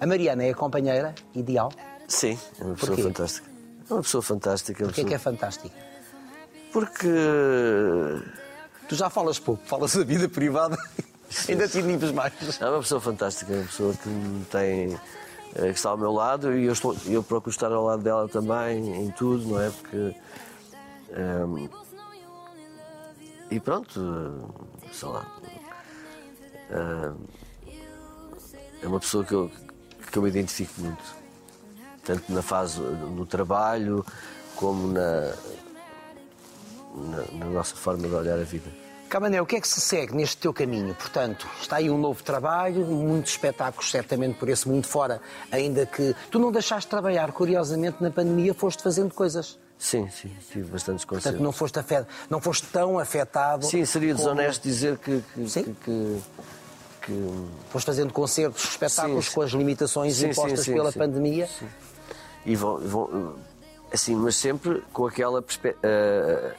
A 0.00 0.06
Mariana 0.06 0.44
é 0.44 0.50
a 0.50 0.54
companheira 0.54 1.14
ideal. 1.34 1.72
Sim, 2.06 2.38
é 2.60 2.64
uma 2.64 2.74
pessoa 2.74 2.88
Porquê? 2.96 3.02
fantástica. 3.02 3.48
É 3.90 3.94
uma 3.94 4.02
pessoa 4.02 4.22
fantástica. 4.22 4.84
uma 4.84 4.88
Porquê 4.88 5.00
é 5.00 5.04
que 5.04 5.14
é 5.14 5.18
pessoa- 5.18 5.32
fantástico? 5.34 5.74
Porque. 6.72 7.08
Tu 8.88 8.94
já 8.94 9.10
falas 9.10 9.38
pouco, 9.38 9.62
falas 9.66 9.94
da 9.94 10.04
vida 10.04 10.28
privada, 10.28 10.78
ainda 11.48 11.68
te 11.68 11.78
inibes 11.78 12.10
mais. 12.12 12.32
É 12.60 12.68
uma 12.68 12.80
pessoa 12.80 13.00
fantástica, 13.00 13.52
é 13.52 13.56
uma 13.56 13.66
pessoa 13.66 13.94
que 13.94 14.44
tem. 14.50 14.94
eh, 15.54 15.72
que 15.72 15.78
está 15.78 15.90
ao 15.90 15.96
meu 15.98 16.12
lado 16.12 16.56
e 16.56 16.64
eu, 16.66 16.72
estou, 16.72 16.96
eu 17.06 17.22
procuro 17.22 17.50
estar 17.50 17.70
ao 17.72 17.84
lado 17.84 18.02
dela 18.02 18.28
também 18.28 19.04
em 19.06 19.10
tudo, 19.10 19.46
não 19.48 19.60
é? 19.60 19.70
Porque. 19.70 20.14
ehm, 21.10 21.68
e 23.50 23.60
pronto, 23.60 24.00
eh, 24.82 24.88
sei 24.92 25.08
lá. 25.08 25.26
ehm, 26.70 27.16
é 28.82 28.86
uma 28.86 29.00
pessoa 29.00 29.24
que 29.24 29.32
eu, 29.34 29.50
que 30.10 30.18
eu 30.18 30.22
me 30.22 30.28
identifico 30.28 30.80
muito. 30.80 31.18
Tanto 32.04 32.32
na 32.32 32.40
fase 32.42 32.80
no 32.80 33.26
trabalho 33.26 34.04
como 34.56 34.88
na, 34.88 35.34
na, 36.94 37.38
na 37.38 37.46
nossa 37.46 37.76
forma 37.76 38.08
de 38.08 38.14
olhar 38.14 38.38
a 38.38 38.44
vida. 38.44 38.87
Camané, 39.08 39.40
o 39.40 39.46
que 39.46 39.56
é 39.56 39.60
que 39.60 39.66
se 39.68 39.80
segue 39.80 40.14
neste 40.14 40.36
teu 40.36 40.52
caminho? 40.52 40.94
Portanto, 40.94 41.46
está 41.60 41.76
aí 41.76 41.88
um 41.90 41.96
novo 41.98 42.22
trabalho, 42.22 42.84
muitos 42.84 43.32
espetáculos 43.32 43.90
certamente 43.90 44.38
por 44.38 44.48
esse 44.48 44.68
mundo 44.68 44.86
fora, 44.86 45.20
ainda 45.50 45.86
que 45.86 46.14
tu 46.30 46.38
não 46.38 46.52
deixaste 46.52 46.84
de 46.86 46.90
trabalhar, 46.90 47.32
curiosamente, 47.32 48.02
na 48.02 48.10
pandemia 48.10 48.52
foste 48.52 48.82
fazendo 48.82 49.14
coisas. 49.14 49.58
Sim, 49.78 50.08
sim, 50.10 50.30
tive 50.50 50.68
bastantes 50.70 51.04
Portanto, 51.04 51.22
concertos. 51.24 51.40
não 51.40 51.52
foste, 51.52 51.78
afet... 51.78 52.06
não 52.28 52.40
foste 52.40 52.66
tão 52.66 52.98
afetado. 52.98 53.64
Sim, 53.64 53.84
seria 53.84 54.12
como- 54.14 54.24
desonesto 54.24 54.62
dizer 54.62 54.98
que. 54.98 55.22
que, 55.34 55.48
Sim. 55.48 55.62
que, 55.64 55.72
que- 55.84 56.20
que- 57.02 57.46
Foste 57.70 57.86
fazendo 57.86 58.12
concertos, 58.12 58.62
espetáculos 58.64 59.24
Sim, 59.24 59.30
sim. 59.30 59.34
com 59.36 59.42
as 59.42 59.50
limitações 59.52 60.14
Sim, 60.16 60.20
sim, 60.20 60.30
impostas 60.32 60.60
sim, 60.60 60.72
pela 60.74 60.92
sim. 60.92 60.98
pandemia. 60.98 61.48
E 62.44 62.54
vão, 62.56 62.78
vão. 62.78 63.36
Assim, 63.92 64.14
mas 64.16 64.36
sempre 64.36 64.82
com 64.92 65.06
aquela. 65.06 65.40
perspe- 65.40 65.76
eh, 65.82 66.52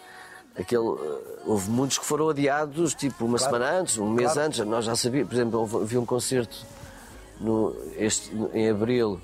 aquele, 0.58 0.88
eh, 0.88 1.42
houve 1.46 1.70
muitos 1.70 1.98
que 1.98 2.06
foram 2.06 2.30
adiados, 2.30 2.94
tipo 2.96 3.26
uma 3.26 3.38
Claro. 3.38 3.54
semana 3.56 3.80
antes, 3.80 3.98
um 3.98 4.10
mês 4.10 4.34
Claro. 4.34 4.48
antes. 4.48 4.60
Nós 4.66 4.86
já 4.86 4.96
sabíamos, 4.96 5.30
por 5.30 5.36
exemplo, 5.36 5.82
havia 5.82 6.00
um 6.00 6.06
concerto 6.06 6.66
no, 7.40 7.76
este, 7.96 8.32
em 8.54 8.70
abril 8.70 9.20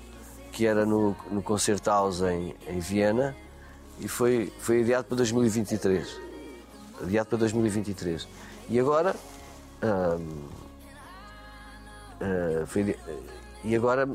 que 0.52 0.66
era 0.66 0.86
no, 0.86 1.14
no 1.30 1.42
Concerto 1.42 1.90
House 1.90 2.22
em, 2.22 2.54
em 2.66 2.78
Viena 2.80 3.36
e 4.00 4.08
foi, 4.08 4.50
foi 4.58 4.80
adiado 4.82 5.04
para 5.04 5.16
2023. 5.18 6.18
Adiado 7.02 7.28
para 7.28 7.38
2023. 7.38 8.26
E 8.70 8.80
agora. 8.80 9.14
ahm, 9.82 10.48
ah, 12.20 12.64
foi 12.66 12.96
e 13.64 13.74
agora 13.76 14.08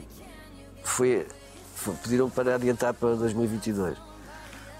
foi, 0.83 1.27
foi- 1.75 1.93
pediram 1.95 2.29
para 2.29 2.55
adiantar 2.55 2.93
para 2.95 3.15
2022. 3.15 3.97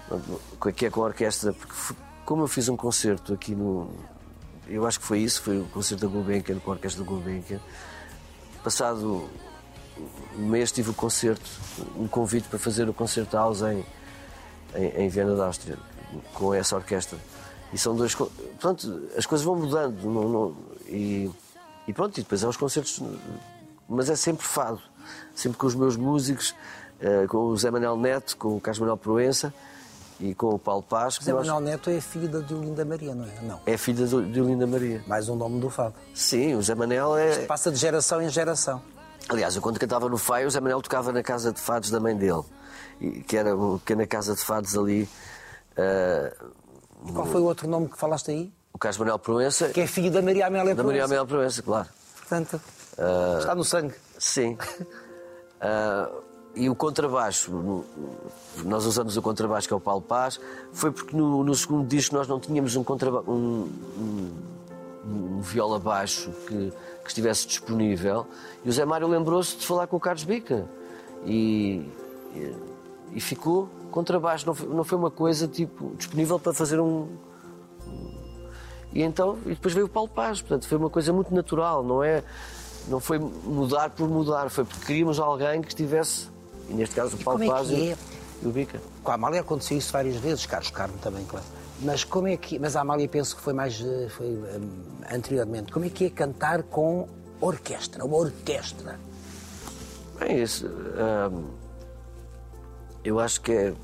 Portanto, 0.08 0.40
Que 0.76 0.86
é 0.86 0.90
com 0.90 1.02
a 1.02 1.06
orquestra, 1.06 1.52
porque 1.52 1.72
como 2.32 2.44
eu 2.44 2.48
fiz 2.48 2.66
um 2.70 2.76
concerto 2.78 3.34
aqui 3.34 3.54
no. 3.54 3.90
Eu 4.66 4.86
acho 4.86 4.98
que 4.98 5.04
foi 5.04 5.18
isso, 5.18 5.42
foi 5.42 5.60
o 5.60 5.64
concerto 5.66 6.06
da 6.06 6.10
Gulbenkian 6.10 6.58
com 6.60 6.70
a 6.70 6.74
orquestra 6.76 7.04
da 7.04 7.10
Gulbenkian. 7.10 7.60
Passado 8.64 9.28
um 10.38 10.46
mês 10.46 10.72
tive 10.72 10.88
o 10.88 10.94
concerto, 10.94 11.44
um 11.94 12.08
convite 12.08 12.48
para 12.48 12.58
fazer 12.58 12.88
o 12.88 12.94
concerto 12.94 13.36
house 13.36 13.60
em, 13.60 13.84
em, 14.74 15.02
em 15.04 15.08
Viena 15.10 15.36
da 15.36 15.44
Áustria, 15.44 15.76
com 16.32 16.54
essa 16.54 16.74
orquestra. 16.74 17.18
E 17.70 17.76
são 17.76 17.94
dois. 17.94 18.14
Pronto, 18.58 19.02
as 19.14 19.26
coisas 19.26 19.44
vão 19.44 19.54
mudando. 19.56 20.02
não- 20.02 20.26
não- 20.30 20.56
e, 20.86 21.30
e 21.86 21.92
pronto, 21.92 22.16
e 22.18 22.22
depois 22.22 22.42
há 22.42 22.48
os 22.48 22.56
concertos. 22.56 22.98
Mas 23.86 24.08
é 24.08 24.16
sempre 24.16 24.46
fado. 24.46 24.80
Sempre 25.34 25.58
com 25.58 25.66
os 25.66 25.74
meus 25.74 25.98
músicos, 25.98 26.54
eh, 26.98 27.26
com 27.28 27.36
o 27.48 27.56
Zé 27.58 27.70
Manuel 27.70 27.98
Neto, 27.98 28.38
com 28.38 28.56
o 28.56 28.60
Carlos 28.60 28.78
Manuel 28.78 28.96
Proença 28.96 29.52
e 30.22 30.34
com 30.34 30.50
o 30.54 30.58
Paulo 30.58 30.82
Paz. 30.82 31.18
que 31.18 31.24
José 31.24 31.32
nós- 31.36 31.46
Manuel 31.46 31.64
Neto 31.72 31.90
é 31.90 32.00
filho 32.00 32.28
da 32.28 32.38
Diolinda 32.38 32.84
Maria, 32.84 33.14
não 33.14 33.24
é? 33.24 33.42
Não. 33.42 33.60
É 33.66 33.76
filha 33.76 34.06
do- 34.06 34.24
de 34.24 34.40
Olinda 34.40 34.66
Maria. 34.66 35.02
Mais 35.06 35.28
um 35.28 35.34
nome 35.36 35.60
do 35.60 35.68
fado. 35.68 35.94
Sim, 36.14 36.54
o 36.54 36.62
Zé 36.62 36.74
Manel 36.74 37.16
é. 37.16 37.44
Passa 37.46 37.70
de 37.70 37.76
geração 37.76 38.22
em 38.22 38.28
geração. 38.28 38.80
Aliás, 39.28 39.54
eu 39.56 39.60
quando 39.62 39.78
cantava 39.78 40.08
no 40.08 40.16
Faio, 40.16 40.46
o 40.46 40.50
Zé 40.50 40.60
Manel 40.60 40.80
tocava 40.80 41.12
na 41.12 41.22
casa 41.22 41.52
de 41.52 41.60
fados 41.60 41.90
da 41.90 41.98
mãe 42.00 42.16
dele, 42.16 42.42
que 43.26 43.36
era 43.36 43.54
uma 43.56 43.78
pequena 43.78 44.06
casa 44.06 44.34
de 44.34 44.40
fados 44.40 44.76
ali. 44.78 45.08
eh, 45.76 46.34
Qual 47.12 47.26
foi 47.26 47.40
o 47.40 47.44
outro 47.44 47.66
nome 47.68 47.88
que 47.88 47.98
falaste 47.98 48.30
aí? 48.30 48.52
o 48.72 48.78
Carlos 48.78 48.98
Manuel 48.98 49.18
Proença, 49.18 49.68
Que 49.70 49.80
é 49.82 49.86
filho 49.86 50.10
da 50.10 50.22
Maria 50.22 50.46
Amélia 50.46 50.74
da 50.74 50.82
Maria 50.82 51.00
Proença. 51.00 51.04
Amélia 51.06 51.26
Proença, 51.26 51.62
claro. 51.62 51.88
Portanto, 52.18 52.60
está 53.38 53.54
no 53.54 53.64
sangue. 53.64 53.94
Sim. 54.18 54.56
Ah, 55.64 56.10
e 56.54 56.68
o 56.68 56.74
contrabaixo, 56.74 57.50
no- 57.50 57.84
nós 58.64 58.84
usamos 58.84 59.16
o 59.16 59.22
contrabaixo 59.22 59.66
que 59.66 59.74
é 59.74 59.76
o 59.76 59.80
Paulo 59.80 60.02
Paz, 60.02 60.38
foi 60.72 60.90
porque 60.90 61.16
no, 61.16 61.42
no 61.42 61.54
segundo 61.54 61.86
disco 61.86 62.14
nós 62.14 62.28
não 62.28 62.38
tínhamos 62.38 62.76
um, 62.76 62.84
contraba 62.84 63.22
um, 63.28 63.68
um, 63.98 64.30
um 65.06 65.40
viola 65.40 65.78
baixo 65.78 66.30
que, 66.46 66.72
que 67.02 67.08
estivesse 67.08 67.46
disponível. 67.46 68.26
E 68.64 68.68
o 68.68 68.72
Zé 68.72 68.84
Mário 68.84 69.08
lembrou-se 69.08 69.56
de 69.56 69.66
falar 69.66 69.86
com 69.86 69.96
o 69.96 70.00
Carlos 70.00 70.24
Bica. 70.24 70.66
E, 71.24 71.86
e, 72.34 72.56
e 73.12 73.20
ficou 73.20 73.68
contrabaixo, 73.90 74.46
não 74.46 74.54
foi, 74.54 74.68
não 74.68 74.84
foi 74.84 74.98
uma 74.98 75.10
coisa 75.10 75.46
tipo 75.46 75.94
disponível 75.96 76.38
para 76.38 76.52
fazer 76.52 76.80
um, 76.80 77.08
e 78.94 79.02
então, 79.02 79.38
e 79.46 79.50
depois 79.50 79.72
veio 79.72 79.86
o 79.86 79.88
Paulo 79.88 80.08
Paz, 80.08 80.40
portanto, 80.42 80.68
foi 80.68 80.76
uma 80.76 80.90
coisa 80.90 81.12
muito 81.12 81.34
natural, 81.34 81.82
não 81.82 82.02
é? 82.04 82.22
Não 82.88 83.00
foi 83.00 83.18
mudar 83.18 83.90
por 83.90 84.06
mudar, 84.08 84.50
foi 84.50 84.64
porque 84.64 84.84
queríamos 84.84 85.18
alguém 85.18 85.62
que 85.62 85.68
estivesse, 85.68 86.28
e 86.68 86.74
neste 86.74 86.94
caso 86.94 87.16
o 87.16 87.18
Paulo 87.24 87.40
como 87.40 87.52
é 87.52 87.64
e, 87.74 87.90
é? 87.90 87.96
e 88.42 88.46
o 88.46 88.50
Bica. 88.50 88.80
Com 89.02 89.10
a 89.10 89.14
Amália 89.14 89.40
aconteceu 89.40 89.76
isso 89.78 89.92
várias 89.92 90.16
vezes, 90.16 90.46
Carlos 90.46 90.70
Carmo 90.70 90.96
também, 90.98 91.24
claro. 91.24 91.44
Mas 91.80 92.04
como 92.04 92.28
é 92.28 92.36
que. 92.36 92.58
Mas 92.58 92.76
a 92.76 92.80
Amália 92.82 93.08
penso 93.08 93.34
que 93.36 93.42
foi 93.42 93.52
mais. 93.52 93.80
eh, 93.80 94.08
foi 94.08 94.26
hum, 94.28 94.70
anteriormente. 95.10 95.72
Como 95.72 95.84
é 95.84 95.88
que 95.90 96.04
é 96.04 96.10
cantar 96.10 96.62
com 96.62 97.08
orquestra? 97.40 98.04
Uma 98.04 98.16
orquestra. 98.18 99.00
É 100.20 100.32
isso. 100.38 100.66
hum, 100.68 101.44
eu 103.04 103.18
acho 103.18 103.40
que 103.40 103.50
é. 103.52 103.74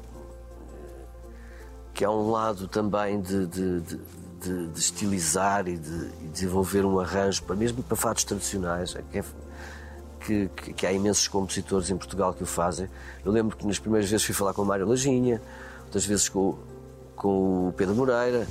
que 1.92 2.04
há 2.04 2.10
um 2.10 2.30
lado 2.30 2.68
também 2.68 3.20
de, 3.20 3.46
de, 3.46 3.80
de, 3.80 4.00
de- 4.40 4.66
de 4.68 4.78
estilizar 4.78 5.66
e 5.66 5.76
de 5.76 6.10
e 6.22 6.28
desenvolver 6.28 6.84
um 6.84 7.00
arranjo, 7.00 7.42
para, 7.42 7.56
mesmo 7.56 7.82
para 7.82 7.96
fatos 7.96 8.22
tradicionais, 8.22 8.94
é 9.12 9.24
que, 10.28 10.50
que, 10.54 10.72
que, 10.74 10.86
há 10.86 10.92
imensos 10.92 11.26
compositores 11.26 11.88
em 11.90 11.96
Portugal 11.96 12.34
que 12.34 12.42
o 12.42 12.46
fazem. 12.46 12.86
Eu 13.24 13.32
lembro 13.32 13.56
que 13.56 13.66
nas 13.66 13.78
primeiras 13.78 14.10
vezes 14.10 14.26
fui 14.26 14.34
falar 14.34 14.52
com 14.52 14.60
o 14.60 14.66
Mário 14.66 14.86
Lajinha, 14.86 15.40
outras 15.86 16.04
vezes 16.04 16.28
com, 16.28 16.54
com 17.16 17.68
o 17.68 17.72
Pedro 17.74 17.94
Moreira, 17.94 18.46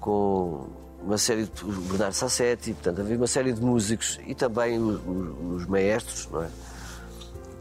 com 0.00 0.66
uma 1.04 1.16
série 1.16 1.44
de 1.44 1.64
o 1.64 1.68
Bernardo 1.82 2.14
Sassetti, 2.14 2.72
portanto 2.72 3.00
havia 3.00 3.16
uma 3.16 3.26
série 3.28 3.52
de 3.52 3.60
músicos 3.62 4.18
e 4.26 4.34
também 4.34 4.78
os, 4.78 5.00
os- 5.06 5.62
os 5.62 5.66
maestros, 5.66 6.28
não 6.32 6.42
é? 6.42 6.48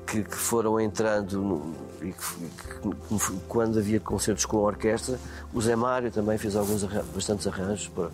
Que, 0.07 0.23
que 0.23 0.35
foram 0.35 0.79
entrando 0.79 1.39
no- 1.39 1.75
e 2.01 2.11
que, 2.11 3.39
quando 3.47 3.77
havia 3.77 3.99
concertos 3.99 4.45
com 4.45 4.57
a 4.57 4.61
orquestra, 4.61 5.19
o 5.53 5.61
Zé 5.61 5.75
Mário 5.75 6.09
também 6.11 6.37
fez 6.39 6.55
alguns 6.55 6.83
arran- 6.83 7.03
bastantes 7.13 7.45
arranjos 7.45 7.87
para, 7.89 8.09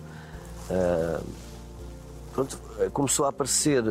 ah, 0.70 1.20
pronto, 2.34 2.58
começou 2.92 3.24
a 3.24 3.30
aparecer 3.30 3.82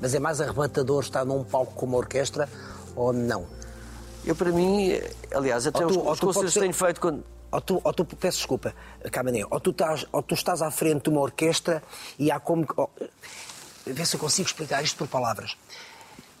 Mas 0.00 0.14
é 0.14 0.18
mais 0.18 0.40
arrebatador 0.40 1.02
estar 1.02 1.24
num 1.24 1.44
palco 1.44 1.72
com 1.74 1.86
uma 1.86 1.96
orquestra 1.98 2.48
ou 2.94 3.12
não? 3.12 3.46
Eu, 4.24 4.36
para 4.36 4.50
mim, 4.52 4.92
aliás, 5.34 5.66
até 5.66 5.84
Ou 5.84 5.90
tu- 5.92 6.00
os, 6.00 6.06
ou 6.06 6.26
concertos 6.28 6.54
ter- 6.54 6.60
tenho 6.60 6.74
feito 6.74 7.00
quando. 7.00 7.24
Ou 7.50 7.60
tu, 7.60 7.80
ou 7.84 7.92
tu 7.92 8.04
peço 8.04 8.38
desculpa, 8.38 8.74
Camané, 9.10 9.44
ou 9.50 9.60
tu, 9.60 9.70
estás, 9.70 10.06
ou 10.10 10.22
tu 10.22 10.34
estás 10.34 10.62
à 10.62 10.70
frente 10.70 11.02
de 11.04 11.10
uma 11.10 11.20
orquestra 11.20 11.82
e 12.18 12.30
há 12.30 12.40
como. 12.40 12.66
Oh, 12.76 12.88
vê 13.86 14.06
se 14.06 14.16
eu 14.16 14.20
consigo 14.20 14.46
explicar 14.48 14.82
isto 14.82 14.96
por 14.96 15.06
palavras. 15.08 15.56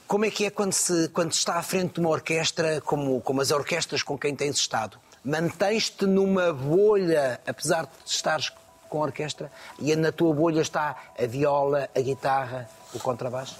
Como 0.06 0.24
é 0.24 0.30
que 0.30 0.44
é 0.46 0.50
quando 0.50 0.72
se, 0.72 1.08
quando 1.08 1.32
se 1.32 1.38
está 1.38 1.56
à 1.56 1.62
frente 1.62 1.94
de 1.94 2.00
uma 2.00 2.08
orquestra, 2.10 2.80
como, 2.82 3.20
como 3.20 3.40
as 3.40 3.50
orquestras 3.50 4.02
com 4.02 4.16
quem 4.16 4.34
tens 4.34 4.56
estado? 4.56 4.96
Mantens-te 5.24 6.06
numa 6.06 6.52
bolha, 6.52 7.40
apesar 7.46 7.84
de 7.84 7.90
estares 8.10 8.50
com 8.92 8.98
a 9.02 9.06
orquestra, 9.06 9.50
e 9.78 9.96
na 9.96 10.12
tua 10.12 10.34
bolha 10.34 10.60
está 10.60 10.94
a 11.18 11.26
viola, 11.26 11.88
a 11.96 12.00
guitarra, 12.00 12.68
o 12.94 12.98
contrabaixo? 12.98 13.56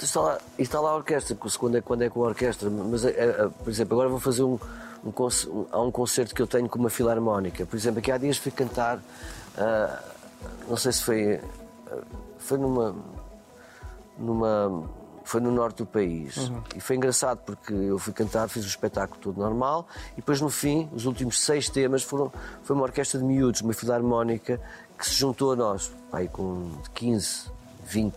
Está 0.00 0.20
lá, 0.20 0.38
está 0.56 0.80
lá 0.80 0.90
a 0.90 0.94
orquestra, 0.94 1.36
quando 1.58 1.76
é, 1.76 1.80
quando 1.80 2.02
é 2.02 2.08
com 2.08 2.22
a 2.24 2.28
orquestra. 2.28 2.70
Mas, 2.70 3.04
eh, 3.04 3.10
eh, 3.16 3.48
por 3.64 3.68
exemplo, 3.68 3.94
agora 3.94 4.08
vou 4.08 4.20
fazer 4.20 4.44
um, 4.44 4.56
um, 5.04 5.10
um- 5.10 5.66
há 5.72 5.80
um 5.80 5.90
concerto 5.90 6.32
que 6.36 6.40
eu 6.40 6.46
tenho 6.46 6.68
com 6.68 6.78
uma 6.78 6.88
filarmónica. 6.88 7.66
Por 7.66 7.74
exemplo, 7.76 7.98
aqui 7.98 8.12
há 8.12 8.16
dias 8.16 8.36
fui 8.38 8.52
cantar, 8.52 9.00
ah, 9.56 10.00
não 10.68 10.76
sei 10.76 10.92
se 10.92 11.02
foi. 11.02 11.40
ah, 11.90 11.96
foi 12.38 12.58
numa. 12.58 12.94
numa 14.16 14.84
foi 15.28 15.42
no 15.42 15.50
norte 15.50 15.78
do 15.78 15.86
país. 15.86 16.50
E 16.74 16.80
foi 16.80 16.96
engraçado 16.96 17.40
porque 17.44 17.72
eu 17.72 17.98
fui 17.98 18.14
cantar, 18.14 18.48
fiz 18.48 18.64
o 18.64 18.68
espetáculo 18.68 19.20
todo 19.20 19.38
normal 19.38 19.86
e 20.12 20.16
depois 20.16 20.40
no 20.40 20.48
fim, 20.48 20.88
os 20.94 21.04
últimos 21.04 21.40
seis 21.44 21.68
temas 21.68 22.02
foram 22.02 22.32
foi 22.62 22.74
uma 22.74 22.84
orquestra 22.84 23.20
de 23.20 23.26
miúdos, 23.26 23.60
uma 23.60 23.74
filarmónica 23.74 24.58
que 24.96 25.04
se 25.06 25.14
juntou 25.14 25.52
a 25.52 25.56
nós, 25.56 25.92
aí 26.10 26.28
com 26.28 26.70
15, 26.94 27.50
20 27.84 28.16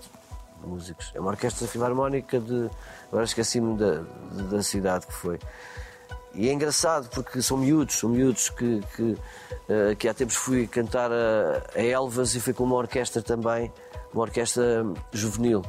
músicos. 0.64 1.12
É 1.14 1.20
uma 1.20 1.32
orquestra 1.32 1.68
filarmónica 1.68 2.39
de. 2.39 2.70
Agora 3.09 3.26
esqueci-me 3.26 3.78
da, 3.78 4.03
da 4.49 4.64
cidade 4.64 5.05
que 5.05 5.14
foi. 5.14 5.38
E 6.34 6.47
é 6.47 6.53
engraçado 6.53 7.09
porque 7.09 7.41
são 7.41 7.57
miúdos, 7.57 7.95
são 7.95 8.09
miúdos 8.09 8.49
que, 8.49 8.80
que, 8.95 9.18
eh, 9.68 9.95
que 9.95 10.07
há 10.07 10.14
tempos 10.14 10.36
fui 10.36 10.66
cantar 10.66 11.12
a, 11.12 11.62
a 11.76 11.84
Elvas 11.84 12.36
e 12.36 12.39
fui 12.39 12.53
com 12.53 12.64
uma 12.64 12.78
orquestra 12.78 13.22
também, 13.22 13.70
uma 14.14 14.22
orquestra 14.22 14.86
juvenil. 15.12 15.62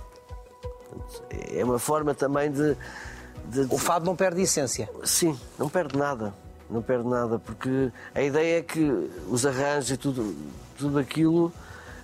Portanto, 1.21 1.53
É 1.55 1.65
uma 1.65 1.79
forma 1.79 2.15
também 2.15 2.51
de. 2.51 2.77
de- 3.47 3.67
O 3.75 3.79
fado 3.79 4.05
não 4.05 4.17
perde 4.17 4.41
essência. 4.43 4.89
Sim, 5.05 5.39
não 5.59 5.69
perde 5.69 5.97
nada. 5.99 6.35
Não 6.71 6.81
perde 6.81 7.07
nada, 7.09 7.39
porque 7.39 7.91
a 8.15 8.23
ideia 8.23 8.59
é 8.59 8.63
que 8.63 8.81
os 9.29 9.45
arranjos 9.45 9.91
e 9.91 9.97
tudo, 9.97 10.35
tudo 10.79 10.99
aquilo. 10.99 11.53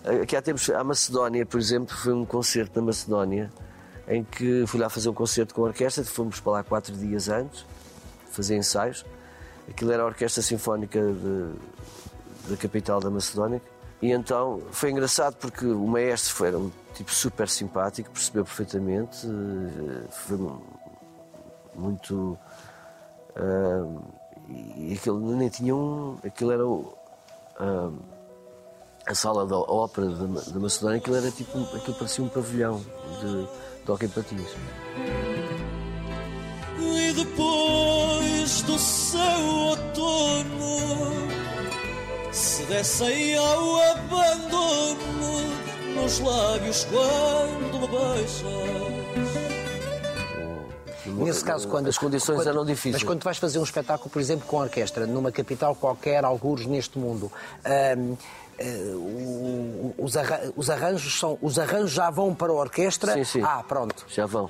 eh, 0.05 0.27
Que 0.27 0.37
há 0.37 0.43
tempos, 0.43 0.69
a 0.71 0.85
Macedónia, 0.85 1.45
por 1.47 1.59
exemplo, 1.59 1.97
foi 1.97 2.13
um 2.13 2.25
concerto 2.25 2.79
na 2.81 2.87
Macedónia 2.87 3.51
em 4.07 4.23
que 4.25 4.65
fui 4.67 4.79
lá 4.81 4.89
fazer 4.89 5.09
um 5.09 5.15
concerto 5.15 5.55
com 5.55 5.63
a 5.63 5.69
orquestra, 5.69 6.05
fomos 6.05 6.39
para 6.41 6.53
lá 6.53 6.63
quatro 6.63 6.95
dias 6.97 7.29
antes, 7.29 7.65
fazer 8.31 8.57
ensaios. 8.57 9.05
Aquilo 9.69 9.93
era 9.93 10.03
a 10.03 10.07
Orquestra 10.07 10.43
Sinfónica 10.43 10.99
de- 11.01 12.51
da 12.51 12.57
capital 12.57 13.01
da 13.01 13.11
Macedónia. 13.11 13.61
E 14.01 14.11
então 14.13 14.63
foi 14.71 14.91
engraçado 14.91 15.35
porque 15.37 15.67
o 15.67 15.87
maestro 15.87 16.33
foi 16.35 16.49
era 16.49 16.59
um 16.59 16.71
tipo 16.99 17.13
super 17.13 17.49
simpático, 17.49 18.11
percebeu 18.11 18.45
perfeitamente, 18.45 19.27
eh, 19.27 20.07
foi 20.11 20.37
muito. 21.75 22.37
ah, 23.37 24.01
e 24.49 24.95
aquilo 24.95 25.21
nem 25.37 25.49
tinha 25.49 25.75
um. 25.75 26.19
Aquilo 26.25 26.51
era 26.53 26.67
o. 26.67 26.93
a 29.07 29.15
sala 29.15 29.47
da 29.47 29.57
ópera 29.59 30.09
da, 30.09 30.27
Ma- 30.27 30.41
da 30.41 30.59
Macedónia, 30.61 30.99
aquilo 30.99 31.17
era 31.17 31.31
tipo. 31.31 31.59
Aquilo 31.77 31.97
parecia 31.97 32.25
um 32.25 32.29
pavilhão 32.29 32.81
de, 33.21 33.85
de 33.85 33.91
hockey 33.91 34.09
patins. 34.09 34.51
E 36.81 37.13
depois 37.13 38.63
do 38.63 38.79
seu 38.79 39.21
outono 39.71 41.29
Se 42.33 42.63
descem 42.65 43.37
ao 43.37 43.81
abandono 43.93 45.48
Nos 46.01 46.21
lábios 46.21 46.85
quando 46.85 47.81
me 47.81 47.89
beijas 47.89 48.43
Nesse 51.07 51.43
caso, 51.45 51.67
quando 51.69 51.89
As 51.89 51.99
condições 51.99 52.37
quando- 52.37 52.49
eram 52.49 52.65
difíceis. 52.65 52.95
Mas 52.97 53.03
quando 53.03 53.21
tu 53.21 53.25
vais 53.25 53.39
fazer 53.39 53.59
um 53.59 53.65
espetáculo, 53.65 54.09
por 54.11 54.21
exemplo, 54.21 54.47
com 54.47 54.61
a 54.61 54.65
orquestra, 54.65 55.07
numa 55.07 55.33
capital 55.33 55.75
qualquer, 55.75 56.25
algures 56.25 56.67
neste 56.67 56.99
mundo, 56.99 57.33
hum, 57.97 58.17
eh, 58.59 58.85
os, 59.99 60.17
arra- 60.17 60.53
os 60.55 60.71
arranjos 60.71 61.19
são 61.19 61.37
os 61.43 61.59
arranjos 61.59 61.91
já 61.93 62.09
vão 62.11 62.35
para 62.35 62.53
a 62.53 62.55
orquestra. 62.55 63.15
Sim, 63.15 63.25
sim. 63.25 63.43
Ah, 63.43 63.65
pronto. 63.67 64.05
Já 64.09 64.27
vão. 64.27 64.49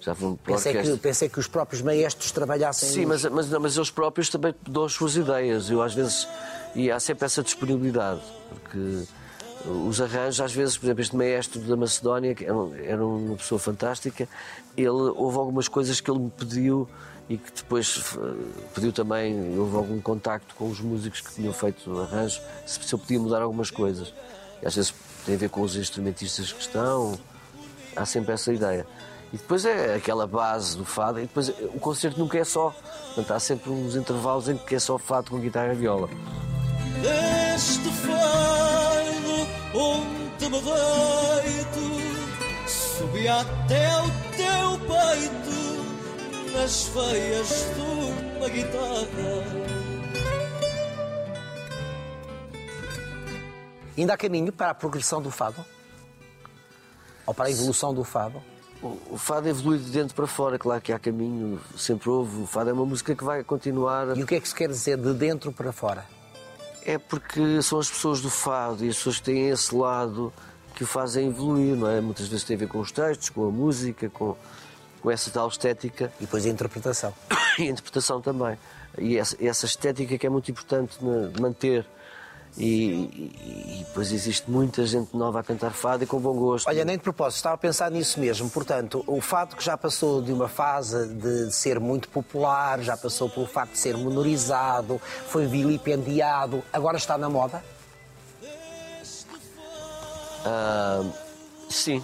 Já 0.00 0.12
vão 0.14 0.36
para 0.36 0.54
a 0.54 0.56
Pensei 0.56 0.72
que, 0.72 0.78
orquestra. 0.78 1.00
pensei 1.02 1.28
que 1.28 1.40
os 1.40 1.48
próprios 1.48 1.82
maestros 1.82 2.30
trabalhassem. 2.30 2.88
Sim, 2.88 3.06
mas, 3.06 3.24
mas, 3.24 3.50
não, 3.50 3.60
mas 3.60 3.76
eles 3.76 3.90
próprios 3.90 4.28
também 4.28 4.54
dão 4.66 4.84
as 4.84 4.92
suas 4.92 5.16
ideias. 5.16 5.68
Eu 5.68 5.82
às 5.82 5.92
vezes. 5.94 6.26
E 6.74 6.90
há 6.90 7.00
sempre 7.00 7.26
essa 7.26 7.42
disponibilidade. 7.42 8.20
Porque 8.50 9.02
os 9.68 10.00
arranjos, 10.00 10.40
às 10.40 10.52
vezes, 10.52 10.76
por 10.78 10.86
exemplo, 10.86 11.02
este 11.02 11.16
maestro 11.16 11.60
da 11.60 11.76
Macedónia, 11.76 12.34
que 12.34 12.44
era, 12.44 12.54
um- 13.04 13.26
uma 13.26 13.36
pessoa 13.36 13.58
fantástica, 13.58 14.28
ele 14.76 14.88
houve 14.88 15.36
algumas 15.38 15.68
coisas 15.68 16.00
que 16.00 16.10
ele 16.10 16.20
me 16.20 16.30
pediu 16.30 16.88
e 17.28 17.36
que 17.36 17.50
depois 17.52 18.04
eh, 18.16 18.34
pediu 18.74 18.92
também, 18.92 19.58
houve 19.58 19.76
algum 19.76 20.00
contacto 20.00 20.54
com 20.54 20.68
os 20.70 20.80
músicos 20.80 21.20
que 21.20 21.34
tinham 21.34 21.52
feito 21.52 21.90
o 21.90 22.00
arranjo, 22.02 22.40
se, 22.64 22.78
se 22.82 22.92
eu 22.94 22.98
podia 22.98 23.18
mudar 23.18 23.42
algumas 23.42 23.70
coisas. 23.70 24.14
E 24.62 24.66
às 24.66 24.74
vezes 24.76 24.94
tem 25.24 25.34
a 25.34 25.38
ver 25.38 25.48
com 25.50 25.60
os 25.62 25.74
instrumentistas 25.76 26.52
que 26.52 26.60
estão, 26.60 27.18
há 27.96 28.06
sempre 28.06 28.32
essa 28.32 28.52
ideia. 28.52 28.86
E 29.32 29.36
depois 29.38 29.64
é 29.64 29.96
aquela 29.96 30.24
base 30.26 30.76
do 30.76 30.84
fado, 30.84 31.18
e 31.18 31.22
depois 31.22 31.48
o 31.48 31.80
concerto 31.80 32.18
nunca 32.20 32.38
é 32.38 32.44
só. 32.44 32.72
Portanto, 33.06 33.32
há 33.32 33.40
sempre 33.40 33.70
uns 33.70 33.96
intervalos 33.96 34.48
em 34.48 34.56
que 34.56 34.76
é 34.76 34.78
só 34.78 34.96
fado 34.96 35.30
com 35.32 35.40
guitarra 35.40 35.72
e 35.72 35.76
viola. 35.76 36.08
Deste 37.02 37.88
fado 37.90 38.95
onde 39.76 40.48
me 40.48 40.60
deito 40.62 41.86
Subi 42.66 43.28
até 43.28 43.88
o 44.00 44.10
teu 44.36 44.78
peito 44.86 46.52
Nas 46.52 46.88
veias 46.88 47.48
de 47.74 48.36
uma 48.38 48.48
guitarra 48.48 49.76
Ainda 53.96 54.12
há 54.12 54.16
caminho 54.16 54.52
para 54.52 54.70
a 54.70 54.74
progressão 54.74 55.22
do 55.22 55.30
fado? 55.30 55.64
Ou 57.26 57.32
para 57.32 57.46
a 57.46 57.50
evolução 57.50 57.94
do 57.94 58.04
fado? 58.04 58.42
O, 58.82 58.98
o 59.12 59.16
fado 59.16 59.48
evolui 59.48 59.78
de 59.78 59.90
dentro 59.90 60.14
para 60.14 60.26
fora, 60.26 60.58
claro 60.58 60.82
que 60.82 60.92
há 60.92 60.98
caminho, 60.98 61.58
sempre 61.78 62.10
houve. 62.10 62.42
O 62.42 62.46
fado 62.46 62.68
é 62.68 62.72
uma 62.74 62.84
música 62.84 63.14
que 63.14 63.24
vai 63.24 63.42
continuar. 63.42 64.14
E 64.14 64.22
o 64.22 64.26
que 64.26 64.34
é 64.34 64.40
que 64.40 64.46
se 64.46 64.54
quer 64.54 64.68
dizer 64.68 64.98
de 64.98 65.14
dentro 65.14 65.50
para 65.50 65.72
fora? 65.72 66.04
É 66.88 66.98
porque 66.98 67.60
são 67.62 67.80
as 67.80 67.90
pessoas 67.90 68.20
do 68.20 68.30
fado 68.30 68.84
e 68.84 68.88
as 68.88 68.96
pessoas 68.96 69.18
que 69.18 69.24
têm 69.24 69.48
esse 69.48 69.74
lado 69.74 70.32
que 70.72 70.84
o 70.84 70.86
fazem 70.86 71.26
evoluir, 71.26 71.74
não 71.74 71.88
é? 71.88 72.00
Muitas 72.00 72.28
vezes 72.28 72.44
tem 72.44 72.54
a 72.54 72.60
ver 72.60 72.68
com 72.68 72.78
os 72.78 72.92
textos, 72.92 73.28
com 73.28 73.48
a 73.48 73.50
música, 73.50 74.08
com, 74.08 74.36
com 75.00 75.10
essa 75.10 75.28
tal 75.28 75.48
estética. 75.48 76.12
E 76.20 76.26
depois 76.26 76.46
a 76.46 76.48
interpretação. 76.48 77.12
e 77.58 77.62
a 77.62 77.66
interpretação 77.66 78.20
também. 78.20 78.56
E 78.98 79.18
essa, 79.18 79.36
essa 79.44 79.66
estética 79.66 80.16
que 80.16 80.26
é 80.26 80.30
muito 80.30 80.48
importante 80.48 80.96
de 81.00 81.40
manter. 81.42 81.84
E, 82.58 82.64
e- 82.64 83.80
e 83.80 83.84
depois 83.86 84.10
existe 84.12 84.50
muita 84.50 84.86
gente 84.86 85.14
nova 85.14 85.40
a 85.40 85.42
cantar 85.42 85.72
fado 85.72 86.04
e 86.04 86.06
com 86.06 86.18
bom 86.18 86.34
gosto. 86.34 86.66
Olha, 86.68 86.84
nem 86.86 86.96
de 86.96 87.02
propósito, 87.02 87.36
estava 87.36 87.54
a 87.54 87.58
pensar 87.58 87.90
nisso 87.90 88.18
mesmo. 88.18 88.48
Portanto, 88.48 89.04
o 89.06 89.20
fado 89.20 89.54
que 89.56 89.62
já 89.62 89.76
passou 89.76 90.22
de 90.22 90.32
uma 90.32 90.48
fase 90.48 91.06
de 91.08 91.52
ser 91.52 91.78
muito 91.78 92.08
popular, 92.08 92.80
já 92.80 92.96
passou 92.96 93.28
pelo 93.28 93.46
facto 93.46 93.72
de 93.72 93.78
ser 93.78 93.96
menorizado, 93.96 94.98
foi 95.28 95.46
vilipendiado, 95.46 96.62
agora 96.72 96.96
está 96.96 97.18
na 97.18 97.28
moda? 97.28 97.62
Ah, 100.44 101.02
sim, 101.68 102.02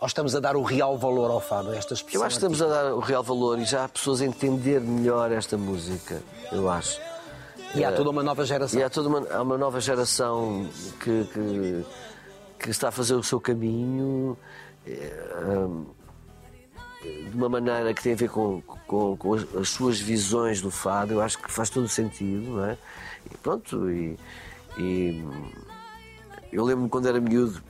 Ou 0.00 0.06
estamos 0.06 0.34
a 0.34 0.40
dar 0.40 0.56
o 0.56 0.62
real 0.62 0.98
valor 0.98 1.30
ao 1.30 1.40
fado, 1.40 1.70
a 1.70 1.76
esta 1.76 1.94
expressão? 1.94 2.22
eu 2.22 2.26
acho 2.26 2.38
que 2.38 2.44
estamos 2.44 2.60
a 2.62 2.66
dar 2.66 2.92
o 2.94 2.98
real 3.00 3.22
valor 3.22 3.58
e 3.60 3.64
já 3.64 3.84
há 3.84 3.88
pessoas 3.88 4.20
a 4.20 4.24
entender 4.26 4.80
melhor 4.80 5.30
esta 5.30 5.56
música, 5.56 6.20
eu 6.50 6.68
acho. 6.68 6.98
E 7.74 7.84
há 7.84 7.92
toda 7.92 8.10
uma 8.10 8.22
nova 8.22 8.44
geração. 8.44 8.78
E 8.78 8.82
há 8.82 8.90
toda 8.90 9.08
uma, 9.08 9.28
há 9.30 9.42
uma 9.42 9.56
nova 9.56 9.80
geração 9.80 10.68
que, 11.00 11.24
que, 11.32 11.84
que 12.58 12.70
está 12.70 12.88
a 12.88 12.92
fazer 12.92 13.14
o 13.14 13.22
seu 13.22 13.40
caminho 13.40 14.36
eh, 14.86 15.24
hum, 15.46 15.86
de 17.02 17.34
uma 17.34 17.48
maneira 17.48 17.92
que 17.94 18.02
tem 18.02 18.12
a 18.12 18.16
ver 18.16 18.28
com, 18.28 18.60
com, 18.86 19.16
com 19.16 19.34
as, 19.34 19.54
as 19.56 19.68
suas 19.70 19.98
visões 20.00 20.60
do 20.60 20.70
fado, 20.70 21.14
eu 21.14 21.20
acho 21.22 21.38
que 21.38 21.50
faz 21.50 21.70
todo 21.70 21.84
o 21.84 21.88
sentido, 21.88 22.50
não 22.56 22.64
é? 22.64 22.76
E 23.30 23.36
pronto, 23.38 23.90
e, 23.90 24.18
e 24.78 25.24
eu 26.52 26.64
lembro-me 26.64 26.90
quando 26.90 27.08
era 27.08 27.20
miúdo 27.20 27.62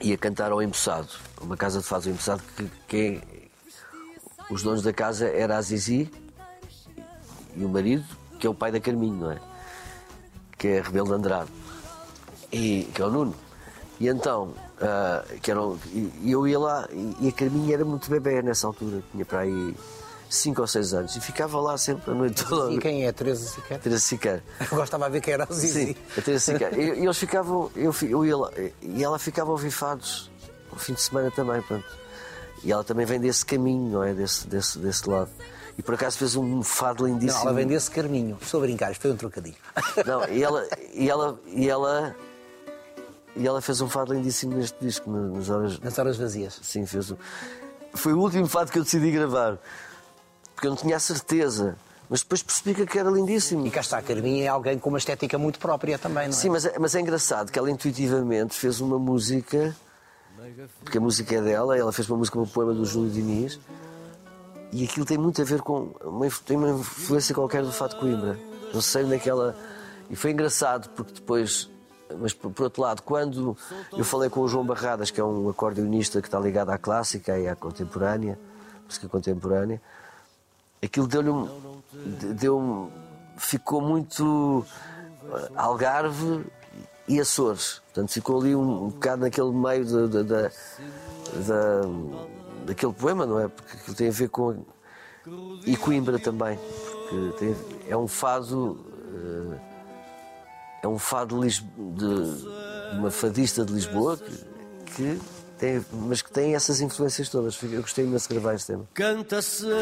ia 0.00 0.16
cantar 0.18 0.52
ao 0.52 0.62
Empossado, 0.62 1.08
uma 1.40 1.56
casa 1.56 1.80
de 1.80 1.86
fado 1.86 2.08
Empossado, 2.10 2.42
que, 2.56 2.70
que 2.86 2.96
é- 2.96 3.38
os 4.50 4.62
donos 4.62 4.82
da 4.82 4.92
casa 4.92 5.28
era 5.28 5.56
a 5.56 5.62
Zizi 5.62 6.10
e 7.54 7.64
o 7.64 7.68
marido, 7.68 8.04
que 8.38 8.46
é 8.46 8.50
o 8.50 8.54
pai 8.54 8.70
da 8.70 8.80
Carminho, 8.80 9.16
não 9.16 9.32
é? 9.32 9.38
Que 10.56 10.68
é 10.68 10.80
Rebelo 10.80 11.08
de 11.08 11.14
Andrade, 11.14 11.50
e, 12.52 12.88
que 12.94 13.02
é 13.02 13.04
o 13.04 13.10
Nuno. 13.10 13.34
E 14.00 14.08
então, 14.08 14.54
ah, 14.80 15.24
que 15.42 15.50
era, 15.50 15.60
eu 16.24 16.46
ia 16.46 16.58
lá, 16.58 16.88
e, 17.20 17.28
a 17.28 17.32
Carminho 17.32 17.72
era 17.72 17.84
muito 17.84 18.08
bebê 18.10 18.40
nessa 18.42 18.66
altura, 18.66 19.02
tinha 19.12 19.24
para 19.24 19.40
aí 19.40 19.74
5 20.30 20.60
ou 20.60 20.66
6 20.66 20.94
anos, 20.94 21.16
e 21.16 21.20
ficava 21.20 21.60
lá 21.60 21.76
sempre 21.76 22.12
a 22.12 22.14
noite 22.14 22.44
toda. 22.44 22.72
E 22.72 22.78
quem 22.78 23.06
é? 23.06 23.12
Teresa 23.12 23.44
Siqueira? 23.46 23.82
Teresa 23.82 24.02
Siqueira. 24.02 24.44
Eu 24.70 24.76
gostava 24.76 25.06
de 25.06 25.12
ver 25.12 25.20
quem 25.20 25.34
era 25.34 25.46
o 25.48 25.52
Zizi. 25.52 25.86
Sim, 25.86 25.96
a 26.16 26.22
Teresa 26.22 26.52
Siqueira. 26.52 26.76
E, 26.80 27.02
eles 27.02 27.18
ficavam, 27.18 27.70
eu, 27.74 27.94
eu 28.02 28.24
ia 28.24 28.36
lá, 28.36 28.50
e 28.82 29.02
ela 29.02 29.18
ficava 29.18 29.50
a 29.50 29.52
ouvir 29.52 29.70
fados 29.70 30.30
ao 30.70 30.78
fim 30.78 30.92
de 30.94 31.00
semana 31.00 31.30
também, 31.30 31.60
pronto. 31.62 31.86
E 32.62 32.72
ela 32.72 32.84
também 32.84 33.06
vem 33.06 33.20
desse 33.20 33.44
caminho, 33.44 33.92
não 33.92 34.02
é? 34.02 34.12
Desse, 34.12 34.46
desse, 34.46 34.78
desse 34.78 35.08
lado. 35.08 35.30
E 35.78 35.82
por 35.82 35.94
acaso 35.94 36.18
fez 36.18 36.34
um 36.34 36.60
fado 36.62 37.04
Não, 37.06 37.10
lindíssimo. 37.14 37.42
ela 37.44 37.52
vem 37.52 37.66
desse 37.66 37.88
carminho. 37.90 38.36
Estou 38.42 38.58
a 38.58 38.62
brincar, 38.64 38.90
isto 38.90 39.00
foi 39.02 39.12
um 39.12 39.16
trocadilho. 39.16 39.56
Não, 40.04 40.28
e 40.28 40.42
ela, 40.42 40.66
e 40.92 41.08
ela, 41.08 41.40
e 41.46 41.68
ela, 41.70 42.16
e 43.36 43.46
ela 43.46 43.60
fez 43.62 43.80
um 43.80 43.88
fado 43.88 44.12
lindíssimo 44.12 44.56
neste 44.56 44.76
disco, 44.80 45.08
na- 45.08 45.28
nas 45.28 45.48
horas. 45.48 45.78
Nas 45.78 45.96
horas 45.98 46.16
vazias. 46.16 46.58
Sim, 46.62 46.84
fez 46.84 47.12
um. 47.12 47.16
Foi 47.94 48.12
o 48.12 48.18
último 48.18 48.46
fado 48.48 48.72
que 48.72 48.78
eu 48.78 48.82
decidi 48.82 49.10
gravar. 49.12 49.56
Porque 50.54 50.66
eu 50.66 50.70
não 50.70 50.76
tinha 50.76 50.96
a 50.96 51.00
certeza. 51.00 51.76
Mas 52.10 52.22
depois 52.22 52.42
percebi 52.42 52.86
que 52.86 52.98
era 52.98 53.08
lindíssimo. 53.10 53.64
E 53.66 53.70
cá 53.70 53.80
está, 53.80 53.98
a 53.98 54.02
Carminha 54.02 54.44
é 54.46 54.48
alguém 54.48 54.78
com 54.78 54.88
uma 54.88 54.98
estética 54.98 55.38
muito 55.38 55.58
própria 55.60 55.96
também, 55.98 56.24
não 56.26 56.34
é? 56.34 56.36
Sim, 56.36 56.48
mas 56.48 56.64
é, 56.64 56.76
mas 56.78 56.94
é 56.96 57.00
engraçado 57.00 57.52
que 57.52 57.58
ela 57.58 57.70
intuitivamente 57.70 58.54
fez 58.56 58.80
uma 58.80 58.98
música, 58.98 59.76
porque 60.82 60.98
a 60.98 61.00
música 61.00 61.36
é 61.36 61.40
dela, 61.42 61.76
ela 61.78 61.92
fez 61.92 62.08
uma 62.08 62.16
música, 62.18 62.38
um 62.40 62.46
poema 62.46 62.72
do 62.72 62.84
Júlio 62.86 63.10
Diniz, 63.10 63.60
e 64.72 64.84
aquilo 64.84 65.06
tem 65.06 65.16
muito 65.18 65.40
a 65.40 65.44
ver 65.44 65.60
com. 65.62 65.90
Uma, 66.04 66.26
tem 66.44 66.56
uma 66.56 66.70
influência 66.70 67.34
qualquer 67.34 67.62
do 67.62 67.72
Fato 67.72 67.96
Coimbra. 67.96 68.38
Não 68.72 68.80
sei 68.80 69.04
onde 69.04 69.14
é. 69.14 69.54
E 70.10 70.16
foi 70.16 70.30
engraçado 70.32 70.88
porque 70.90 71.12
depois. 71.12 71.68
Mas 72.18 72.32
por, 72.32 72.52
outro 72.62 72.80
lado, 72.82 73.02
quando 73.02 73.54
eu 73.92 74.02
falei 74.04 74.30
com 74.30 74.40
o 74.40 74.48
João 74.48 74.64
Barradas, 74.64 75.10
que 75.10 75.20
é 75.20 75.24
um 75.24 75.48
acordeonista 75.50 76.22
que 76.22 76.28
está 76.28 76.38
ligado 76.40 76.70
à 76.70 76.78
clássica 76.78 77.38
e 77.38 77.46
à 77.46 77.54
contemporânea, 77.54 78.38
música 78.86 79.06
contemporânea, 79.08 79.80
aquilo 80.82 81.06
deu-lhe 81.06 81.28
um. 81.28 81.46
de- 81.92 82.32
Deu 82.34 82.90
ficou 83.36 83.80
muito 83.82 84.64
eh, 85.32 85.50
Algarve 85.54 86.44
e 87.06 87.20
Açores. 87.20 87.80
Portanto, 87.86 88.10
ficou 88.12 88.40
ali 88.40 88.54
um, 88.56 88.84
um 88.84 88.88
bocado 88.88 89.22
naquele 89.22 89.50
meio 89.52 89.84
da- 90.08 90.50
daquele 92.68 92.92
poema, 92.92 93.26
não 93.26 93.40
é? 93.40 93.48
Porque 93.48 93.76
aquilo 93.76 93.96
tem 93.96 94.08
a 94.08 94.12
ver 94.12 94.28
com. 94.28 94.64
E 95.66 95.76
Coimbra 95.76 96.18
também. 96.18 96.58
Porque 97.10 97.38
tem- 97.38 97.56
é 97.88 97.96
um 97.96 98.06
fado. 98.08 98.78
eh, 99.12 99.58
é 100.84 100.88
um 100.88 100.98
fado 100.98 101.40
de, 101.40 101.60
de 101.60 102.96
uma 102.98 103.10
fadista 103.10 103.64
de 103.64 103.72
Lisboa 103.72 104.16
que, 104.16 104.32
que 104.94 105.20
tem, 105.58 105.84
mas 105.92 106.22
que 106.22 106.30
tem 106.30 106.54
essas 106.54 106.80
influências 106.80 107.28
todas. 107.28 107.60
Eu 107.62 107.80
gostei 107.82 108.04
imenso 108.04 108.28
de 108.28 108.34
gravar 108.34 108.54
este 108.54 108.68
tema. 108.68 108.88
Canta 108.94 109.42
sempre 109.42 109.74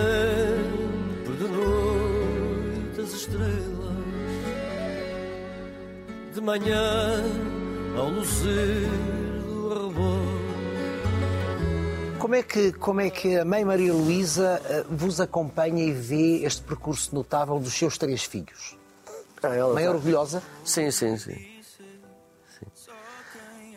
de 1.38 1.44
noite 1.48 3.00
as 3.02 3.12
estrelas, 3.12 3.94
de 6.34 6.40
manhã 6.40 7.22
ao 7.98 8.08
luzir 8.10 8.88
Como 12.26 12.34
é, 12.34 12.42
que, 12.42 12.72
como 12.72 13.00
é 13.00 13.08
que 13.08 13.36
a 13.38 13.44
mãe 13.44 13.64
Maria 13.64 13.92
Luísa 13.92 14.60
eh, 14.64 14.84
vos 14.90 15.20
acompanha 15.20 15.84
e 15.84 15.92
vê 15.92 16.42
este 16.44 16.60
percurso 16.60 17.14
notável 17.14 17.56
dos 17.60 17.72
seus 17.72 17.96
três 17.96 18.24
filhos? 18.24 18.76
Ah, 19.40 19.54
ela 19.54 19.72
Mãe 19.72 19.84
tá- 19.84 19.90
orgulhosa? 19.92 20.42
Sim, 20.64 20.90
sim, 20.90 21.16
sim. 21.18 21.34
Sim. 22.58 22.66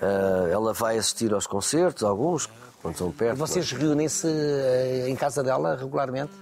Ah, 0.02 0.47
ela 0.52 0.74
vai 0.74 0.97
assistir 0.97 1.32
aos 1.32 1.45
concertos, 1.45 2.02
alguns, 2.04 2.50
quando 2.82 2.97
são 2.97 3.12
perto. 3.12 3.38
Vocês 3.38 3.72
reúnem-se 3.72 4.26
eh, 4.28 5.06
em 5.08 5.16
casa 5.16 5.43
dela 5.43 5.76
regularmente? 5.76 6.34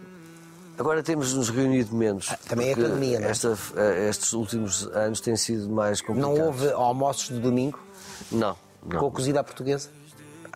Agora 0.80 1.04
temos 1.04 1.34
nos 1.34 1.50
reunido 1.50 1.94
menos. 1.94 2.34
também 2.48 2.70
é 2.70 2.72
a 2.74 2.78
pandemia, 2.78 3.20
não 3.20 3.28
é? 3.28 3.32
esta- 3.32 3.58
eh, 3.76 4.08
estes 4.08 4.32
últimos 4.32 4.88
anos 4.96 5.20
têm 5.20 5.36
sido 5.36 5.68
mais 5.68 6.00
complicados. 6.00 6.38
Não 6.40 6.46
houve 6.46 6.72
almoços 6.72 7.28
de 7.36 7.40
domingo 7.42 7.78
Não, 8.32 8.56
não. 8.86 8.98
com 9.02 9.08
a 9.08 9.12
cozida 9.12 9.42
à 9.42 9.44
portuguesa? 9.44 9.90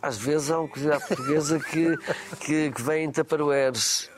Às 0.02 0.18
vezes 0.18 0.50
há 0.50 0.60
um 0.60 0.66
à 0.66 1.00
portuguesa 1.00 1.60
que, 1.60 1.96
que, 2.40 2.72
que 2.72 2.82
vem 2.82 3.06
em 3.06 3.12
taparoeiros. 3.12 4.10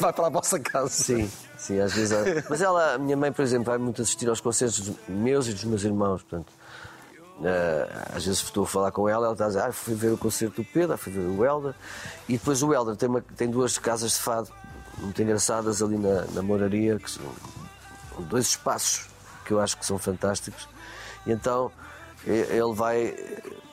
Vai 0.00 0.12
para 0.12 0.26
a 0.26 0.30
vossa 0.30 0.58
casa. 0.58 0.88
Sim, 0.88 1.30
sim, 1.58 1.78
às 1.80 1.92
vezes 1.92 2.12
há. 2.12 2.44
Mas 2.48 2.62
ela, 2.62 2.94
a 2.94 2.98
minha 2.98 3.16
mãe, 3.16 3.30
por 3.30 3.42
exemplo, 3.42 3.66
vai 3.66 3.78
muito 3.78 4.00
assistir 4.00 4.28
aos 4.28 4.40
concertos 4.40 4.80
dos 4.80 4.96
meus 5.08 5.46
e 5.48 5.52
dos 5.52 5.64
meus 5.64 5.84
irmãos, 5.84 6.22
portanto. 6.22 6.52
eh, 7.44 7.88
às 8.14 8.24
vezes 8.24 8.40
estou 8.42 8.64
a 8.64 8.66
falar 8.66 8.90
com 8.92 9.08
ela, 9.08 9.26
ela 9.26 9.34
está 9.34 9.44
a 9.44 9.48
dizer, 9.48 9.60
ah, 9.62 9.72
fui 9.72 9.94
ver 9.94 10.12
o 10.12 10.16
concerto 10.18 10.62
do 10.62 10.68
Pedro, 10.68 10.94
ah, 10.94 10.96
fui 10.96 11.12
ver 11.12 11.20
o 11.20 11.44
Helder. 11.44 11.74
E 12.28 12.38
depois 12.38 12.62
o 12.62 12.72
Helder 12.72 12.96
tem, 12.96 13.08
uma- 13.08 13.20
tem 13.36 13.50
duas 13.50 13.76
casas 13.78 14.12
de 14.12 14.18
fado 14.18 14.48
muito 14.98 15.20
engraçadas 15.22 15.82
ali 15.82 15.98
na, 15.98 16.22
na 16.32 16.42
Moraria, 16.42 16.98
que 16.98 17.10
são 17.10 17.24
dois 18.30 18.46
espaços 18.46 19.08
que 19.44 19.52
eu 19.52 19.60
acho 19.60 19.76
que 19.76 19.84
são 19.84 19.98
fantásticos. 19.98 20.68
E 21.26 21.32
então 21.32 21.70
ele 22.26 22.72
vai, 22.74 23.14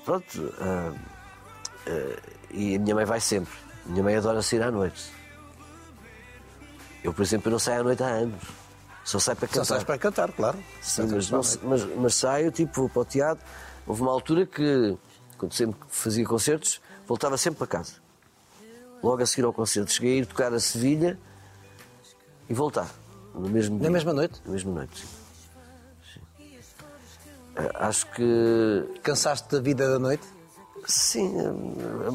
pronto, 0.04 0.54
ah, 0.60 0.92
ah, 0.92 1.09
e 2.52 2.76
a 2.76 2.80
minha 2.80 2.96
mãe 2.96 3.06
vai 3.06 3.20
sempre. 3.20 3.54
A 3.86 3.90
minha 3.90 4.04
mãe 4.04 4.16
adora 4.16 4.42
sair 4.42 4.62
à 4.64 4.72
noite. 4.72 5.12
Eu, 7.04 7.14
por 7.14 7.22
exemplo, 7.22 7.48
eu 7.48 7.52
não 7.52 7.60
saio 7.60 7.82
à 7.82 7.84
noite 7.84 8.04
há 8.04 8.08
anos. 8.08 8.42
Só 9.06 9.18
saio 9.20 9.38
para 9.38 9.48
Só 9.48 9.54
cantar. 9.54 9.66
sais 9.66 9.84
para 9.84 9.98
cantar, 9.98 10.32
claro. 10.32 10.58
Sim, 10.82 11.08
mas, 11.08 11.30
não, 11.32 11.42
mas, 11.64 11.86
mas 11.96 12.16
saio, 12.16 12.52
tipo, 12.52 12.90
para 12.90 13.02
o 13.02 13.06
teatro. 13.06 13.44
Houve 13.88 14.02
uma 14.02 14.12
altura 14.12 14.46
que, 14.46 14.98
quando 15.38 15.54
sempre 15.54 15.80
fazia 15.88 16.26
concertos, 16.26 16.82
voltava 17.08 17.38
sempre 17.38 17.58
para 17.60 17.68
casa. 17.68 17.94
Logo 19.02 19.22
a 19.24 19.26
seguir 19.26 19.46
ao 19.46 19.54
concerto. 19.54 19.92
Cheguei 19.92 20.16
a 20.16 20.22
ir 20.22 20.26
tocar 20.26 20.54
a 20.54 20.60
Sevilha 20.60 21.18
e 22.50 22.54
voltar. 22.54 22.90
No 23.34 23.48
mesmo 23.50 23.76
Na 23.78 23.82
dia. 23.84 23.92
mesma 23.92 24.14
noite? 24.14 24.42
Na 24.46 24.52
mesma 24.52 24.72
noite, 24.74 25.00
sim. 25.02 25.08
Ah, 27.56 27.88
Acho 27.88 28.06
que 28.12 29.00
Cansaste 29.02 29.50
da 29.50 29.62
vida 29.62 29.90
da 29.90 29.98
noite? 30.00 30.28
Sim. 30.90 31.32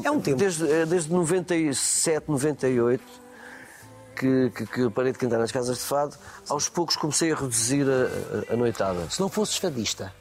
É 0.03 0.11
um 0.11 0.19
tempo. 0.19 0.37
Desde, 0.37 0.69
eh, 0.69 0.85
desde 0.85 1.11
97, 1.11 2.29
98 2.29 3.01
que, 4.17 4.49
que, 4.49 4.65
que 4.65 4.89
parei 4.89 5.13
de 5.13 5.17
cantar 5.17 5.39
nas 5.39 5.51
casas 5.51 5.77
de 5.77 5.83
fado, 5.83 6.15
aos 6.49 6.67
poucos 6.67 6.95
comecei 6.97 7.31
a 7.31 7.35
reduzir 7.35 7.85
a, 7.89 8.51
a, 8.51 8.53
a 8.53 8.57
noitada. 8.57 9.09
Se 9.09 9.19
não 9.21 9.29
fosses 9.29 9.55
fadista, 9.57 10.13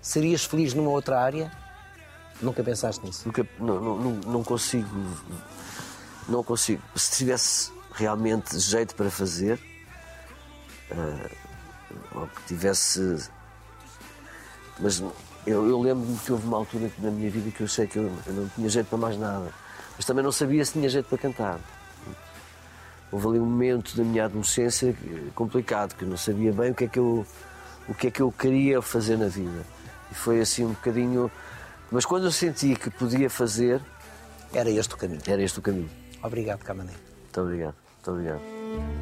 serias 0.00 0.44
feliz 0.44 0.74
numa 0.74 0.90
outra 0.90 1.18
área? 1.20 1.50
Nunca 2.42 2.62
pensaste 2.62 3.04
nisso? 3.04 3.22
Nunca, 3.24 3.46
não, 3.58 3.80
não, 3.80 3.96
não- 3.98 4.32
não 4.32 4.44
consigo. 4.44 4.88
Não 6.28 6.44
consigo. 6.44 6.82
Se 6.94 7.12
tivesse 7.16 7.72
realmente 7.94 8.58
jeito 8.58 8.94
para 8.94 9.10
fazer, 9.10 9.58
eh, 10.90 11.30
ou 12.14 12.26
que 12.26 12.42
tivesse. 12.46 13.28
Mas 14.78 15.02
eu, 15.46 15.68
eu 15.68 15.80
lembro-me 15.80 16.16
que 16.18 16.32
houve 16.32 16.46
uma 16.46 16.56
altura 16.58 16.90
na 16.98 17.10
minha 17.10 17.30
vida 17.30 17.50
que 17.50 17.60
eu 17.62 17.68
sei 17.68 17.86
que 17.86 17.96
eu, 17.98 18.10
eu 18.26 18.32
não 18.32 18.48
tinha 18.48 18.68
jeito 18.68 18.86
para 18.86 18.98
mais 18.98 19.18
nada. 19.18 19.52
Mas 19.96 20.04
também 20.06 20.24
não 20.24 20.32
sabia 20.32 20.64
se 20.64 20.72
tinha 20.72 20.88
jeito 20.88 21.06
para 21.08 21.18
cantar. 21.18 21.60
Houve 23.10 23.28
ali 23.28 23.38
um 23.40 23.44
momento 23.44 23.94
da 23.96 24.02
minha 24.04 24.24
adolescência 24.24 24.96
complicado, 25.34 25.94
que 25.94 26.04
eu 26.04 26.08
não 26.08 26.16
sabia 26.16 26.52
bem 26.52 26.70
o 26.70 26.74
que 26.74 26.84
é 26.84 26.88
que 26.88 26.98
eu, 26.98 27.26
o 27.88 27.94
que 27.94 28.06
é 28.06 28.10
que 28.10 28.22
eu 28.22 28.32
queria 28.32 28.80
fazer 28.80 29.18
na 29.18 29.26
vida. 29.28 29.66
E 30.10 30.14
foi 30.14 30.40
assim 30.40 30.64
um 30.64 30.70
bocadinho. 30.70 31.30
Mas 31.90 32.06
quando 32.06 32.24
eu 32.24 32.32
senti 32.32 32.74
que 32.74 32.88
podia 32.88 33.28
fazer, 33.28 33.82
Era 34.54 34.70
este 34.70 34.94
o 34.94 34.96
caminho. 34.96 35.20
era 35.26 35.42
este 35.42 35.58
o 35.58 35.62
caminho. 35.62 35.90
Obrigado, 36.22 36.60
Camané. 36.60 36.92
Muito 37.22 37.40
obrigado. 37.40 37.74
Muito 37.96 38.10
obrigado. 38.10 39.01